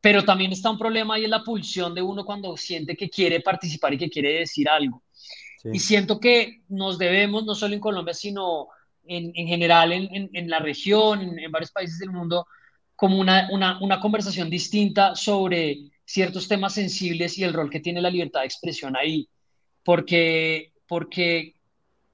Pero 0.00 0.24
también 0.24 0.52
está 0.52 0.70
un 0.70 0.78
problema 0.78 1.18
y 1.18 1.24
es 1.24 1.30
la 1.30 1.42
pulsión 1.42 1.94
de 1.94 2.02
uno 2.02 2.24
cuando 2.24 2.56
siente 2.56 2.96
que 2.96 3.08
quiere 3.08 3.40
participar 3.40 3.94
y 3.94 3.98
que 3.98 4.10
quiere 4.10 4.40
decir 4.40 4.68
algo. 4.68 5.02
Sí. 5.62 5.70
Y 5.72 5.78
siento 5.78 6.20
que 6.20 6.62
nos 6.68 6.98
debemos, 6.98 7.44
no 7.44 7.54
solo 7.54 7.74
en 7.74 7.80
Colombia, 7.80 8.14
sino 8.14 8.68
en, 9.06 9.32
en 9.34 9.46
general 9.46 9.92
en, 9.92 10.14
en, 10.14 10.30
en, 10.32 10.50
la 10.50 10.58
región, 10.58 11.38
en, 11.38 11.50
varios 11.50 11.72
países 11.72 11.98
del 11.98 12.10
mundo, 12.10 12.46
como 12.96 13.18
una, 13.18 13.48
una, 13.50 13.78
una 13.80 13.98
conversación 13.98 14.50
distinta 14.50 15.14
sobre 15.14 15.90
ciertos 16.04 16.48
temas 16.48 16.74
sensibles 16.74 17.38
y 17.38 17.44
el 17.44 17.52
rol 17.52 17.70
que 17.70 17.80
tiene 17.80 18.00
la 18.00 18.10
libertad 18.10 18.40
de 18.40 18.46
expresión 18.46 18.96
ahí 18.96 19.28
porque, 19.84 20.72
porque 20.88 21.54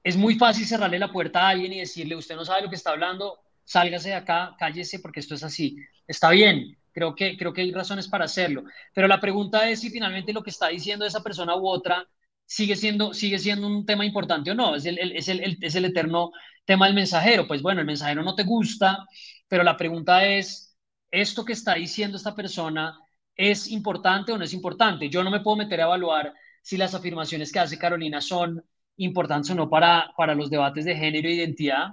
es 0.03 0.17
muy 0.17 0.35
fácil 0.35 0.65
cerrarle 0.65 0.99
la 0.99 1.11
puerta 1.11 1.41
a 1.41 1.49
alguien 1.49 1.73
y 1.73 1.79
decirle, 1.79 2.15
usted 2.15 2.35
no 2.35 2.45
sabe 2.45 2.63
lo 2.63 2.69
que 2.69 2.75
está 2.75 2.91
hablando, 2.91 3.39
sálgase 3.63 4.09
de 4.09 4.15
acá, 4.15 4.55
cállese 4.59 4.99
porque 4.99 5.21
esto 5.21 5.35
es 5.35 5.43
así. 5.43 5.77
Está 6.05 6.29
bien, 6.31 6.77
creo 6.91 7.15
que, 7.15 7.37
creo 7.37 7.53
que 7.53 7.61
hay 7.61 7.71
razones 7.71 8.07
para 8.07 8.25
hacerlo, 8.25 8.63
pero 8.93 9.07
la 9.07 9.19
pregunta 9.19 9.69
es 9.69 9.79
si 9.79 9.89
finalmente 9.89 10.33
lo 10.33 10.43
que 10.43 10.49
está 10.49 10.67
diciendo 10.67 11.05
esa 11.05 11.23
persona 11.23 11.55
u 11.55 11.67
otra 11.67 12.07
sigue 12.45 12.75
siendo, 12.75 13.13
sigue 13.13 13.39
siendo 13.39 13.65
un 13.65 13.85
tema 13.85 14.05
importante 14.05 14.51
o 14.51 14.55
no, 14.55 14.75
es 14.75 14.85
el, 14.85 14.99
el, 14.99 15.15
es, 15.15 15.29
el, 15.29 15.57
es 15.61 15.75
el 15.75 15.85
eterno 15.85 16.31
tema 16.65 16.87
del 16.87 16.95
mensajero. 16.95 17.47
Pues 17.47 17.61
bueno, 17.61 17.79
el 17.79 17.87
mensajero 17.87 18.23
no 18.23 18.35
te 18.35 18.43
gusta, 18.43 19.05
pero 19.47 19.63
la 19.63 19.77
pregunta 19.77 20.25
es, 20.27 20.75
¿esto 21.09 21.45
que 21.45 21.53
está 21.53 21.75
diciendo 21.75 22.17
esta 22.17 22.35
persona 22.35 22.99
es 23.35 23.69
importante 23.69 24.31
o 24.31 24.37
no 24.37 24.43
es 24.43 24.53
importante? 24.53 25.09
Yo 25.09 25.23
no 25.23 25.31
me 25.31 25.41
puedo 25.41 25.57
meter 25.57 25.81
a 25.81 25.85
evaluar 25.85 26.33
si 26.61 26.77
las 26.77 26.93
afirmaciones 26.93 27.51
que 27.51 27.59
hace 27.59 27.77
Carolina 27.79 28.21
son 28.21 28.63
importantes 28.97 29.51
o 29.51 29.55
no 29.55 29.69
para, 29.69 30.13
para 30.17 30.35
los 30.35 30.49
debates 30.49 30.85
de 30.85 30.95
género 30.95 31.27
e 31.27 31.33
identidad. 31.33 31.89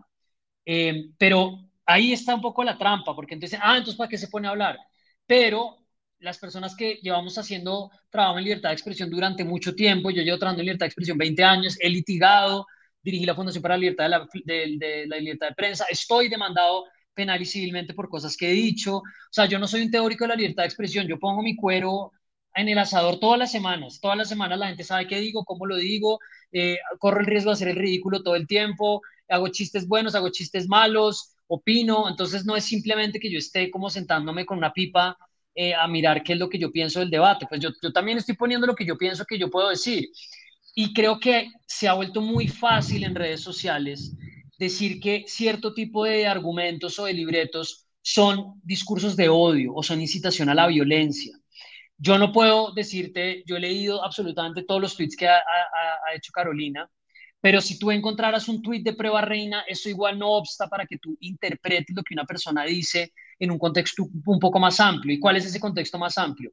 Eh, 0.67 1.11
pero 1.19 1.59
ahí 1.87 2.13
está 2.13 2.35
un 2.35 2.43
poco 2.43 2.63
la 2.65 2.77
trampa, 2.77 3.15
porque 3.15 3.35
entonces, 3.35 3.59
ah, 3.63 3.77
entonces 3.79 3.97
¿para 3.97 4.11
qué 4.11 4.19
se 4.19 4.29
pone 4.29 4.49
a 4.49 4.51
hablar? 4.51 4.79
Pero 5.27 5.79
las 6.21 6.39
personas 6.39 6.75
que 6.77 6.95
llevamos 7.03 7.39
haciendo 7.39 7.91
trabajo 8.11 8.39
en 8.39 8.45
libertad 8.45 8.71
de 8.71 8.75
expresión 8.75 9.11
durante 9.11 9.45
mucho 9.45 9.75
tiempo, 9.75 10.11
yo 10.11 10.23
llevo 10.23 10.39
trabajando 10.39 10.61
en 10.63 10.67
libertad 10.67 10.85
de 10.87 10.89
expresión 10.89 11.17
20 11.17 11.45
años, 11.45 11.77
he 11.81 11.89
litigado, 11.89 12.67
dirigí 13.03 13.25
la 13.25 13.35
Fundación 13.35 13.63
para 13.63 13.77
la 13.77 13.81
Libertad 13.81 14.05
de 14.05 14.11
la, 14.11 14.29
de, 14.45 15.07
la 15.07 15.17
Libertad 15.19 15.49
de 15.49 15.55
Prensa, 15.55 15.87
estoy 15.89 16.29
demandado 16.29 16.85
penal 17.19 17.43
y 17.43 17.47
civilmente 17.47 17.95
por 17.95 18.09
cosas 18.09 18.37
que 18.37 18.49
he 18.49 18.53
dicho. 18.53 18.99
O 18.99 19.33
sea, 19.33 19.47
yo 19.47 19.59
no 19.59 19.67
soy 19.67 19.83
un 19.83 19.91
teórico 19.91 20.23
de 20.25 20.29
la 20.29 20.37
libertad 20.37 20.63
de 20.63 20.69
expresión, 20.69 21.09
yo 21.09 21.19
pongo 21.19 21.43
mi 21.43 21.57
cuero 21.57 22.13
en 22.55 22.69
el 22.69 22.79
asador 22.79 23.19
todas 23.19 23.41
las 23.41 23.51
semanas. 23.51 23.99
Todas 24.01 24.17
las 24.17 24.29
semanas 24.29 24.59
la 24.59 24.69
gente 24.69 24.85
sabe 24.85 25.09
qué 25.09 25.19
digo, 25.19 25.45
cómo 25.45 25.67
lo 25.67 25.77
digo, 25.77 26.21
eh, 26.53 26.79
corro 27.01 27.19
el 27.21 27.27
riesgo 27.27 27.51
de 27.51 27.55
hacer 27.55 27.69
el 27.69 27.77
ridículo 27.77 28.23
todo 28.23 28.37
el 28.37 28.47
tiempo, 28.47 29.03
hago 29.29 29.49
chistes 29.49 29.89
buenos, 29.89 30.15
hago 30.15 30.29
chistes 30.31 30.69
malos, 30.69 31.35
opino. 31.49 32.09
Entonces 32.09 32.45
no 32.47 32.55
es 32.55 32.65
simplemente 32.65 33.19
que 33.19 33.33
yo 33.33 33.39
esté 33.39 33.69
como 33.69 33.91
sentándome 33.91 34.47
con 34.47 34.59
una 34.59 34.73
pipa 34.73 35.17
eh, 35.57 35.75
a 35.75 35.89
mirar 35.89 36.23
qué 36.23 36.35
es 36.35 36.39
lo 36.39 36.49
que 36.49 36.59
yo 36.61 36.71
pienso 36.71 37.01
del 37.01 37.11
debate. 37.11 37.47
Pues 37.49 37.61
yo, 37.61 37.71
yo 37.83 37.93
también 37.93 38.19
estoy 38.19 38.37
poniendo 38.37 38.67
lo 38.67 38.77
que 38.77 38.87
yo 38.87 38.97
pienso 38.97 39.25
que 39.25 39.39
yo 39.39 39.51
puedo 39.51 39.71
decir. 39.71 40.09
Y 40.77 40.95
creo 40.95 41.19
que 41.19 41.49
se 41.67 41.89
ha 41.89 41.95
vuelto 41.95 42.21
muy 42.21 42.47
fácil 42.47 43.03
en 43.03 43.17
redes 43.17 43.41
sociales 43.41 44.15
decir 44.59 45.01
que 45.01 45.25
cierto 45.27 45.73
tipo 45.73 46.05
de 46.05 46.27
argumentos 46.27 46.99
o 46.99 47.05
de 47.05 47.13
libretos 47.15 47.87
son 48.03 48.61
discursos 48.63 49.17
de 49.17 49.29
odio 49.29 49.75
o 49.75 49.83
son 49.83 50.01
incitación 50.01 50.49
a 50.49 50.55
la 50.55 50.67
violencia. 50.67 51.37
Yo 51.97 52.17
no 52.17 52.33
puedo 52.33 52.73
decirte, 52.73 53.43
yo 53.47 53.57
he 53.57 53.61
leído 53.61 54.05
absolutamente 54.05 54.63
todos 54.63 54.81
los 54.81 54.97
tweets 54.97 55.17
que 55.17 55.29
ha, 55.29 55.43
hecho 56.15 56.33
Carolina, 56.33 56.89
pero 57.41 57.61
si 57.61 57.79
tú 57.79 57.91
encontraras 57.91 58.49
un 58.49 58.63
tweet 58.63 58.83
de 58.83 58.95
prueba 58.95 59.21
reina, 59.21 59.65
eso 59.69 59.89
igual 59.89 60.19
no 60.19 60.31
obsta 60.31 60.69
para 60.69 60.87
que 60.87 60.99
tú 60.99 61.17
interpretes 61.21 61.95
lo 61.95 62.03
que 62.03 62.15
una 62.15 62.25
persona 62.25 62.65
dice 62.65 63.13
en 63.39 63.51
un 63.51 63.59
contexto 63.59 64.09
un 64.27 64.39
poco 64.39 64.59
más 64.59 64.81
amplio. 64.81 65.15
¿Y 65.15 65.21
cuál 65.21 65.37
es 65.37 65.45
ese 65.47 65.61
contexto 65.61 65.99
más 65.99 66.19
amplio? 66.19 66.53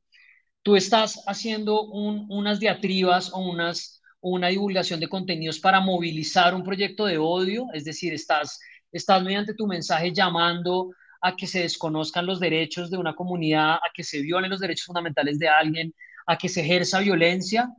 Tú 0.62 0.76
estás 0.76 1.24
haciendo 1.28 1.84
un, 1.84 2.26
unas 2.30 2.60
diatribas 2.60 3.32
o 3.34 3.40
unas, 3.40 3.95
una 4.32 4.48
divulgación 4.48 5.00
de 5.00 5.08
contenidos 5.08 5.60
para 5.60 5.80
movilizar 5.80 6.56
un 6.56 6.64
proyecto 6.64 7.06
de 7.06 7.18
odio, 7.18 7.68
es 7.74 7.86
decir, 7.86 8.14
estás, 8.14 8.60
estás 8.92 9.22
mediante 9.24 9.54
tu 9.54 9.68
mensaje 9.68 10.12
llamando 10.12 10.90
a 11.22 11.36
que 11.36 11.46
se 11.46 11.62
desconozcan 11.62 12.26
los 12.26 12.40
derechos 12.40 12.90
de 12.90 12.98
una 12.98 13.14
comunidad, 13.14 13.76
a 13.76 13.92
que 13.94 14.04
se 14.04 14.22
violen 14.22 14.50
los 14.50 14.60
derechos 14.60 14.86
fundamentales 14.86 15.38
de 15.38 15.48
alguien, 15.48 15.94
a 16.26 16.38
que 16.38 16.50
se 16.50 16.62
ejerza 16.62 17.00
violencia. 17.02 17.70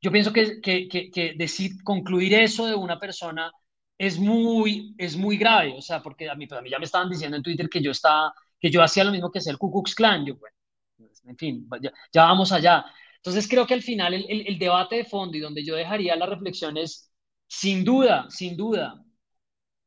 Yo 0.00 0.10
pienso 0.10 0.32
que, 0.32 0.60
que, 0.60 0.88
que, 0.88 1.34
decir, 1.36 1.80
concluir 1.84 2.34
eso 2.34 2.66
de 2.66 2.74
una 2.74 2.98
persona 2.98 3.52
es 3.96 4.18
muy, 4.18 4.96
es 4.98 5.16
muy 5.16 5.36
grave, 5.36 5.74
o 5.76 5.80
sea, 5.80 6.02
porque 6.02 6.28
a 6.28 6.34
mí, 6.34 6.48
pues 6.48 6.58
a 6.58 6.62
mí 6.62 6.70
ya 6.70 6.78
me 6.80 6.86
estaban 6.86 7.08
diciendo 7.08 7.36
en 7.36 7.42
Twitter 7.44 7.68
que 7.68 7.80
yo, 7.80 7.92
estaba, 7.92 8.34
que 8.60 8.68
yo 8.68 8.82
hacía 8.82 9.04
lo 9.04 9.12
mismo 9.12 9.30
que 9.30 9.38
hacía 9.38 9.52
el 9.52 9.58
Ku 9.58 9.70
Klux 9.70 9.94
Klan, 9.94 10.26
yo, 10.26 10.34
bueno, 10.36 10.56
pues, 10.96 11.22
en 11.24 11.36
fin, 11.36 11.68
ya, 11.80 12.24
vamos 12.24 12.50
allá. 12.50 12.84
Entonces 13.24 13.48
creo 13.48 13.66
que 13.66 13.74
al 13.74 13.82
final 13.82 14.12
el, 14.12 14.26
el, 14.28 14.46
el 14.46 14.58
debate 14.58 14.96
de 14.96 15.04
fondo 15.06 15.36
y 15.36 15.40
donde 15.40 15.64
yo 15.64 15.74
dejaría 15.74 16.14
las 16.14 16.28
reflexiones, 16.28 17.10
sin 17.48 17.82
duda, 17.82 18.26
sin 18.28 18.54
duda, 18.54 19.02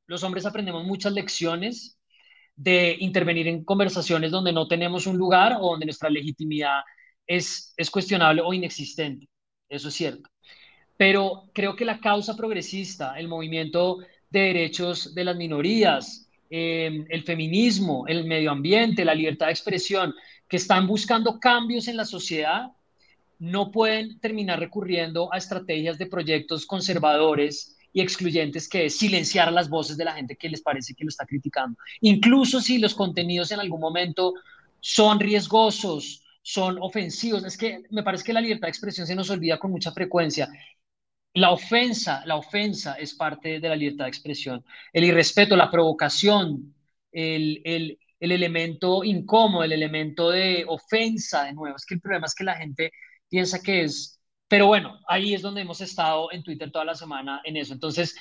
los 0.08 0.24
hombres 0.24 0.46
aprendemos 0.46 0.84
muchas 0.86 1.14
lecciones 1.14 2.00
de 2.56 2.98
intervenir 3.00 3.48
en 3.48 3.64
conversaciones 3.64 4.32
donde 4.32 4.52
no 4.52 4.68
tenemos 4.68 5.06
un 5.06 5.18
lugar 5.18 5.58
o 5.62 5.72
donde 5.72 5.86
nuestra 5.86 6.10
legitimidad 6.10 6.82
es, 7.28 7.74
es 7.78 7.92
cuestionable 7.92 8.42
o 8.44 8.54
inexistente. 8.54 9.30
Eso 9.70 9.90
es 9.90 9.94
cierto. 9.94 10.30
Pero 10.98 11.52
creo 11.54 11.76
que 11.76 11.86
la 11.86 12.00
causa 12.00 12.36
progresista, 12.36 13.20
el 13.20 13.28
movimiento 13.28 14.00
de 14.32 14.40
derechos 14.40 15.14
de 15.14 15.24
las 15.24 15.36
minorías, 15.36 16.28
eh, 16.50 17.06
el 17.10 17.24
feminismo, 17.24 18.06
el 18.08 18.26
medio 18.26 18.50
ambiente, 18.50 19.06
la 19.06 19.14
libertad 19.14 19.48
de 19.48 19.52
expresión, 19.52 20.16
que 20.48 20.58
están 20.58 20.88
buscando 20.88 21.40
cambios 21.40 21.88
en 21.88 21.98
la 21.98 22.06
sociedad, 22.06 22.72
no 23.40 23.72
pueden 23.72 24.20
terminar 24.20 24.60
recurriendo 24.60 25.32
a 25.34 25.38
estrategias 25.38 25.98
de 25.98 26.08
proyectos 26.08 26.66
conservadores 26.66 27.78
y 27.94 28.02
excluyentes 28.02 28.68
que 28.68 28.86
es 28.86 28.98
silenciar 28.98 29.52
las 29.52 29.70
voces 29.70 29.98
de 29.98 30.06
la 30.06 30.14
gente 30.14 30.36
que 30.36 30.50
les 30.50 30.62
parece 30.62 30.94
que 30.94 31.04
lo 31.04 31.10
está 31.10 31.26
criticando. 31.26 31.78
Incluso 32.02 32.62
si 32.62 32.78
los 32.78 32.94
contenidos 32.94 33.52
en 33.52 33.60
algún 33.60 33.80
momento 33.80 34.34
son 34.80 35.20
riesgosos, 35.20 36.24
son 36.42 36.78
ofensivos. 36.80 37.44
Es 37.44 37.58
que 37.58 37.84
me 37.90 38.04
parece 38.04 38.24
que 38.24 38.34
la 38.34 38.42
libertad 38.42 38.68
de 38.68 38.72
expresión 38.72 39.08
se 39.08 39.16
nos 39.16 39.30
olvida 39.30 39.58
con 39.58 39.72
mucha 39.72 39.92
frecuencia. 39.92 40.50
La 41.34 41.52
ofensa, 41.52 42.24
la 42.26 42.36
ofensa 42.36 42.96
es 42.96 43.14
parte 43.14 43.60
de 43.60 43.70
la 43.70 43.76
libertad 43.76 44.06
de 44.06 44.10
expresión. 44.10 44.64
El 44.94 45.04
irrespeto, 45.04 45.56
la 45.56 45.70
provocación, 45.70 46.74
el, 47.12 47.62
el, 47.66 48.00
el 48.20 48.32
elemento 48.32 49.04
incómodo, 49.04 49.64
el 49.64 49.74
elemento 49.74 50.30
de 50.30 50.66
ofensa, 50.68 51.44
de 51.44 51.54
nuevo. 51.54 51.76
Es 51.76 51.86
que 51.86 51.96
el 51.96 52.02
problema 52.02 52.26
es 52.26 52.36
que 52.36 52.44
la 52.44 52.56
gente 52.56 52.92
piensa 53.30 53.62
que 53.62 53.84
es 53.84 54.18
pero 54.48 54.68
bueno, 54.68 55.00
ahí 55.08 55.34
es 55.34 55.42
donde 55.42 55.62
hemos 55.62 55.82
estado 55.82 56.32
en 56.32 56.42
Twitter 56.44 56.72
toda 56.72 56.86
la 56.86 56.96
semana 56.96 57.42
en 57.44 57.58
eso. 57.58 57.74
Entonces, 57.74 58.16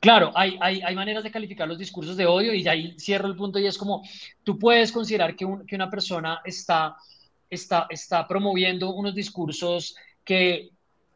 claro, 0.00 0.32
hay, 0.34 0.58
hay, 0.60 0.80
hay 0.80 0.94
maneras 0.94 1.22
de 1.22 1.30
calificar 1.30 1.68
los 1.68 1.78
discursos 1.78 2.16
de 2.16 2.26
odio 2.26 2.52
y 2.52 2.66
ahí 2.66 2.96
cierro 2.98 3.28
el 3.28 3.36
punto 3.36 3.58
y 3.58 3.66
es 3.66 3.78
como, 3.78 4.02
tú 4.42 4.58
puedes 4.58 4.90
considerar 4.90 5.36
que, 5.36 5.46
que 5.66 5.76
una 5.76 5.88
persona 5.88 6.40
está, 6.44 6.96
está, 7.48 7.86
está 7.90 8.26
promoviendo 8.26 8.92
unos 8.92 9.14
discursos 9.14 9.94
que 10.24 10.70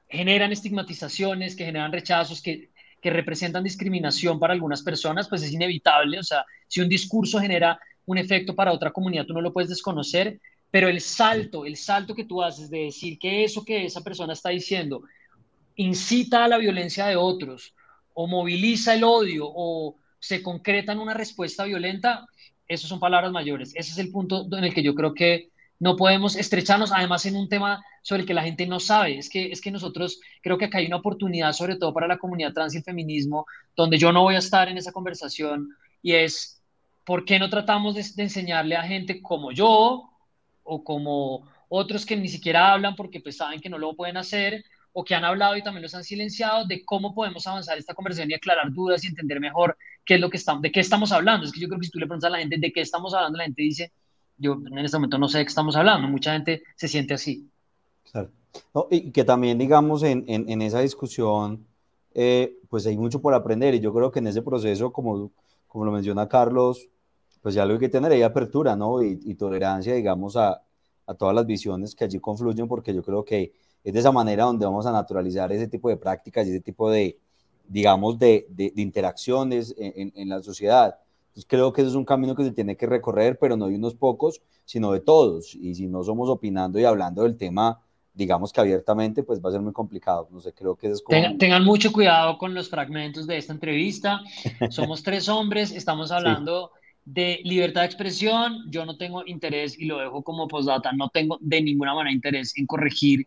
generan 0.08 0.52
estigmatizaciones, 0.52 1.56
que 1.56 1.64
generan 1.64 1.92
rechazos, 1.92 2.40
que, 2.40 2.70
que 3.02 3.10
representan 3.10 3.64
discriminación 3.64 4.38
para 4.38 4.52
algunas 4.52 4.82
personas, 4.82 5.28
pues 5.28 5.42
es 5.42 5.52
inevitable. 5.52 6.20
O 6.20 6.22
sea, 6.22 6.44
si 6.68 6.80
un 6.80 6.88
discurso 6.88 7.40
genera 7.40 7.80
un 8.06 8.18
efecto 8.18 8.54
para 8.54 8.72
otra 8.72 8.92
comunidad, 8.92 9.26
tú 9.26 9.32
no 9.32 9.40
lo 9.40 9.52
puedes 9.52 9.70
desconocer, 9.70 10.40
pero 10.70 10.88
el 10.88 11.00
salto, 11.00 11.64
el 11.66 11.76
salto 11.76 12.14
que 12.14 12.24
tú 12.24 12.42
haces 12.42 12.70
de 12.70 12.84
decir 12.84 13.18
que 13.18 13.44
eso 13.44 13.64
que 13.64 13.84
esa 13.84 14.02
persona 14.02 14.32
está 14.32 14.50
diciendo 14.50 15.02
incita 15.76 16.44
a 16.44 16.48
la 16.48 16.58
violencia 16.58 17.06
de 17.06 17.16
otros 17.16 17.74
o 18.14 18.26
moviliza 18.26 18.94
el 18.94 19.04
odio 19.04 19.44
o 19.46 19.96
se 20.18 20.42
concreta 20.42 20.92
en 20.92 20.98
una 20.98 21.14
respuesta 21.14 21.64
violenta, 21.64 22.26
eso 22.68 22.86
son 22.86 23.00
palabras 23.00 23.32
mayores. 23.32 23.72
Ese 23.74 23.92
es 23.92 23.98
el 23.98 24.10
punto 24.10 24.46
en 24.52 24.64
el 24.64 24.74
que 24.74 24.82
yo 24.82 24.94
creo 24.94 25.14
que 25.14 25.48
no 25.78 25.96
podemos 25.96 26.36
estrecharnos, 26.36 26.92
además 26.92 27.24
en 27.24 27.36
un 27.36 27.48
tema 27.48 27.82
sobre 28.02 28.20
el 28.20 28.26
que 28.26 28.34
la 28.34 28.42
gente 28.42 28.66
no 28.66 28.78
sabe. 28.78 29.16
Es 29.16 29.30
que, 29.30 29.50
es 29.50 29.62
que 29.62 29.70
nosotros 29.70 30.20
creo 30.42 30.58
que 30.58 30.66
acá 30.66 30.78
hay 30.78 30.86
una 30.86 30.96
oportunidad, 30.96 31.52
sobre 31.52 31.76
todo 31.76 31.94
para 31.94 32.06
la 32.06 32.18
comunidad 32.18 32.52
trans 32.52 32.74
y 32.74 32.78
el 32.78 32.84
feminismo, 32.84 33.46
donde 33.74 33.96
yo 33.96 34.12
no 34.12 34.22
voy 34.22 34.34
a 34.34 34.38
estar 34.38 34.68
en 34.68 34.76
esa 34.76 34.92
conversación, 34.92 35.70
y 36.02 36.12
es, 36.12 36.62
¿por 37.04 37.24
qué 37.24 37.38
no 37.38 37.48
tratamos 37.48 37.94
de, 37.94 38.04
de 38.14 38.22
enseñarle 38.22 38.76
a 38.76 38.82
gente 38.82 39.22
como 39.22 39.52
yo, 39.52 40.09
o 40.62 40.84
como 40.84 41.48
otros 41.68 42.04
que 42.04 42.16
ni 42.16 42.28
siquiera 42.28 42.72
hablan 42.72 42.96
porque 42.96 43.20
pues 43.20 43.36
saben 43.36 43.60
que 43.60 43.68
no 43.68 43.78
lo 43.78 43.94
pueden 43.94 44.16
hacer 44.16 44.64
o 44.92 45.04
que 45.04 45.14
han 45.14 45.24
hablado 45.24 45.56
y 45.56 45.62
también 45.62 45.82
los 45.82 45.94
han 45.94 46.04
silenciado 46.04 46.66
de 46.66 46.84
cómo 46.84 47.14
podemos 47.14 47.46
avanzar 47.46 47.78
esta 47.78 47.94
conversación 47.94 48.30
y 48.30 48.34
aclarar 48.34 48.72
dudas 48.72 49.04
y 49.04 49.08
entender 49.08 49.40
mejor 49.40 49.76
qué 50.04 50.14
es 50.14 50.20
lo 50.20 50.30
que 50.30 50.36
estamos, 50.36 50.62
de 50.62 50.72
qué 50.72 50.80
estamos 50.80 51.12
hablando. 51.12 51.46
Es 51.46 51.52
que 51.52 51.60
yo 51.60 51.68
creo 51.68 51.78
que 51.78 51.86
si 51.86 51.92
tú 51.92 51.98
le 51.98 52.06
preguntas 52.06 52.28
a 52.28 52.32
la 52.32 52.38
gente 52.38 52.56
de 52.58 52.72
qué 52.72 52.80
estamos 52.80 53.14
hablando, 53.14 53.38
la 53.38 53.44
gente 53.44 53.62
dice, 53.62 53.92
yo 54.36 54.54
en 54.54 54.78
este 54.78 54.96
momento 54.96 55.18
no 55.18 55.28
sé 55.28 55.38
de 55.38 55.44
qué 55.44 55.48
estamos 55.48 55.76
hablando. 55.76 56.08
Mucha 56.08 56.32
gente 56.32 56.62
se 56.74 56.88
siente 56.88 57.14
así. 57.14 57.48
Claro. 58.10 58.30
y 58.90 59.12
que 59.12 59.22
también, 59.22 59.58
digamos, 59.58 60.02
en, 60.02 60.24
en, 60.26 60.48
en 60.50 60.62
esa 60.62 60.80
discusión, 60.80 61.64
eh, 62.14 62.56
pues 62.68 62.86
hay 62.86 62.96
mucho 62.96 63.20
por 63.20 63.34
aprender 63.34 63.74
y 63.74 63.80
yo 63.80 63.94
creo 63.94 64.10
que 64.10 64.18
en 64.18 64.26
ese 64.26 64.42
proceso, 64.42 64.92
como, 64.92 65.30
como 65.68 65.84
lo 65.84 65.92
menciona 65.92 66.28
Carlos, 66.28 66.88
pues 67.42 67.54
ya 67.54 67.64
lo 67.64 67.74
hay 67.74 67.80
que 67.80 67.88
tener 67.88 68.12
ahí 68.12 68.22
apertura, 68.22 68.76
¿no? 68.76 69.02
Y, 69.02 69.34
tolerancia, 69.34 69.94
digamos, 69.94 70.36
a, 70.36 70.62
a, 71.06 71.14
todas 71.14 71.34
las 71.34 71.46
visiones 71.46 71.94
que 71.94 72.04
allí 72.04 72.18
confluyen, 72.18 72.68
porque 72.68 72.94
yo 72.94 73.02
creo 73.02 73.24
que 73.24 73.52
es 73.82 73.92
de 73.92 73.98
esa 73.98 74.12
manera 74.12 74.44
donde 74.44 74.66
vamos 74.66 74.86
a 74.86 74.92
naturalizar 74.92 75.50
ese 75.52 75.68
tipo 75.68 75.88
de 75.88 75.96
prácticas 75.96 76.46
y 76.46 76.50
ese 76.50 76.60
tipo 76.60 76.90
de, 76.90 77.18
digamos, 77.66 78.18
de, 78.18 78.46
de, 78.50 78.72
interacciones 78.76 79.74
en, 79.78 80.12
en, 80.14 80.28
la 80.28 80.42
sociedad. 80.42 80.98
Entonces 81.28 81.46
creo 81.48 81.72
que 81.72 81.80
ese 81.80 81.90
es 81.90 81.96
un 81.96 82.04
camino 82.04 82.34
que 82.34 82.44
se 82.44 82.52
tiene 82.52 82.76
que 82.76 82.86
recorrer, 82.86 83.38
pero 83.38 83.56
no 83.56 83.68
de 83.68 83.76
unos 83.76 83.94
pocos, 83.94 84.42
sino 84.64 84.92
de 84.92 85.00
todos. 85.00 85.54
Y 85.54 85.74
si 85.74 85.86
no 85.86 86.02
somos 86.04 86.28
opinando 86.28 86.78
y 86.78 86.84
hablando 86.84 87.22
del 87.22 87.36
tema, 87.36 87.80
digamos 88.12 88.52
que 88.52 88.60
abiertamente, 88.60 89.22
pues 89.22 89.40
va 89.40 89.48
a 89.48 89.52
ser 89.52 89.62
muy 89.62 89.72
complicado. 89.72 90.28
No 90.30 90.40
sé, 90.40 90.52
creo 90.52 90.76
que 90.76 90.88
es 90.88 91.00
como... 91.00 91.38
tengan, 91.38 91.64
mucho 91.64 91.90
cuidado 91.90 92.36
con 92.36 92.52
los 92.52 92.68
fragmentos 92.68 93.26
de 93.26 93.38
esta 93.38 93.52
entrevista. 93.52 94.20
Somos 94.68 95.02
tres 95.02 95.28
hombres, 95.28 95.72
estamos 95.72 96.10
hablando 96.12 96.72
de 97.12 97.40
libertad 97.42 97.80
de 97.80 97.86
expresión, 97.86 98.70
yo 98.70 98.86
no 98.86 98.96
tengo 98.96 99.24
interés, 99.26 99.76
y 99.78 99.86
lo 99.86 99.98
dejo 99.98 100.22
como 100.22 100.46
postdata, 100.46 100.92
no 100.92 101.08
tengo 101.08 101.38
de 101.40 101.60
ninguna 101.60 101.92
manera 101.92 102.14
interés 102.14 102.56
en 102.56 102.66
corregir 102.66 103.26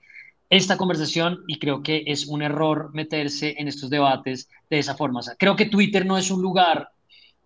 esta 0.50 0.78
conversación 0.78 1.44
y 1.48 1.60
creo 1.60 1.84
que 1.84 2.04
es 2.06 2.28
un 2.28 2.42
error 2.42 2.92
meterse 2.94 3.56
en 3.58 3.68
estos 3.68 3.90
debates 3.90 4.48
de 4.70 4.80
esa 4.80 4.96
forma. 4.96 5.20
creo 5.38 5.56
que 5.56 5.66
Twitter 5.66 6.06
no 6.06 6.18
es 6.18 6.32
un 6.32 6.42
lugar, 6.42 6.90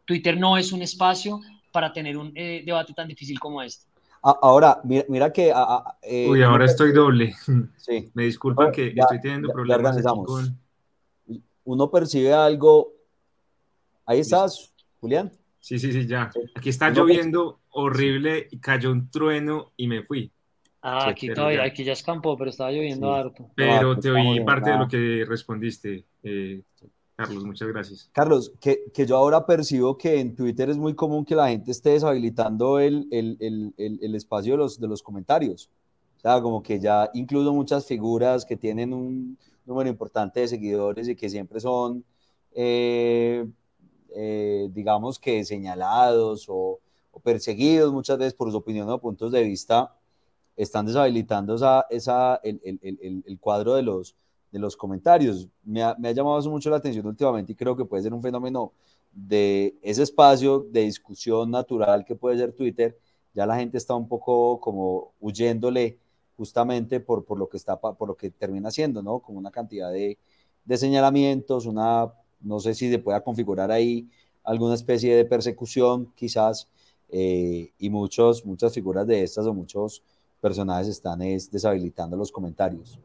Twitter 0.06 0.38
no 0.38 0.58
es 0.58 0.72
un 0.72 0.82
espacio 0.82 1.40
para 1.72 1.92
tener 1.92 2.18
un 2.18 2.32
eh, 2.36 2.62
debate 2.66 2.94
tan 2.94 3.08
difícil 3.08 3.40
como 3.40 3.62
este. 3.62 3.88
Ahora, 4.22 4.82
mira, 4.84 5.32
que... 5.32 5.54
Eh, 6.02 6.28
Uy, 6.30 6.44
ahora 6.44 6.66
estoy 6.66 6.92
doble. 6.92 7.34
Sí. 7.78 8.12
Me 8.14 8.24
disculpan 8.24 8.72
que 8.72 8.94
estoy 8.96 9.22
teniendo 9.22 9.50
problemas. 9.50 9.96
Uno 11.64 11.90
percibe 11.90 12.34
algo... 12.34 12.94
Ahí 14.06 14.20
estás, 14.20 14.74
Julián. 15.00 15.32
Sí, 15.68 15.78
sí, 15.80 15.92
sí, 15.92 16.08
ya. 16.08 16.32
Aquí 16.56 16.70
está 16.70 16.92
lloviendo 16.92 17.60
horrible 17.72 18.48
y 18.50 18.58
cayó 18.58 18.90
un 18.90 19.12
trueno 19.12 19.74
y 19.76 19.90
me 19.90 20.02
fui. 20.02 20.32
Ah, 20.82 21.10
aquí 21.10 21.28
todavía, 21.34 21.64
aquí 21.64 21.84
ya 21.84 21.92
escampó, 21.92 22.38
pero 22.38 22.52
estaba 22.52 22.72
lloviendo 22.72 23.14
harto. 23.14 23.50
Pero 23.54 23.96
pues 23.96 24.00
te 24.00 24.12
oí 24.12 24.40
parte 24.46 24.70
de 24.70 24.78
lo 24.78 24.88
que 24.88 25.26
respondiste, 25.28 26.06
eh, 26.24 26.62
Carlos, 27.18 27.44
muchas 27.44 27.68
gracias. 27.68 28.10
Carlos, 28.14 28.54
que, 28.62 28.86
que, 28.94 29.06
yo 29.06 29.18
ahora 29.18 29.46
percibo 29.46 29.98
que 29.98 30.22
en 30.22 30.38
Twitter 30.38 30.70
es 30.70 30.78
muy 30.78 30.96
común 30.96 31.26
que 31.26 31.36
la 31.36 31.50
gente 31.50 31.72
esté 31.72 31.90
deshabilitando 31.90 32.80
el, 32.80 33.06
el, 33.12 33.36
el, 33.42 34.00
el, 34.02 34.16
espacio 34.16 34.54
de 34.54 34.60
los, 34.60 34.80
de 34.80 34.88
los 34.88 35.04
comentarios. 35.04 35.70
O 36.16 36.20
sea, 36.22 36.40
como 36.40 36.64
que 36.64 36.80
ya 36.80 37.10
incluso 37.14 37.52
muchas 37.52 37.86
figuras 37.86 38.46
que 38.46 38.56
tienen 38.56 38.94
un 38.94 39.38
número 39.66 39.90
importante 39.90 40.40
de 40.40 40.48
seguidores 40.48 41.10
y 41.10 41.16
que 41.18 41.28
siempre 41.28 41.60
son 41.60 42.06
eh, 42.54 43.46
eh, 44.16 44.70
digamos 44.72 45.20
que 45.20 45.44
señalados 45.46 46.46
o, 46.50 46.80
perseguidos 47.24 47.92
muchas 47.92 48.20
veces 48.20 48.36
por 48.36 48.52
su 48.52 48.58
opinión 48.58 48.88
o 48.90 49.00
puntos 49.00 49.32
de 49.32 49.42
vista, 49.44 49.92
están 50.56 50.86
deshabilitando 50.86 51.56
esa, 51.56 51.86
esa, 51.90 52.36
el, 52.44 52.62
el, 52.64 53.24
el, 53.26 53.40
cuadro 53.40 53.74
de 53.74 53.82
los, 53.82 54.16
de 54.52 54.60
los 54.60 54.78
comentarios. 54.78 55.48
Me 55.64 55.82
ha, 55.82 55.96
me 55.98 56.10
ha 56.10 56.12
llamado 56.12 56.40
mucho 56.50 56.70
la 56.70 56.78
atención 56.78 57.08
últimamente 57.08 57.54
y 57.54 57.56
creo 57.56 57.76
que 57.76 57.86
puede 57.86 58.04
ser 58.04 58.14
un 58.14 58.22
fenómeno 58.22 58.72
de 59.12 59.76
ese 59.82 60.04
espacio 60.04 60.60
de 60.60 60.82
discusión 60.82 61.50
natural 61.50 62.06
que 62.06 62.16
puede 62.16 62.38
ser 62.38 62.54
Twitter. 62.54 62.98
Ya 63.34 63.48
la 63.48 63.58
gente 63.58 63.78
está 63.78 63.96
un 63.96 64.08
poco 64.08 64.60
como 64.60 65.14
huyéndole 65.20 65.98
justamente 66.38 67.00
por, 67.00 67.26
por 67.26 67.40
lo 67.40 67.50
que 67.50 67.58
está 67.58 67.80
por 67.80 68.08
lo 68.08 68.16
que 68.16 68.30
termina 68.30 68.70
siendo, 68.70 69.02
¿no? 69.02 69.20
Como 69.20 69.40
una 69.40 69.50
cantidad 69.50 69.92
de, 69.92 70.20
de 70.66 70.78
señalamientos, 70.78 71.66
una 71.66 72.14
no 72.42 72.60
sé 72.60 72.74
si 72.74 72.90
se 72.90 73.00
pueda 73.00 73.22
configurar 73.22 73.72
ahí 73.72 74.08
alguna 74.44 74.76
especie 74.76 75.16
de 75.16 75.26
persecución, 75.26 76.12
quizás, 76.16 76.70
eh, 77.10 77.72
y 77.78 77.90
muchos, 77.90 78.46
muchas 78.46 78.74
figuras 78.74 79.06
de 79.08 79.24
estas 79.24 79.46
o 79.46 79.54
muchos 79.54 80.04
personajes 80.42 80.88
están 80.88 81.20
deshabilitando 81.20 82.16
los 82.16 82.32
comentarios. 82.32 83.00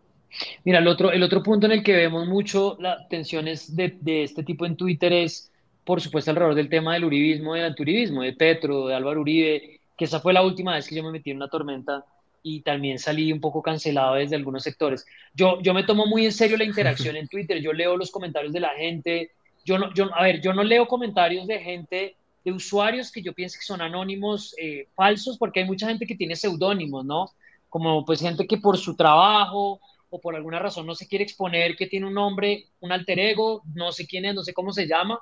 Mira, 0.65 0.79
el 0.79 0.87
otro, 0.87 1.11
el 1.13 1.23
otro 1.23 1.43
punto 1.43 1.67
en 1.67 1.73
el 1.73 1.83
que 1.83 1.95
vemos 1.95 2.27
mucho 2.27 2.77
las 2.81 3.09
tensiones 3.09 3.75
de, 3.75 3.99
de, 4.01 4.23
este 4.25 4.43
tipo 4.43 4.65
en 4.65 4.77
Twitter 4.77 5.13
es, 5.13 5.51
por 5.85 6.01
supuesto, 6.01 6.31
alrededor 6.31 6.55
del 6.55 6.69
tema 6.69 6.95
del 6.95 7.05
uribismo, 7.05 7.55
del 7.55 7.65
antiuribismo, 7.65 8.23
de 8.23 8.33
Petro, 8.33 8.87
de 8.87 8.95
Álvaro 8.95 9.21
Uribe, 9.21 9.81
que 9.97 10.05
esa 10.05 10.21
fue 10.21 10.33
la 10.33 10.43
última 10.43 10.75
vez 10.75 10.89
que 10.89 10.95
yo 10.95 11.03
me 11.03 11.11
metí 11.11 11.31
en 11.31 11.37
una 11.37 11.49
tormenta 11.49 12.05
y 12.43 12.63
también 12.63 12.99
salí 12.99 13.33
un 13.33 13.41
poco 13.41 13.63
cancelado 13.63 14.15
desde 14.15 14.37
algunos 14.37 14.63
sectores. 14.63 15.07
Yo, 15.35 15.61
yo 15.63 15.75
me 15.75 15.85
tomo 15.85 16.07
muy 16.07 16.25
en 16.25 16.33
serio 16.33 16.57
la 16.57 16.65
interacción 16.65 17.17
en 17.17 17.29
Twitter, 17.29 17.61
yo 17.61 17.73
leo 17.73 17.97
los 17.97 18.11
comentarios 18.11 18.53
de 18.53 18.61
la 18.61 18.71
gente, 18.71 19.31
yo 19.65 19.79
no, 19.79 19.93
yo, 19.95 20.11
a 20.15 20.23
ver, 20.23 20.41
yo 20.41 20.53
no 20.53 20.65
leo 20.65 20.87
comentarios 20.87 21.47
de 21.47 21.61
gente, 21.61 22.17
de 22.45 22.53
usuarios 22.53 23.13
que 23.13 23.23
yo 23.23 23.33
pienso 23.33 23.59
que 23.59 23.65
son 23.65 23.81
anónimos 23.81 24.55
eh, 24.59 24.89
falsos, 24.95 25.39
porque 25.39 25.61
hay 25.61 25.67
mucha 25.67 25.87
gente 25.87 26.07
que 26.07 26.17
tiene 26.17 26.35
seudónimos, 26.35 27.05
¿no? 27.05 27.31
Como 27.69 28.05
pues 28.05 28.21
gente 28.21 28.47
que 28.47 28.59
por 28.59 28.77
su 28.77 28.97
trabajo 28.97 29.81
o 30.11 30.21
por 30.21 30.35
alguna 30.35 30.59
razón 30.59 30.87
no 30.87 30.95
se 30.95 31.07
quiere 31.07 31.25
exponer, 31.25 31.77
que 31.77 31.87
tiene 31.87 32.07
un 32.07 32.15
nombre, 32.15 32.67
un 32.81 32.93
alter 32.93 33.19
ego, 33.19 33.63
no 33.75 33.93
sé 33.93 34.07
quién 34.07 34.25
es, 34.25 34.35
no 34.35 34.43
sé 34.43 34.53
cómo 34.53 34.73
se 34.73 34.87
llama, 34.87 35.21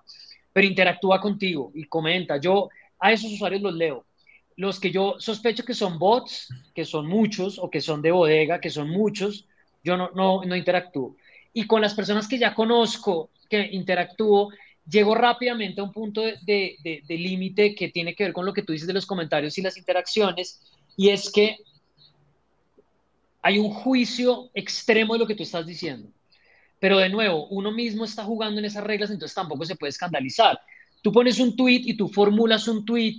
pero 0.53 0.67
interactúa 0.67 1.21
contigo 1.21 1.71
y 1.75 1.85
comenta. 1.85 2.39
Yo 2.39 2.71
a 2.99 3.13
esos 3.13 3.33
usuarios 3.33 3.63
los 3.63 3.75
leo 3.75 4.07
los 4.61 4.79
que 4.79 4.91
yo 4.91 5.17
sospecho 5.19 5.65
que 5.65 5.73
son 5.73 5.99
bots, 5.99 6.49
que 6.75 6.85
son 6.85 7.07
muchos, 7.07 7.59
o 7.59 7.71
que 7.71 7.81
son 7.81 8.03
de 8.03 8.11
bodega, 8.11 8.61
que 8.61 8.69
son 8.69 8.91
muchos, 8.91 9.47
yo 9.83 9.97
no, 9.97 10.11
no, 10.15 10.45
no 10.45 10.55
interactúo. 10.55 11.17
Y 11.55 11.67
con 11.67 11.81
las 11.81 11.95
personas 11.95 12.29
que 12.29 12.39
ya 12.39 12.55
conozco, 12.55 13.31
que 13.49 13.71
interactúo, 13.73 14.51
llego 14.87 15.15
rápidamente 15.15 15.81
a 15.81 15.85
un 15.85 15.93
punto 15.93 16.21
de, 16.21 16.37
de, 16.45 17.03
de 17.09 17.17
límite 17.17 17.75
que 17.75 17.89
tiene 17.89 18.15
que 18.15 18.25
ver 18.25 18.33
con 18.35 18.45
lo 18.45 18.53
que 18.53 18.63
tú 18.63 18.75
dices 18.75 18.87
de 18.87 18.93
los 18.93 19.07
comentarios 19.07 19.57
y 19.57 19.63
las 19.63 19.79
interacciones, 19.79 20.61
y 20.95 21.09
es 21.09 21.33
que 21.33 21.57
hay 23.41 23.59
un 23.59 23.71
juicio 23.71 24.51
extremo 24.53 25.15
de 25.15 25.21
lo 25.21 25.27
que 25.27 25.37
tú 25.37 25.43
estás 25.43 25.67
diciendo. 25.67 26.11
Pero 26.79 26.99
de 26.99 27.09
nuevo, 27.09 27.47
uno 27.47 27.73
mismo 27.73 28.05
está 28.05 28.25
jugando 28.25 28.59
en 28.59 28.67
esas 28.67 28.85
reglas, 28.85 29.11
entonces 29.11 29.35
tampoco 29.35 29.65
se 29.65 29.77
puede 29.77 29.89
escandalizar. 29.89 30.61
Tú 31.01 31.13
pones 31.13 31.41
un 31.41 31.57
tweet 31.57 31.81
y 31.87 31.97
tú 31.97 32.09
formulas 32.09 32.69
un 32.69 32.85
tweet, 32.85 33.17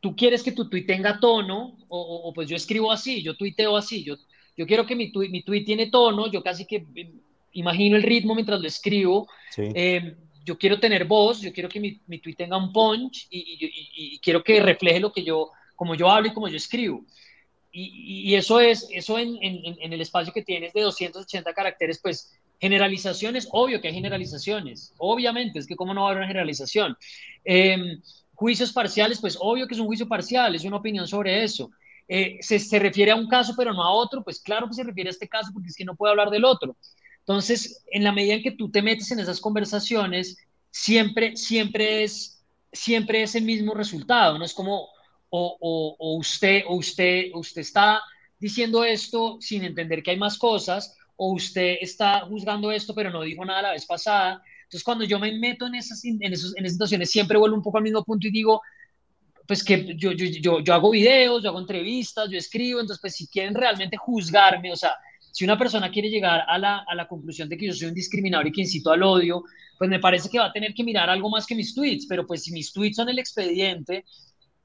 tú 0.00 0.16
quieres 0.16 0.42
que 0.42 0.52
tu 0.52 0.68
tweet 0.68 0.86
tenga 0.86 1.20
tono, 1.20 1.76
o, 1.88 2.32
pues 2.34 2.48
yo 2.48 2.56
escribo 2.56 2.90
así, 2.90 3.22
yo 3.22 3.36
tuiteo 3.36 3.76
así, 3.76 4.02
yo, 4.02 4.16
yo 4.56 4.66
quiero 4.66 4.86
que 4.86 4.96
mi 4.96 5.12
tweet, 5.12 5.28
mi 5.28 5.42
tweet 5.42 5.64
tiene 5.64 5.90
tono, 5.90 6.30
yo 6.30 6.42
casi 6.42 6.66
que 6.66 6.86
eh, 6.94 7.12
imagino 7.52 7.96
el 7.96 8.02
ritmo 8.02 8.34
mientras 8.34 8.60
lo 8.60 8.66
escribo. 8.66 9.28
Eh, 9.56 10.16
yo 10.44 10.58
quiero 10.58 10.80
tener 10.80 11.04
voz, 11.04 11.40
yo 11.40 11.52
quiero 11.52 11.68
que 11.68 11.80
mi, 11.80 12.00
mi 12.06 12.18
tweet 12.18 12.34
tenga 12.34 12.56
un 12.56 12.72
punch 12.72 13.28
y, 13.30 14.18
quiero 14.20 14.42
que 14.42 14.60
refleje 14.60 15.00
lo 15.00 15.12
que 15.12 15.22
yo, 15.22 15.50
como 15.76 15.94
yo 15.94 16.10
hablo 16.10 16.28
y 16.28 16.32
como 16.32 16.48
yo 16.48 16.56
escribo. 16.56 17.04
Y, 17.72 18.34
eso 18.34 18.58
es, 18.58 18.88
eso 18.90 19.18
en, 19.18 19.38
en, 19.40 19.92
el 19.92 20.00
espacio 20.00 20.32
que 20.32 20.42
tienes 20.42 20.72
de 20.72 20.80
280 20.80 21.52
caracteres, 21.52 22.00
pues 22.02 22.36
generalizaciones, 22.58 23.48
obvio 23.52 23.80
que 23.80 23.88
hay 23.88 23.94
generalizaciones, 23.94 24.92
obviamente, 24.98 25.58
es 25.58 25.66
que 25.66 25.76
cómo 25.76 25.94
no 25.94 26.02
va 26.02 26.08
a 26.08 26.10
haber 26.10 26.18
una 26.18 26.28
generalización. 26.28 26.96
Em, 27.44 28.02
juicios 28.40 28.72
parciales, 28.72 29.20
pues 29.20 29.36
obvio 29.38 29.66
que 29.66 29.74
es 29.74 29.80
un 29.80 29.86
juicio 29.86 30.08
parcial, 30.08 30.54
es 30.54 30.64
una 30.64 30.78
opinión 30.78 31.06
sobre 31.06 31.44
eso. 31.44 31.70
Eh, 32.08 32.38
se, 32.40 32.58
se, 32.58 32.78
refiere 32.78 33.10
a 33.10 33.14
un 33.14 33.28
caso 33.28 33.52
pero 33.54 33.74
no 33.74 33.82
a 33.84 33.92
otro, 33.92 34.24
pues 34.24 34.40
claro 34.40 34.66
que 34.66 34.72
se 34.72 34.82
refiere 34.82 35.10
a 35.10 35.12
este 35.12 35.28
caso 35.28 35.50
porque 35.52 35.68
es 35.68 35.76
que 35.76 35.84
no 35.84 35.94
puede 35.94 36.12
hablar 36.12 36.30
del 36.30 36.46
otro. 36.46 36.74
Entonces, 37.18 37.84
en 37.92 38.02
la 38.02 38.12
medida 38.12 38.32
en 38.32 38.42
que 38.42 38.52
tú 38.52 38.70
te 38.70 38.80
metes 38.80 39.10
en 39.10 39.20
esas 39.20 39.40
conversaciones, 39.42 40.38
siempre, 40.70 41.36
siempre 41.36 42.02
es, 42.02 42.42
siempre 42.72 43.22
es 43.22 43.34
el 43.34 43.44
mismo 43.44 43.74
resultado, 43.74 44.38
no 44.38 44.44
es 44.46 44.54
como, 44.54 44.88
o, 45.28 45.96
o, 45.98 46.16
usted, 46.16 46.62
o 46.66 46.76
usted, 46.76 47.26
usted 47.34 47.60
está 47.60 48.00
diciendo 48.38 48.84
esto 48.84 49.36
sin 49.38 49.64
entender 49.64 50.02
que 50.02 50.12
hay 50.12 50.18
más 50.18 50.38
cosas, 50.38 50.96
o 51.14 51.34
usted 51.34 51.76
está 51.82 52.20
juzgando 52.20 52.72
esto 52.72 52.94
pero 52.94 53.10
no 53.10 53.20
dijo 53.20 53.44
nada 53.44 53.60
la 53.60 53.72
vez 53.72 53.84
pasada. 53.84 54.42
Entonces, 54.70 54.84
cuando 54.84 55.02
yo 55.02 55.18
me 55.18 55.36
meto 55.36 55.66
en 55.66 55.74
esas, 55.74 56.04
en, 56.04 56.32
esos, 56.32 56.56
en 56.56 56.64
esas 56.64 56.74
situaciones, 56.74 57.10
siempre 57.10 57.36
vuelvo 57.36 57.56
un 57.56 57.62
poco 57.62 57.78
al 57.78 57.82
mismo 57.82 58.04
punto 58.04 58.28
y 58.28 58.30
digo, 58.30 58.62
pues 59.44 59.64
que 59.64 59.96
yo, 59.96 60.12
yo, 60.12 60.26
yo, 60.26 60.60
yo 60.60 60.74
hago 60.74 60.92
videos, 60.92 61.42
yo 61.42 61.48
hago 61.48 61.58
entrevistas, 61.58 62.30
yo 62.30 62.38
escribo, 62.38 62.78
entonces, 62.78 63.00
pues 63.00 63.16
si 63.16 63.26
quieren 63.26 63.52
realmente 63.52 63.96
juzgarme, 63.96 64.72
o 64.72 64.76
sea, 64.76 64.92
si 65.32 65.42
una 65.42 65.58
persona 65.58 65.90
quiere 65.90 66.08
llegar 66.08 66.44
a 66.46 66.56
la, 66.56 66.84
a 66.86 66.94
la, 66.94 67.08
conclusión 67.08 67.48
de 67.48 67.56
que 67.56 67.66
yo 67.66 67.72
soy 67.72 67.88
un 67.88 67.94
discriminador 67.94 68.46
y 68.46 68.52
que 68.52 68.60
incito 68.60 68.92
al 68.92 69.02
odio, 69.02 69.42
pues 69.76 69.90
me 69.90 69.98
parece 69.98 70.28
que 70.28 70.38
va 70.38 70.46
a 70.46 70.52
tener 70.52 70.72
que 70.72 70.84
mirar 70.84 71.10
algo 71.10 71.28
más 71.28 71.46
que 71.46 71.56
mis 71.56 71.74
tweets, 71.74 72.06
pero 72.06 72.24
pues 72.24 72.44
si 72.44 72.52
mis 72.52 72.72
tweets 72.72 72.94
son 72.94 73.08
el 73.08 73.18
expediente, 73.18 74.04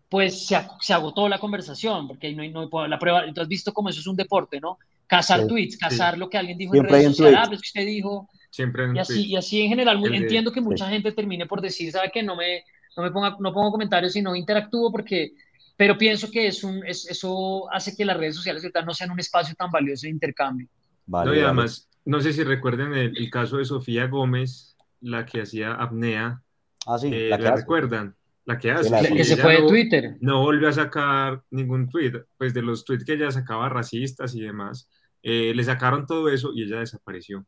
pues 0.08 0.46
se, 0.46 0.56
se 0.82 0.94
agotó 0.94 1.28
la 1.28 1.40
conversación, 1.40 2.08
porque 2.08 2.28
ahí 2.28 2.36
no 2.36 2.44
hay, 2.44 2.52
no 2.52 2.62
hay 2.62 2.90
la 2.90 3.00
prueba, 3.00 3.26
tú 3.34 3.42
has 3.42 3.48
visto 3.48 3.74
cómo 3.74 3.90
eso 3.90 4.02
es 4.02 4.08
un 4.08 4.16
deporte, 4.16 4.62
¿no? 4.62 4.78
Cazar 5.08 5.48
tweets, 5.48 5.78
cazar 5.78 6.16
lo 6.16 6.30
que 6.30 6.38
alguien 6.38 6.60
dijo 6.60 6.76
en 6.76 6.84
redes 6.84 7.16
sociales, 7.16 7.40
ah, 7.42 7.46
pues 7.48 7.62
que 7.62 7.68
usted 7.70 7.88
dijo, 7.88 8.30
Siempre 8.56 8.86
y 8.96 9.00
así, 9.00 9.26
y 9.28 9.36
así 9.36 9.62
en 9.62 9.70
general, 9.70 10.02
entiendo 10.14 10.50
que 10.50 10.62
mucha 10.62 10.88
gente 10.88 11.12
termine 11.12 11.46
por 11.46 11.60
decir, 11.60 11.92
¿sabe 11.92 12.10
qué? 12.14 12.24
No 12.24 12.38
me, 12.38 12.64
no 12.96 13.04
me 13.04 13.12
ponga, 13.12 13.36
no 13.38 13.54
pongo 13.54 13.72
comentarios 13.72 14.16
y 14.16 14.22
no 14.22 14.34
interactúo 14.34 14.94
porque 14.94 15.34
pero 15.76 15.98
pienso 15.98 16.32
que 16.32 16.48
es 16.48 16.64
un, 16.64 16.86
eso 16.86 17.70
hace 17.70 17.98
que 17.98 18.06
las 18.06 18.16
redes 18.16 18.38
sociales 18.38 18.64
no 18.86 18.94
sean 18.94 19.12
un 19.12 19.20
espacio 19.20 19.56
tan 19.56 19.70
valioso 19.70 20.08
de 20.08 20.12
intercambio. 20.12 20.70
Vale, 21.06 21.32
no, 21.32 21.36
y 21.36 21.42
además, 21.42 21.90
no 22.06 22.22
sé 22.22 22.32
si 22.32 22.46
recuerden 22.46 22.94
el, 22.94 23.30
caso 23.30 23.58
de 23.58 23.66
Sofía 23.66 24.08
Gómez, 24.08 24.78
la 25.02 25.26
que 25.26 25.42
hacía 25.42 25.74
apnea. 25.74 26.42
Ah, 26.88 26.98
sí, 26.98 27.10
eh, 27.12 27.28
la 27.30 27.38
que 27.38 27.52
recuerdan? 27.52 28.16
La 28.46 28.58
que 28.58 28.72
hace. 28.72 28.90
La 28.90 29.02
que 29.02 29.26
se 29.26 29.36
fue 29.36 29.62
de 29.62 29.68
Twitter. 29.68 30.16
No 30.22 30.42
volvió 30.44 30.70
a 30.70 30.74
sacar 30.74 31.44
ningún 31.52 31.90
tweet, 31.90 32.24
pues 32.38 32.54
de 32.54 32.62
los 32.62 32.86
tweets 32.86 33.04
que 33.04 33.14
ella 33.14 33.30
sacaba 33.32 33.68
racistas 33.68 34.34
y 34.34 34.40
demás, 34.40 34.90
eh, 35.24 35.52
le 35.54 35.64
sacaron 35.66 36.06
todo 36.06 36.30
eso 36.30 36.52
y 36.56 36.64
ella 36.64 36.80
desapareció. 36.80 37.46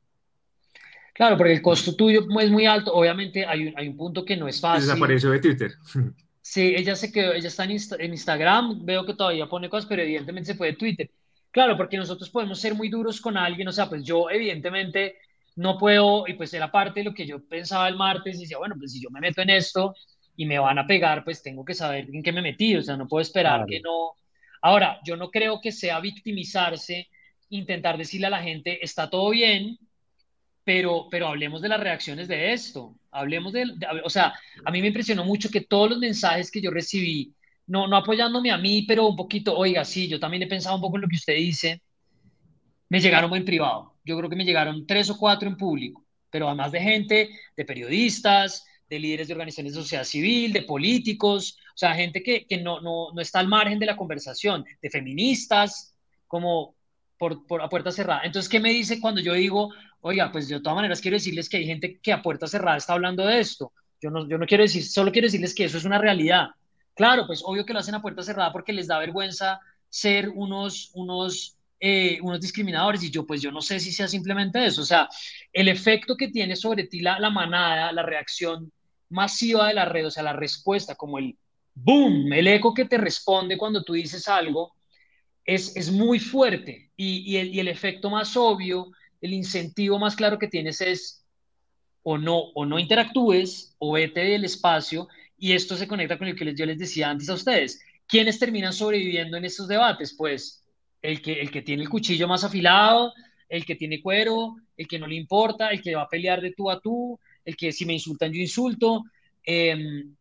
Claro, 1.17 1.35
porque 1.35 1.53
el 1.53 1.63
costo 1.63 1.95
tuyo 1.95 2.27
es 2.39 2.51
muy 2.51 2.67
alto. 2.67 2.93
Obviamente 2.93 3.43
hay 3.43 3.67
un, 3.67 3.73
hay 3.75 3.87
un 3.87 3.97
punto 3.97 4.23
que 4.23 4.37
no 4.37 4.47
es 4.47 4.61
fácil. 4.61 4.87
Desapareció 4.87 5.31
de 5.31 5.39
Twitter. 5.39 5.71
Sí, 6.49 6.73
ella 6.77 6.95
se 6.95 7.11
quedó, 7.11 7.33
ella 7.33 7.49
está 7.49 7.65
en, 7.65 7.71
Instagram, 8.13 8.85
veo 8.85 9.05
que 9.05 9.15
todavía 9.15 9.47
pone 9.47 9.67
cosas, 9.67 9.85
pero 9.85 10.01
evidentemente 10.01 10.53
se 10.53 10.57
fue 10.57 10.67
de 10.67 10.77
Twitter. 10.77 11.11
Claro, 11.51 11.75
porque 11.75 11.97
nosotros 11.97 12.29
podemos 12.29 12.61
ser 12.61 12.73
muy 12.73 12.87
duros 12.87 13.19
con 13.19 13.35
alguien, 13.35 13.67
o 13.67 13.73
sea, 13.73 13.89
pues 13.89 14.01
yo 14.05 14.29
evidentemente 14.29 15.17
no 15.57 15.77
puedo, 15.77 16.25
y 16.25 16.35
pues 16.35 16.53
era 16.53 16.71
parte 16.71 17.01
de 17.01 17.03
lo 17.03 17.13
que 17.13 17.27
yo 17.27 17.43
pensaba 17.45 17.89
el 17.89 17.97
martes, 17.97 18.37
y 18.37 18.43
decía, 18.43 18.59
bueno, 18.59 18.75
pues 18.79 18.93
si 18.93 19.01
yo 19.01 19.09
me 19.09 19.19
meto 19.19 19.41
en 19.41 19.49
esto 19.49 19.93
y 20.37 20.45
me 20.45 20.57
van 20.57 20.79
a 20.79 20.87
pegar, 20.87 21.25
pues 21.25 21.43
tengo 21.43 21.65
que 21.65 21.73
saber 21.73 22.07
en 22.13 22.23
qué 22.23 22.31
me 22.31 22.41
metí, 22.41 22.77
o 22.77 22.81
sea, 22.81 22.95
no 22.95 23.09
puedo 23.09 23.21
esperar 23.21 23.65
que 23.65 23.81
no. 23.81 24.13
Ahora, 24.61 25.01
yo 25.03 25.17
no 25.17 25.29
creo 25.29 25.59
que 25.59 25.73
sea 25.73 25.99
victimizarse, 25.99 27.09
intentar 27.49 27.97
decirle 27.97 28.27
a 28.27 28.29
la 28.29 28.41
gente, 28.41 28.79
está 28.81 29.09
todo 29.09 29.31
bien, 29.31 29.77
pero, 30.67 31.07
pero 31.09 31.29
hablemos 31.29 31.61
de 31.61 31.69
las 31.69 31.79
reacciones 31.79 32.27
de 32.27 32.51
esto, 32.51 32.93
hablemos 33.11 33.53
de, 33.53 33.63
o 34.03 34.09
sea, 34.09 34.33
a 34.65 34.69
mí 34.69 34.81
me 34.81 34.87
impresionó 34.87 35.23
mucho 35.23 35.49
que 35.49 35.61
todos 35.61 35.91
los 35.91 35.97
mensajes 35.97 36.51
que 36.51 36.59
yo 36.59 36.71
recibí, 36.71 37.33
no, 37.67 37.87
no 37.87 37.95
apoyándome 37.95 38.51
a 38.51 38.57
mí, 38.57 38.81
pero 38.81 39.07
un 39.07 39.15
poquito, 39.15 39.57
oiga, 39.57 39.85
sí, 39.85 40.09
yo 40.09 40.19
también 40.19 40.43
he 40.43 40.47
pensado 40.47 40.75
un 40.75 40.81
poco 40.81 40.97
en 40.97 41.03
lo 41.03 41.07
que 41.07 41.15
usted 41.15 41.35
dice, 41.35 41.81
me 42.89 42.99
llegaron 42.99 43.33
en 43.33 43.45
privado, 43.45 43.93
yo 44.03 44.17
creo 44.17 44.29
que 44.29 44.35
me 44.35 44.43
llegaron 44.43 44.85
tres 44.85 45.09
o 45.09 45.17
cuatro 45.17 45.47
en 45.47 45.55
público, 45.55 46.05
pero 46.29 46.47
además 46.47 46.73
de 46.73 46.81
gente, 46.81 47.29
de 47.55 47.63
periodistas, 47.63 48.65
de 48.89 48.99
líderes 48.99 49.29
de 49.29 49.35
organizaciones 49.35 49.71
de 49.71 49.79
sociedad 49.79 50.03
civil, 50.03 50.51
de 50.51 50.63
políticos, 50.63 51.57
o 51.73 51.77
sea, 51.77 51.95
gente 51.95 52.21
que, 52.21 52.45
que 52.45 52.57
no, 52.57 52.81
no, 52.81 53.13
no 53.13 53.21
está 53.21 53.39
al 53.39 53.47
margen 53.47 53.79
de 53.79 53.85
la 53.85 53.95
conversación, 53.95 54.65
de 54.81 54.89
feministas, 54.89 55.95
como 56.27 56.75
por, 57.17 57.47
por 57.47 57.61
a 57.61 57.69
puerta 57.69 57.91
cerrada. 57.91 58.21
Entonces, 58.25 58.49
¿qué 58.49 58.59
me 58.59 58.69
dice 58.69 58.99
cuando 58.99 59.21
yo 59.21 59.33
digo, 59.33 59.71
oiga, 60.07 60.31
pues 60.31 60.47
de 60.47 60.59
todas 60.59 60.75
maneras 60.75 61.01
quiero 61.01 61.15
decirles 61.15 61.49
que 61.49 61.57
hay 61.57 61.65
gente 61.65 61.99
que 61.99 62.13
a 62.13 62.21
puerta 62.21 62.47
cerrada 62.47 62.77
está 62.77 62.93
hablando 62.93 63.25
de 63.25 63.39
esto? 63.39 63.71
Yo 64.01 64.09
no, 64.09 64.27
yo 64.27 64.37
no 64.37 64.45
quiero 64.45 64.63
decir, 64.63 64.83
solo 64.83 65.11
quiero 65.11 65.27
decirles 65.27 65.55
que 65.55 65.65
eso 65.65 65.77
es 65.77 65.85
una 65.85 65.97
realidad. 65.97 66.47
Claro, 66.95 67.27
pues 67.27 67.41
obvio 67.45 67.65
que 67.65 67.73
lo 67.73 67.79
hacen 67.79 67.95
a 67.95 68.01
puerta 68.01 68.23
cerrada 68.23 68.51
porque 68.51 68.73
les 68.73 68.87
da 68.87 68.99
vergüenza 68.99 69.59
ser 69.89 70.29
unos, 70.29 70.91
unos, 70.93 71.57
eh, 71.79 72.19
unos 72.21 72.41
discriminadores 72.41 73.03
y 73.03 73.11
yo 73.11 73.25
pues 73.25 73.41
yo 73.41 73.51
no 73.51 73.61
sé 73.61 73.79
si 73.79 73.91
sea 73.91 74.07
simplemente 74.07 74.65
eso. 74.65 74.81
O 74.81 74.85
sea, 74.85 75.07
el 75.53 75.67
efecto 75.67 76.15
que 76.15 76.29
tiene 76.29 76.55
sobre 76.55 76.85
ti 76.85 77.01
la, 77.01 77.19
la 77.19 77.29
manada, 77.29 77.91
la 77.91 78.03
reacción 78.03 78.71
masiva 79.09 79.67
de 79.67 79.73
la 79.73 79.85
red, 79.85 80.07
o 80.07 80.11
sea, 80.11 80.23
la 80.23 80.33
respuesta, 80.33 80.95
como 80.95 81.17
el 81.17 81.37
boom, 81.73 82.33
el 82.33 82.47
eco 82.47 82.73
que 82.73 82.85
te 82.85 82.97
responde 82.97 83.57
cuando 83.57 83.83
tú 83.83 83.93
dices 83.93 84.27
algo, 84.27 84.73
es, 85.45 85.75
es 85.75 85.91
muy 85.91 86.19
fuerte 86.19 86.91
y, 86.97 87.37
y, 87.37 87.59
el, 87.59 87.67
efecto 87.69 88.09
más 88.09 88.35
obvio, 88.35 88.91
el 89.21 89.33
incentivo 89.33 89.99
más 89.99 90.15
claro 90.15 90.37
que 90.37 90.47
tienes 90.47 90.81
es 90.81 91.25
o 92.03 92.17
no, 92.17 92.37
o 92.37 92.65
no 92.65 92.79
interactúes 92.79 93.75
o 93.79 93.93
vete 93.93 94.21
del 94.21 94.45
espacio 94.45 95.07
y 95.37 95.53
esto 95.53 95.75
se 95.75 95.87
conecta 95.87 96.17
con 96.17 96.27
el 96.27 96.35
que 96.35 96.55
yo 96.55 96.65
les 96.65 96.79
decía 96.79 97.09
antes 97.09 97.29
a 97.29 97.33
ustedes. 97.33 97.81
¿Quiénes 98.07 98.39
terminan 98.39 98.73
sobreviviendo 98.73 99.37
en 99.37 99.45
estos 99.45 99.67
debates? 99.67 100.15
Pues 100.17 100.63
el 101.01 101.21
que, 101.21 101.41
el 101.41 101.51
que 101.51 101.61
tiene 101.61 101.83
el 101.83 101.89
cuchillo 101.89 102.27
más 102.27 102.43
afilado, 102.43 103.13
el 103.49 103.65
que 103.65 103.75
tiene 103.75 104.01
cuero, 104.01 104.55
el 104.75 104.87
que 104.87 104.99
no 104.99 105.07
le 105.07 105.15
importa, 105.15 105.69
el 105.69 105.81
que 105.81 105.95
va 105.95 106.03
a 106.03 106.09
pelear 106.09 106.41
de 106.41 106.53
tú 106.53 106.71
a 106.71 106.79
tú, 106.79 107.19
el 107.43 107.55
que 107.55 107.71
si 107.71 107.85
me 107.85 107.93
insultan 107.93 108.31
yo 108.31 108.39
insulto. 108.39 109.03
Em, 109.43 110.15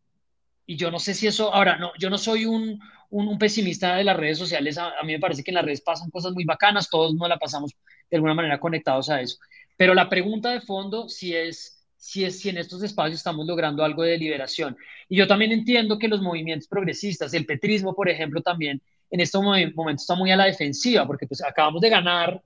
y 0.66 0.76
yo 0.76 0.90
no 0.90 0.99
sé 0.99 1.14
si 1.14 1.26
eso, 1.26 1.53
ahora, 1.55 1.76
no, 1.76 1.92
yo 1.99 2.11
no 2.11 2.18
soy 2.18 2.44
un, 2.44 2.80
un, 3.11 3.38
pesimista 3.38 3.97
de 3.97 4.05
las 4.05 4.16
redes 4.16 4.38
sociales, 4.38 4.78
a, 4.78 4.92
mí 5.05 5.12
me 5.12 5.20
parece 5.20 5.44
que 5.44 5.53
en 5.53 5.57
las 5.57 5.64
redes 5.64 5.80
pasan 5.80 6.11
cosas 6.11 6.32
muy 6.32 6.44
bacanas, 6.44 6.90
todos 6.90 7.14
nos 7.14 7.28
la 7.28 7.38
pasamos 7.38 7.72
de 8.11 8.16
alguna 8.16 8.34
manera 8.34 8.61
conectados 8.61 9.11
a 9.11 9.20
eso. 9.20 9.38
Pero 9.76 9.94
la 9.94 10.09
pregunta 10.09 10.50
de 10.50 10.61
fondo 10.61 11.09
si 11.09 11.34
es, 11.34 11.84
si 11.96 12.24
es 12.24 12.40
si 12.40 12.48
en 12.48 12.59
estos 12.59 12.82
espacios 12.82 13.18
estamos 13.18 13.46
logrando 13.46 13.84
algo 13.84 14.02
de 14.02 14.18
liberación. 14.18 14.76
Y 15.09 15.16
yo 15.16 15.26
también 15.26 15.52
entiendo 15.52 15.98
que 15.98 16.09
los 16.09 16.22
movimientos 16.22 16.68
progresistas, 16.68 17.34
el 17.34 17.46
petrismo, 17.46 17.94
por 17.94 18.09
ejemplo, 18.09 18.40
también 18.40 18.80
en 19.11 19.20
estos 19.20 19.42
momentos 19.42 20.02
está 20.02 20.14
muy 20.14 20.30
a 20.30 20.36
la 20.36 20.46
defensiva, 20.46 21.07
porque 21.07 21.26
pues 21.26 21.42
acabamos 21.42 21.80
de 21.80 21.90
ganar, 21.90 22.42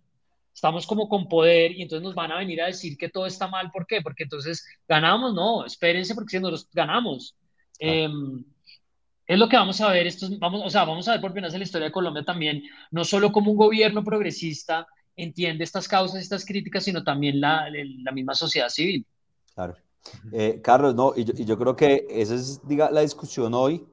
estamos 0.52 0.86
como 0.86 1.08
con 1.08 1.28
poder 1.28 1.72
y 1.72 1.82
entonces 1.82 2.02
nos 2.02 2.14
van 2.14 2.32
a 2.32 2.38
venir 2.38 2.60
a 2.60 2.66
decir 2.66 2.96
que 2.96 3.08
todo 3.08 3.26
está 3.26 3.48
mal. 3.48 3.70
¿Por 3.70 3.86
qué? 3.86 4.02
Porque 4.02 4.24
entonces 4.24 4.66
ganamos, 4.86 5.34
no, 5.34 5.64
espérense 5.64 6.14
porque 6.14 6.30
si 6.30 6.40
nosotros 6.40 6.68
ganamos. 6.72 7.36
Em, 7.78 8.44
es 9.26 9.38
lo 9.38 9.48
que 9.48 9.56
vamos 9.56 9.80
a 9.80 9.90
ver, 9.92 10.06
estos, 10.06 10.38
vamos, 10.38 10.62
o 10.64 10.70
sea, 10.70 10.84
vamos 10.84 11.06
a 11.06 11.12
ver 11.12 11.20
por 11.20 11.32
primera 11.32 11.46
vez 11.46 11.54
en 11.54 11.60
la 11.60 11.64
historia 11.64 11.86
de 11.86 11.92
Colombia 11.92 12.24
también, 12.24 12.62
no 12.90 13.04
solo 13.04 13.30
como 13.30 13.52
un 13.52 13.56
gobierno 13.56 14.02
progresista 14.02 14.86
entiende 15.22 15.64
estas 15.64 15.88
causas, 15.88 16.20
estas 16.20 16.44
críticas, 16.44 16.84
sino 16.84 17.04
también 17.04 17.40
la, 17.40 17.66
la 18.02 18.12
misma 18.12 18.34
sociedad 18.34 18.68
civil. 18.68 19.06
Claro. 19.54 19.76
Eh, 20.32 20.60
Carlos, 20.62 20.94
no, 20.94 21.12
y 21.16 21.24
yo, 21.24 21.34
y 21.36 21.44
yo, 21.44 21.58
creo 21.58 21.76
que 21.76 22.06
esa 22.08 22.34
es 22.34 22.66
diga, 22.66 22.90
la 22.90 23.02
discusión 23.02 23.52
hoy, 23.54 23.86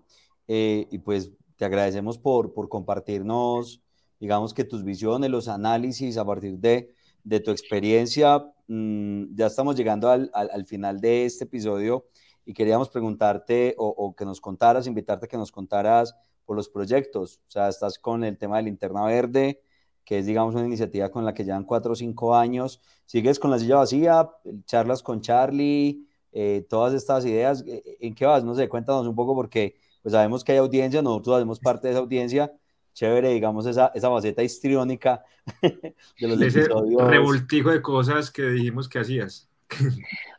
eh, 0.47 0.87
y 0.89 0.99
pues 0.99 1.31
te 1.57 1.65
agradecemos 1.65 2.17
por, 2.17 2.53
por 2.53 2.69
compartirnos, 2.69 3.81
digamos 4.19 4.53
que 4.53 4.63
tus 4.63 4.83
visiones, 4.83 5.29
los 5.29 5.47
análisis 5.47 6.17
a 6.17 6.25
partir 6.25 6.57
de, 6.59 6.93
de 7.23 7.39
tu 7.39 7.51
experiencia. 7.51 8.45
Mm, 8.67 9.35
ya 9.35 9.47
estamos 9.47 9.75
llegando 9.75 10.09
al, 10.09 10.31
al, 10.33 10.49
al 10.51 10.65
final 10.65 10.99
de 10.99 11.25
este 11.25 11.43
episodio 11.43 12.05
y 12.47 12.53
queríamos 12.53 12.89
preguntarte 12.89 13.75
o, 13.77 14.15
que 14.15 14.23
nos 14.23 14.39
contaras, 14.39 14.87
invitarte 14.87 15.25
a 15.25 15.29
que 15.29 15.35
nos 15.35 15.51
contaras 15.51 16.15
por 16.45 16.55
los 16.55 16.69
proyectos. 16.69 17.41
O 17.45 17.51
sea, 17.51 17.67
estás 17.67 17.99
con 17.99 18.23
el 18.23 18.37
tema 18.37 18.55
de 18.55 18.63
linterna 18.63 19.05
verde, 19.05 19.61
que 20.07 20.19
es, 20.19 20.25
digamos, 20.25 20.55
una 20.55 20.65
iniciativa 20.65 21.09
con 21.11 21.25
la 21.25 21.33
que 21.33 21.43
llevan 21.43 21.65
cuatro 21.65 21.91
o 21.93 21.95
cinco 21.97 22.33
años. 22.35 22.81
Sigues 23.05 23.39
con 23.39 23.51
la 23.51 23.59
silla 23.59 23.75
vacía, 23.77 24.29
charlas 24.65 25.03
con 25.03 25.19
Charlie, 25.21 26.07
eh, 26.31 26.65
todas 26.69 26.93
estas 26.93 27.25
ideas. 27.25 27.65
¿En 27.67 28.15
qué 28.15 28.25
vas? 28.25 28.43
No 28.45 28.55
sé, 28.55 28.69
cuéntanos 28.69 29.05
un 29.07 29.15
poco 29.15 29.35
porque 29.35 29.75
pues 30.01 30.13
sabemos 30.13 30.43
que 30.45 30.53
hay 30.53 30.59
audiencia, 30.59 31.01
nosotros 31.01 31.35
hacemos 31.37 31.59
parte 31.59 31.87
de 31.89 31.93
esa 31.93 32.01
audiencia. 32.01 32.53
Chévere, 32.93 33.29
digamos, 33.33 33.65
esa, 33.65 33.91
esa 33.95 34.09
faceta 34.09 34.43
histriónica 34.43 35.23
de 35.61 36.27
los 36.27 36.41
Ese 36.41 36.61
episodios. 36.63 37.03
revoltijo 37.03 37.71
de 37.71 37.81
cosas 37.81 38.31
que 38.31 38.43
dijimos 38.43 38.89
que 38.89 38.99
hacías. 38.99 39.46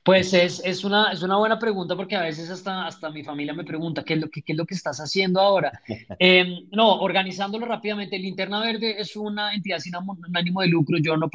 Pues 0.03 0.33
es, 0.33 0.63
es, 0.65 0.85
una, 0.85 1.13
es 1.13 1.23
una 1.23 1.37
buena 1.37 1.59
pregunta 1.59 1.95
porque 1.95 2.17
a 2.17 2.23
veces 2.23 2.49
hasta, 2.49 2.87
hasta 2.87 3.11
mi 3.11 3.23
familia 3.23 3.53
me 3.53 3.65
pregunta, 3.65 4.03
¿qué 4.03 4.15
es 4.15 4.21
lo 4.21 4.31
que, 4.31 4.41
qué 4.43 4.53
es 4.53 4.59
lo 4.59 4.65
que 4.65 4.75
estás 4.75 4.99
haciendo 5.01 5.41
ahora? 5.41 5.71
Em, 6.19 6.67
no, 6.73 7.01
organizándolo 7.01 7.67
rápidamente, 7.67 8.19
Linterna 8.19 8.61
Verde 8.61 8.99
es 8.99 9.15
una 9.17 9.53
entidad 9.55 9.79
sin 9.79 9.93
ánimo 10.35 10.63
de 10.63 10.69
lucro, 10.69 10.99
yo 10.99 11.17
no, 11.17 11.29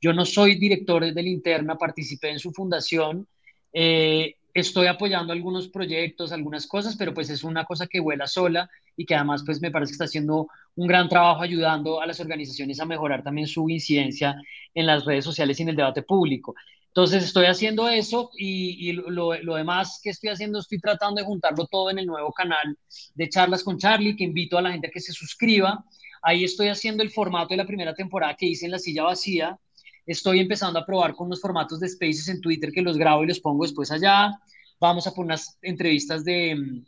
yo 0.00 0.12
no 0.12 0.24
soy 0.24 0.56
director 0.56 1.12
de 1.12 1.22
Linterna, 1.22 1.76
participé 1.76 2.30
en 2.30 2.38
su 2.38 2.52
fundación, 2.52 3.26
eh, 3.72 4.36
estoy 4.54 4.86
apoyando 4.86 5.32
algunos 5.32 5.68
proyectos, 5.68 6.32
algunas 6.32 6.66
cosas, 6.66 6.96
pero 6.96 7.12
pues 7.14 7.30
es 7.30 7.44
una 7.44 7.64
cosa 7.64 7.86
que 7.86 8.00
vuela 8.00 8.26
sola 8.26 8.70
y 8.96 9.06
que 9.06 9.14
además 9.14 9.42
pues 9.44 9.60
me 9.60 9.70
parece 9.70 9.90
que 9.90 9.94
está 9.94 10.04
haciendo 10.04 10.48
un 10.76 10.86
gran 10.86 11.08
trabajo 11.08 11.42
ayudando 11.42 12.00
a 12.00 12.06
las 12.06 12.20
organizaciones 12.20 12.80
a 12.80 12.84
mejorar 12.84 13.22
también 13.22 13.46
su 13.46 13.68
incidencia 13.68 14.36
en 14.74 14.86
las 14.86 15.04
redes 15.04 15.24
sociales 15.24 15.58
y 15.58 15.62
en 15.62 15.70
el 15.70 15.76
debate 15.76 16.02
público. 16.02 16.54
Entonces 16.90 17.22
estoy 17.22 17.46
haciendo 17.46 17.88
eso 17.88 18.30
y, 18.36 18.92
lo, 18.92 19.30
demás 19.54 20.00
que 20.02 20.10
estoy 20.10 20.30
haciendo, 20.30 20.58
estoy 20.58 20.80
tratando 20.80 21.20
de 21.20 21.24
juntarlo 21.24 21.66
todo 21.66 21.88
en 21.90 22.00
el 22.00 22.06
nuevo 22.06 22.32
canal 22.32 22.76
de 23.14 23.28
charlas 23.28 23.62
con 23.62 23.78
Charlie, 23.78 24.16
que 24.16 24.24
invito 24.24 24.58
a 24.58 24.62
la 24.62 24.72
gente 24.72 24.88
a 24.88 24.90
que 24.90 25.00
se 25.00 25.12
suscriba. 25.12 25.84
Ahí 26.20 26.42
estoy 26.42 26.66
haciendo 26.66 27.04
el 27.04 27.10
formato 27.10 27.50
de 27.50 27.58
la 27.58 27.66
primera 27.66 27.94
temporada 27.94 28.34
que 28.34 28.46
hice 28.46 28.66
en 28.66 28.72
la 28.72 28.80
silla 28.80 29.04
vacía. 29.04 29.56
Estoy 30.04 30.40
empezando 30.40 30.80
a 30.80 30.84
probar 30.84 31.14
con 31.14 31.30
los 31.30 31.40
formatos 31.40 31.78
de 31.78 31.88
Spaces 31.88 32.26
en 32.26 32.40
Twitter 32.40 32.72
que 32.72 32.82
los 32.82 32.98
grabo 32.98 33.22
y 33.22 33.28
los 33.28 33.38
pongo 33.38 33.62
después 33.62 33.92
allá. 33.92 34.32
Vamos 34.80 35.06
a 35.06 35.12
poner 35.12 35.26
unas 35.26 35.58
entrevistas 35.62 36.24
de, 36.24 36.82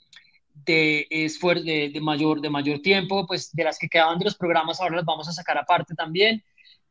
de, 0.67 1.07
de, 1.09 1.91
de, 1.95 2.01
mayor, 2.01 2.41
de 2.41 2.51
mayor 2.51 2.81
tiempo, 2.81 3.25
pues 3.25 3.53
de 3.53 3.63
las 3.63 3.79
que 3.79 3.89
quedaban 3.89 4.19
de 4.19 4.25
los 4.25 4.37
programas 4.37 4.81
ahora 4.81 4.97
las 4.97 5.05
vamos 5.05 5.29
a 5.29 5.33
sacar 5.33 5.59
aparte 5.59 5.95
también. 5.95 6.43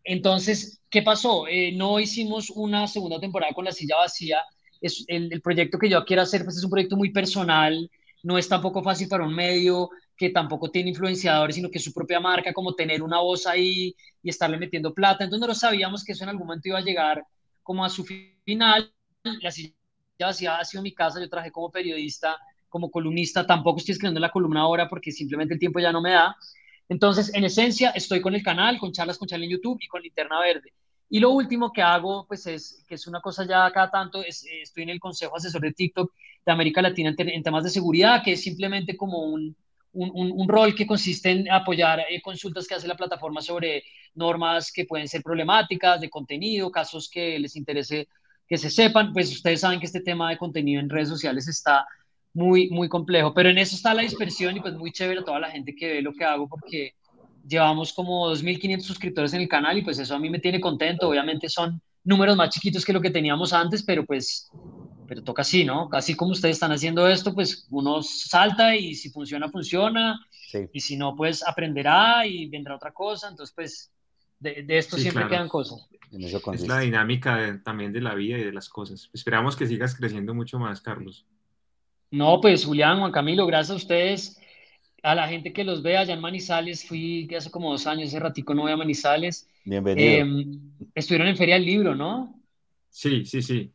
Entonces, 0.03 0.81
¿qué 0.89 1.01
pasó? 1.01 1.47
Eh, 1.47 1.71
no 1.73 1.99
hicimos 1.99 2.49
una 2.49 2.87
segunda 2.87 3.19
temporada 3.19 3.53
con 3.53 3.65
la 3.65 3.71
silla 3.71 3.97
vacía. 3.97 4.39
Es 4.79 5.03
el, 5.07 5.41
proyecto 5.41 5.77
que 5.77 5.89
yo 5.89 6.03
quiero 6.05 6.23
hacer 6.23 6.43
pues, 6.43 6.57
es 6.57 6.63
un 6.63 6.71
proyecto 6.71 6.97
muy 6.97 7.11
personal, 7.11 7.89
no 8.23 8.37
es 8.37 8.47
tampoco 8.47 8.83
fácil 8.83 9.07
para 9.07 9.25
un 9.25 9.33
medio 9.33 9.89
que 10.17 10.29
tampoco 10.29 10.69
tiene 10.69 10.89
influenciadores, 10.89 11.55
sino 11.55 11.69
que 11.69 11.79
es 11.79 11.83
su 11.83 11.93
propia 11.93 12.19
marca, 12.19 12.53
como 12.53 12.75
tener 12.75 13.01
una 13.01 13.19
voz 13.19 13.47
ahí 13.47 13.95
y 14.21 14.29
estarle 14.29 14.57
metiendo 14.57 14.93
plata. 14.93 15.23
Entonces, 15.23 15.47
no 15.47 15.55
sabíamos 15.55 16.03
que 16.03 16.11
eso 16.11 16.23
en 16.23 16.29
algún 16.29 16.47
momento 16.47 16.69
iba 16.69 16.77
a 16.79 16.83
llegar 16.83 17.23
como 17.63 17.83
a 17.83 17.89
su 17.89 18.03
final. 18.03 18.93
La 19.41 19.51
silla 19.51 19.73
vacía 20.19 20.57
ha 20.57 20.65
sido 20.65 20.83
mi 20.83 20.93
casa, 20.93 21.19
yo 21.19 21.29
trabajé 21.29 21.51
como 21.51 21.71
periodista, 21.71 22.37
como 22.69 22.89
columnista, 22.89 23.45
tampoco 23.45 23.79
estoy 23.79 23.93
escribiendo 23.93 24.19
la 24.19 24.31
columna 24.31 24.61
ahora 24.61 24.87
porque 24.87 25.11
simplemente 25.11 25.55
el 25.55 25.59
tiempo 25.59 25.79
ya 25.79 25.91
no 25.91 26.01
me 26.01 26.11
da. 26.11 26.35
Entonces, 26.91 27.33
en 27.33 27.45
esencia, 27.45 27.91
estoy 27.91 28.19
con 28.19 28.35
el 28.35 28.43
canal, 28.43 28.77
con 28.77 28.91
charlas 28.91 29.17
con 29.17 29.25
Charlie 29.25 29.45
en 29.45 29.53
YouTube 29.53 29.77
y 29.81 29.87
con 29.87 30.01
Linterna 30.01 30.41
Verde. 30.41 30.73
Y 31.07 31.21
lo 31.21 31.29
último 31.29 31.71
que 31.71 31.81
hago, 31.81 32.25
pues 32.27 32.45
es, 32.47 32.83
que 32.85 32.95
es 32.95 33.07
una 33.07 33.21
cosa 33.21 33.45
ya 33.47 33.71
cada 33.71 33.89
tanto, 33.89 34.21
es, 34.21 34.43
eh, 34.43 34.61
estoy 34.61 34.83
en 34.83 34.89
el 34.89 34.99
Consejo 34.99 35.37
Asesor 35.37 35.61
de 35.61 35.71
TikTok 35.71 36.11
de 36.45 36.51
América 36.51 36.81
Latina 36.81 37.15
en, 37.17 37.43
temas 37.43 37.63
de 37.63 37.69
seguridad, 37.69 38.21
que 38.21 38.33
es 38.33 38.43
simplemente 38.43 38.97
como 38.97 39.19
un, 39.19 39.55
un, 39.93 40.33
un, 40.33 40.49
rol 40.49 40.75
que 40.75 40.85
consiste 40.85 41.31
en 41.31 41.49
apoyar 41.49 42.01
eh, 42.09 42.21
consultas 42.21 42.67
que 42.67 42.75
hace 42.75 42.89
la 42.89 42.97
plataforma 42.97 43.41
sobre 43.41 43.85
normas 44.15 44.69
que 44.69 44.83
pueden 44.83 45.07
ser 45.07 45.23
problemáticas 45.23 46.01
de 46.01 46.09
contenido, 46.09 46.69
casos 46.71 47.09
que 47.09 47.39
les 47.39 47.55
interese 47.55 48.09
que 48.49 48.57
se 48.57 48.69
sepan. 48.69 49.13
Pues 49.13 49.31
ustedes 49.31 49.61
saben 49.61 49.79
que 49.79 49.85
este 49.85 50.01
tema 50.01 50.29
de 50.29 50.37
contenido 50.37 50.81
en 50.81 50.89
redes 50.89 51.07
sociales 51.07 51.47
está 51.47 51.85
muy, 52.33 52.69
muy 52.69 52.89
complejo. 52.89 53.33
Pero 53.33 53.49
en 53.49 53.57
eso 53.57 53.75
está 53.75 53.93
la 53.93 54.01
dispersión 54.01 54.57
y 54.57 54.61
pues 54.61 54.73
muy 54.75 54.91
chévere 54.91 55.23
toda 55.23 55.39
la 55.39 55.51
gente 55.51 55.75
que 55.75 55.93
ve 55.93 56.01
lo 56.01 56.13
que 56.13 56.23
hago 56.23 56.47
porque 56.47 56.93
llevamos 57.47 57.93
como 57.93 58.29
2.500 58.29 58.81
suscriptores 58.81 59.33
en 59.33 59.41
el 59.41 59.47
canal 59.47 59.77
y 59.77 59.81
pues 59.81 59.99
eso 59.99 60.15
a 60.15 60.19
mí 60.19 60.29
me 60.29 60.39
tiene 60.39 60.59
contento. 60.59 61.09
Obviamente 61.09 61.49
son 61.49 61.81
números 62.03 62.35
más 62.35 62.49
chiquitos 62.49 62.85
que 62.85 62.93
lo 62.93 63.01
que 63.01 63.11
teníamos 63.11 63.53
antes, 63.53 63.83
pero 63.83 64.05
pues, 64.05 64.49
pero 65.07 65.23
toca 65.23 65.41
así, 65.41 65.63
¿no? 65.63 65.89
Así 65.91 66.15
como 66.15 66.31
ustedes 66.31 66.55
están 66.55 66.71
haciendo 66.71 67.07
esto, 67.07 67.33
pues 67.33 67.67
uno 67.69 68.01
salta 68.01 68.75
y 68.75 68.95
si 68.95 69.09
funciona, 69.09 69.49
funciona. 69.49 70.19
Y 70.73 70.81
si 70.81 70.97
no, 70.97 71.15
pues 71.15 71.47
aprenderá 71.47 72.25
y 72.27 72.47
vendrá 72.47 72.75
otra 72.75 72.91
cosa. 72.91 73.29
Entonces, 73.29 73.53
pues 73.55 73.91
de, 74.39 74.65
esto 74.67 74.97
siempre 74.97 75.27
quedan 75.27 75.47
cosas. 75.47 75.87
Es 76.11 76.67
la 76.67 76.79
dinámica 76.79 77.61
también 77.63 77.93
de 77.93 78.01
la 78.01 78.15
vida 78.15 78.37
y 78.37 78.43
de 78.43 78.51
las 78.51 78.67
cosas. 78.67 79.09
Esperamos 79.13 79.55
que 79.55 79.65
sigas 79.65 79.95
creciendo 79.95 80.33
mucho 80.33 80.59
más, 80.59 80.81
Carlos. 80.81 81.25
No, 82.11 82.41
pues 82.41 82.65
Julián, 82.65 82.99
Juan 82.99 83.13
Camilo, 83.13 83.45
gracias 83.45 83.71
a 83.71 83.75
ustedes, 83.75 84.37
a 85.01 85.15
la 85.15 85.29
gente 85.29 85.53
que 85.53 85.63
los 85.63 85.81
ve 85.81 85.95
allá 85.95 86.13
en 86.13 86.19
Manizales, 86.19 86.85
fui 86.85 87.33
hace 87.35 87.49
como 87.49 87.71
dos 87.71 87.87
años, 87.87 88.09
hace 88.09 88.19
ratico 88.19 88.53
no 88.53 88.63
voy 88.63 88.73
a 88.73 88.77
Manizales. 88.77 89.49
Bienvenido. 89.63 90.09
Em, 90.09 90.59
estuvieron 90.93 91.29
en 91.29 91.37
Feria 91.37 91.55
del 91.55 91.65
Libro, 91.65 91.95
¿no? 91.95 92.37
Sí, 92.89 93.25
sí, 93.25 93.41
sí. 93.41 93.71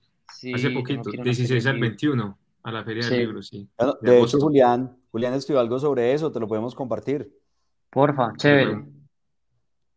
hace 0.53 0.69
poquito, 0.71 1.11
16 1.11 1.65
al 1.65 1.81
21, 1.81 2.39
a 2.63 2.73
la 2.73 2.85
Feria 2.85 3.09
del 3.09 3.21
Libro, 3.21 3.43
sí. 3.43 3.67
de, 4.03 4.21
hecho, 4.21 4.39
Julián, 4.39 4.95
Julián 5.11 5.33
escribió 5.33 5.61
algo 5.61 5.79
sobre 5.79 6.13
eso, 6.13 6.31
te 6.31 6.39
lo 6.39 6.47
podemos 6.47 6.75
compartir. 6.75 7.33
Porfa, 7.89 8.35
chévere. 8.37 8.85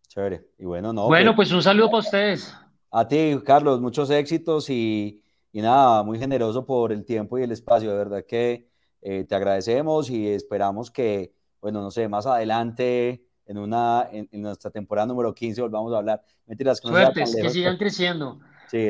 Chévere. 0.08 0.46
Y 0.58 0.64
bueno, 0.64 0.94
no. 0.94 1.08
Bueno, 1.08 1.36
pues, 1.36 1.50
pues 1.50 1.58
un 1.58 1.62
saludo 1.62 1.88
para 1.88 2.00
ustedes. 2.00 2.56
A 2.90 3.06
ti, 3.06 3.38
Carlos, 3.44 3.82
muchos 3.82 4.10
éxitos 4.10 4.70
y 4.70 5.22
y 5.52 5.62
nada, 5.62 6.04
muy 6.04 6.20
generoso 6.20 6.66
por 6.66 6.92
el 6.92 7.06
tiempo 7.06 7.38
y 7.38 7.44
el 7.44 7.52
espacio, 7.52 7.92
de 7.92 7.98
verdad 7.98 8.26
que 8.28 8.70
eh, 9.02 9.24
te 9.24 9.36
agradecemos 9.36 10.10
y 10.10 10.28
esperamos 10.28 10.92
que, 10.92 11.34
bueno, 11.62 11.82
no 11.82 11.92
sé, 11.92 12.08
más 12.08 12.26
adelante, 12.26 13.26
en, 13.46 13.58
una, 13.58 14.08
en, 14.12 14.28
nuestra 14.42 14.70
temporada 14.70 15.08
número 15.08 15.34
15, 15.34 15.62
volvamos 15.62 15.92
a 15.94 15.98
hablar. 15.98 16.24
Mentiras, 16.46 16.80
que, 16.80 16.90
que 17.24 17.50
sigan 17.50 17.78
creciendo. 17.78 18.40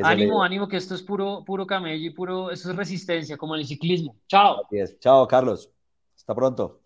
ánimo, 0.03 0.43
ánimo, 0.43 0.68
que 0.68 0.78
esto 0.78 0.95
es 0.95 1.01
puro, 1.01 1.43
puro 1.45 1.66
camello 1.66 2.05
y 2.05 2.10
puro, 2.10 2.51
esto 2.51 2.72
es 2.72 2.76
resistencia, 2.76 3.38
como 3.38 3.55
en 3.55 3.62
el 3.62 3.68
ciclismo. 3.68 4.18
Chao. 4.28 4.68
Chao, 4.99 5.28
Carlos. 5.28 5.72
Hasta 6.16 6.36
pronto. 6.36 6.82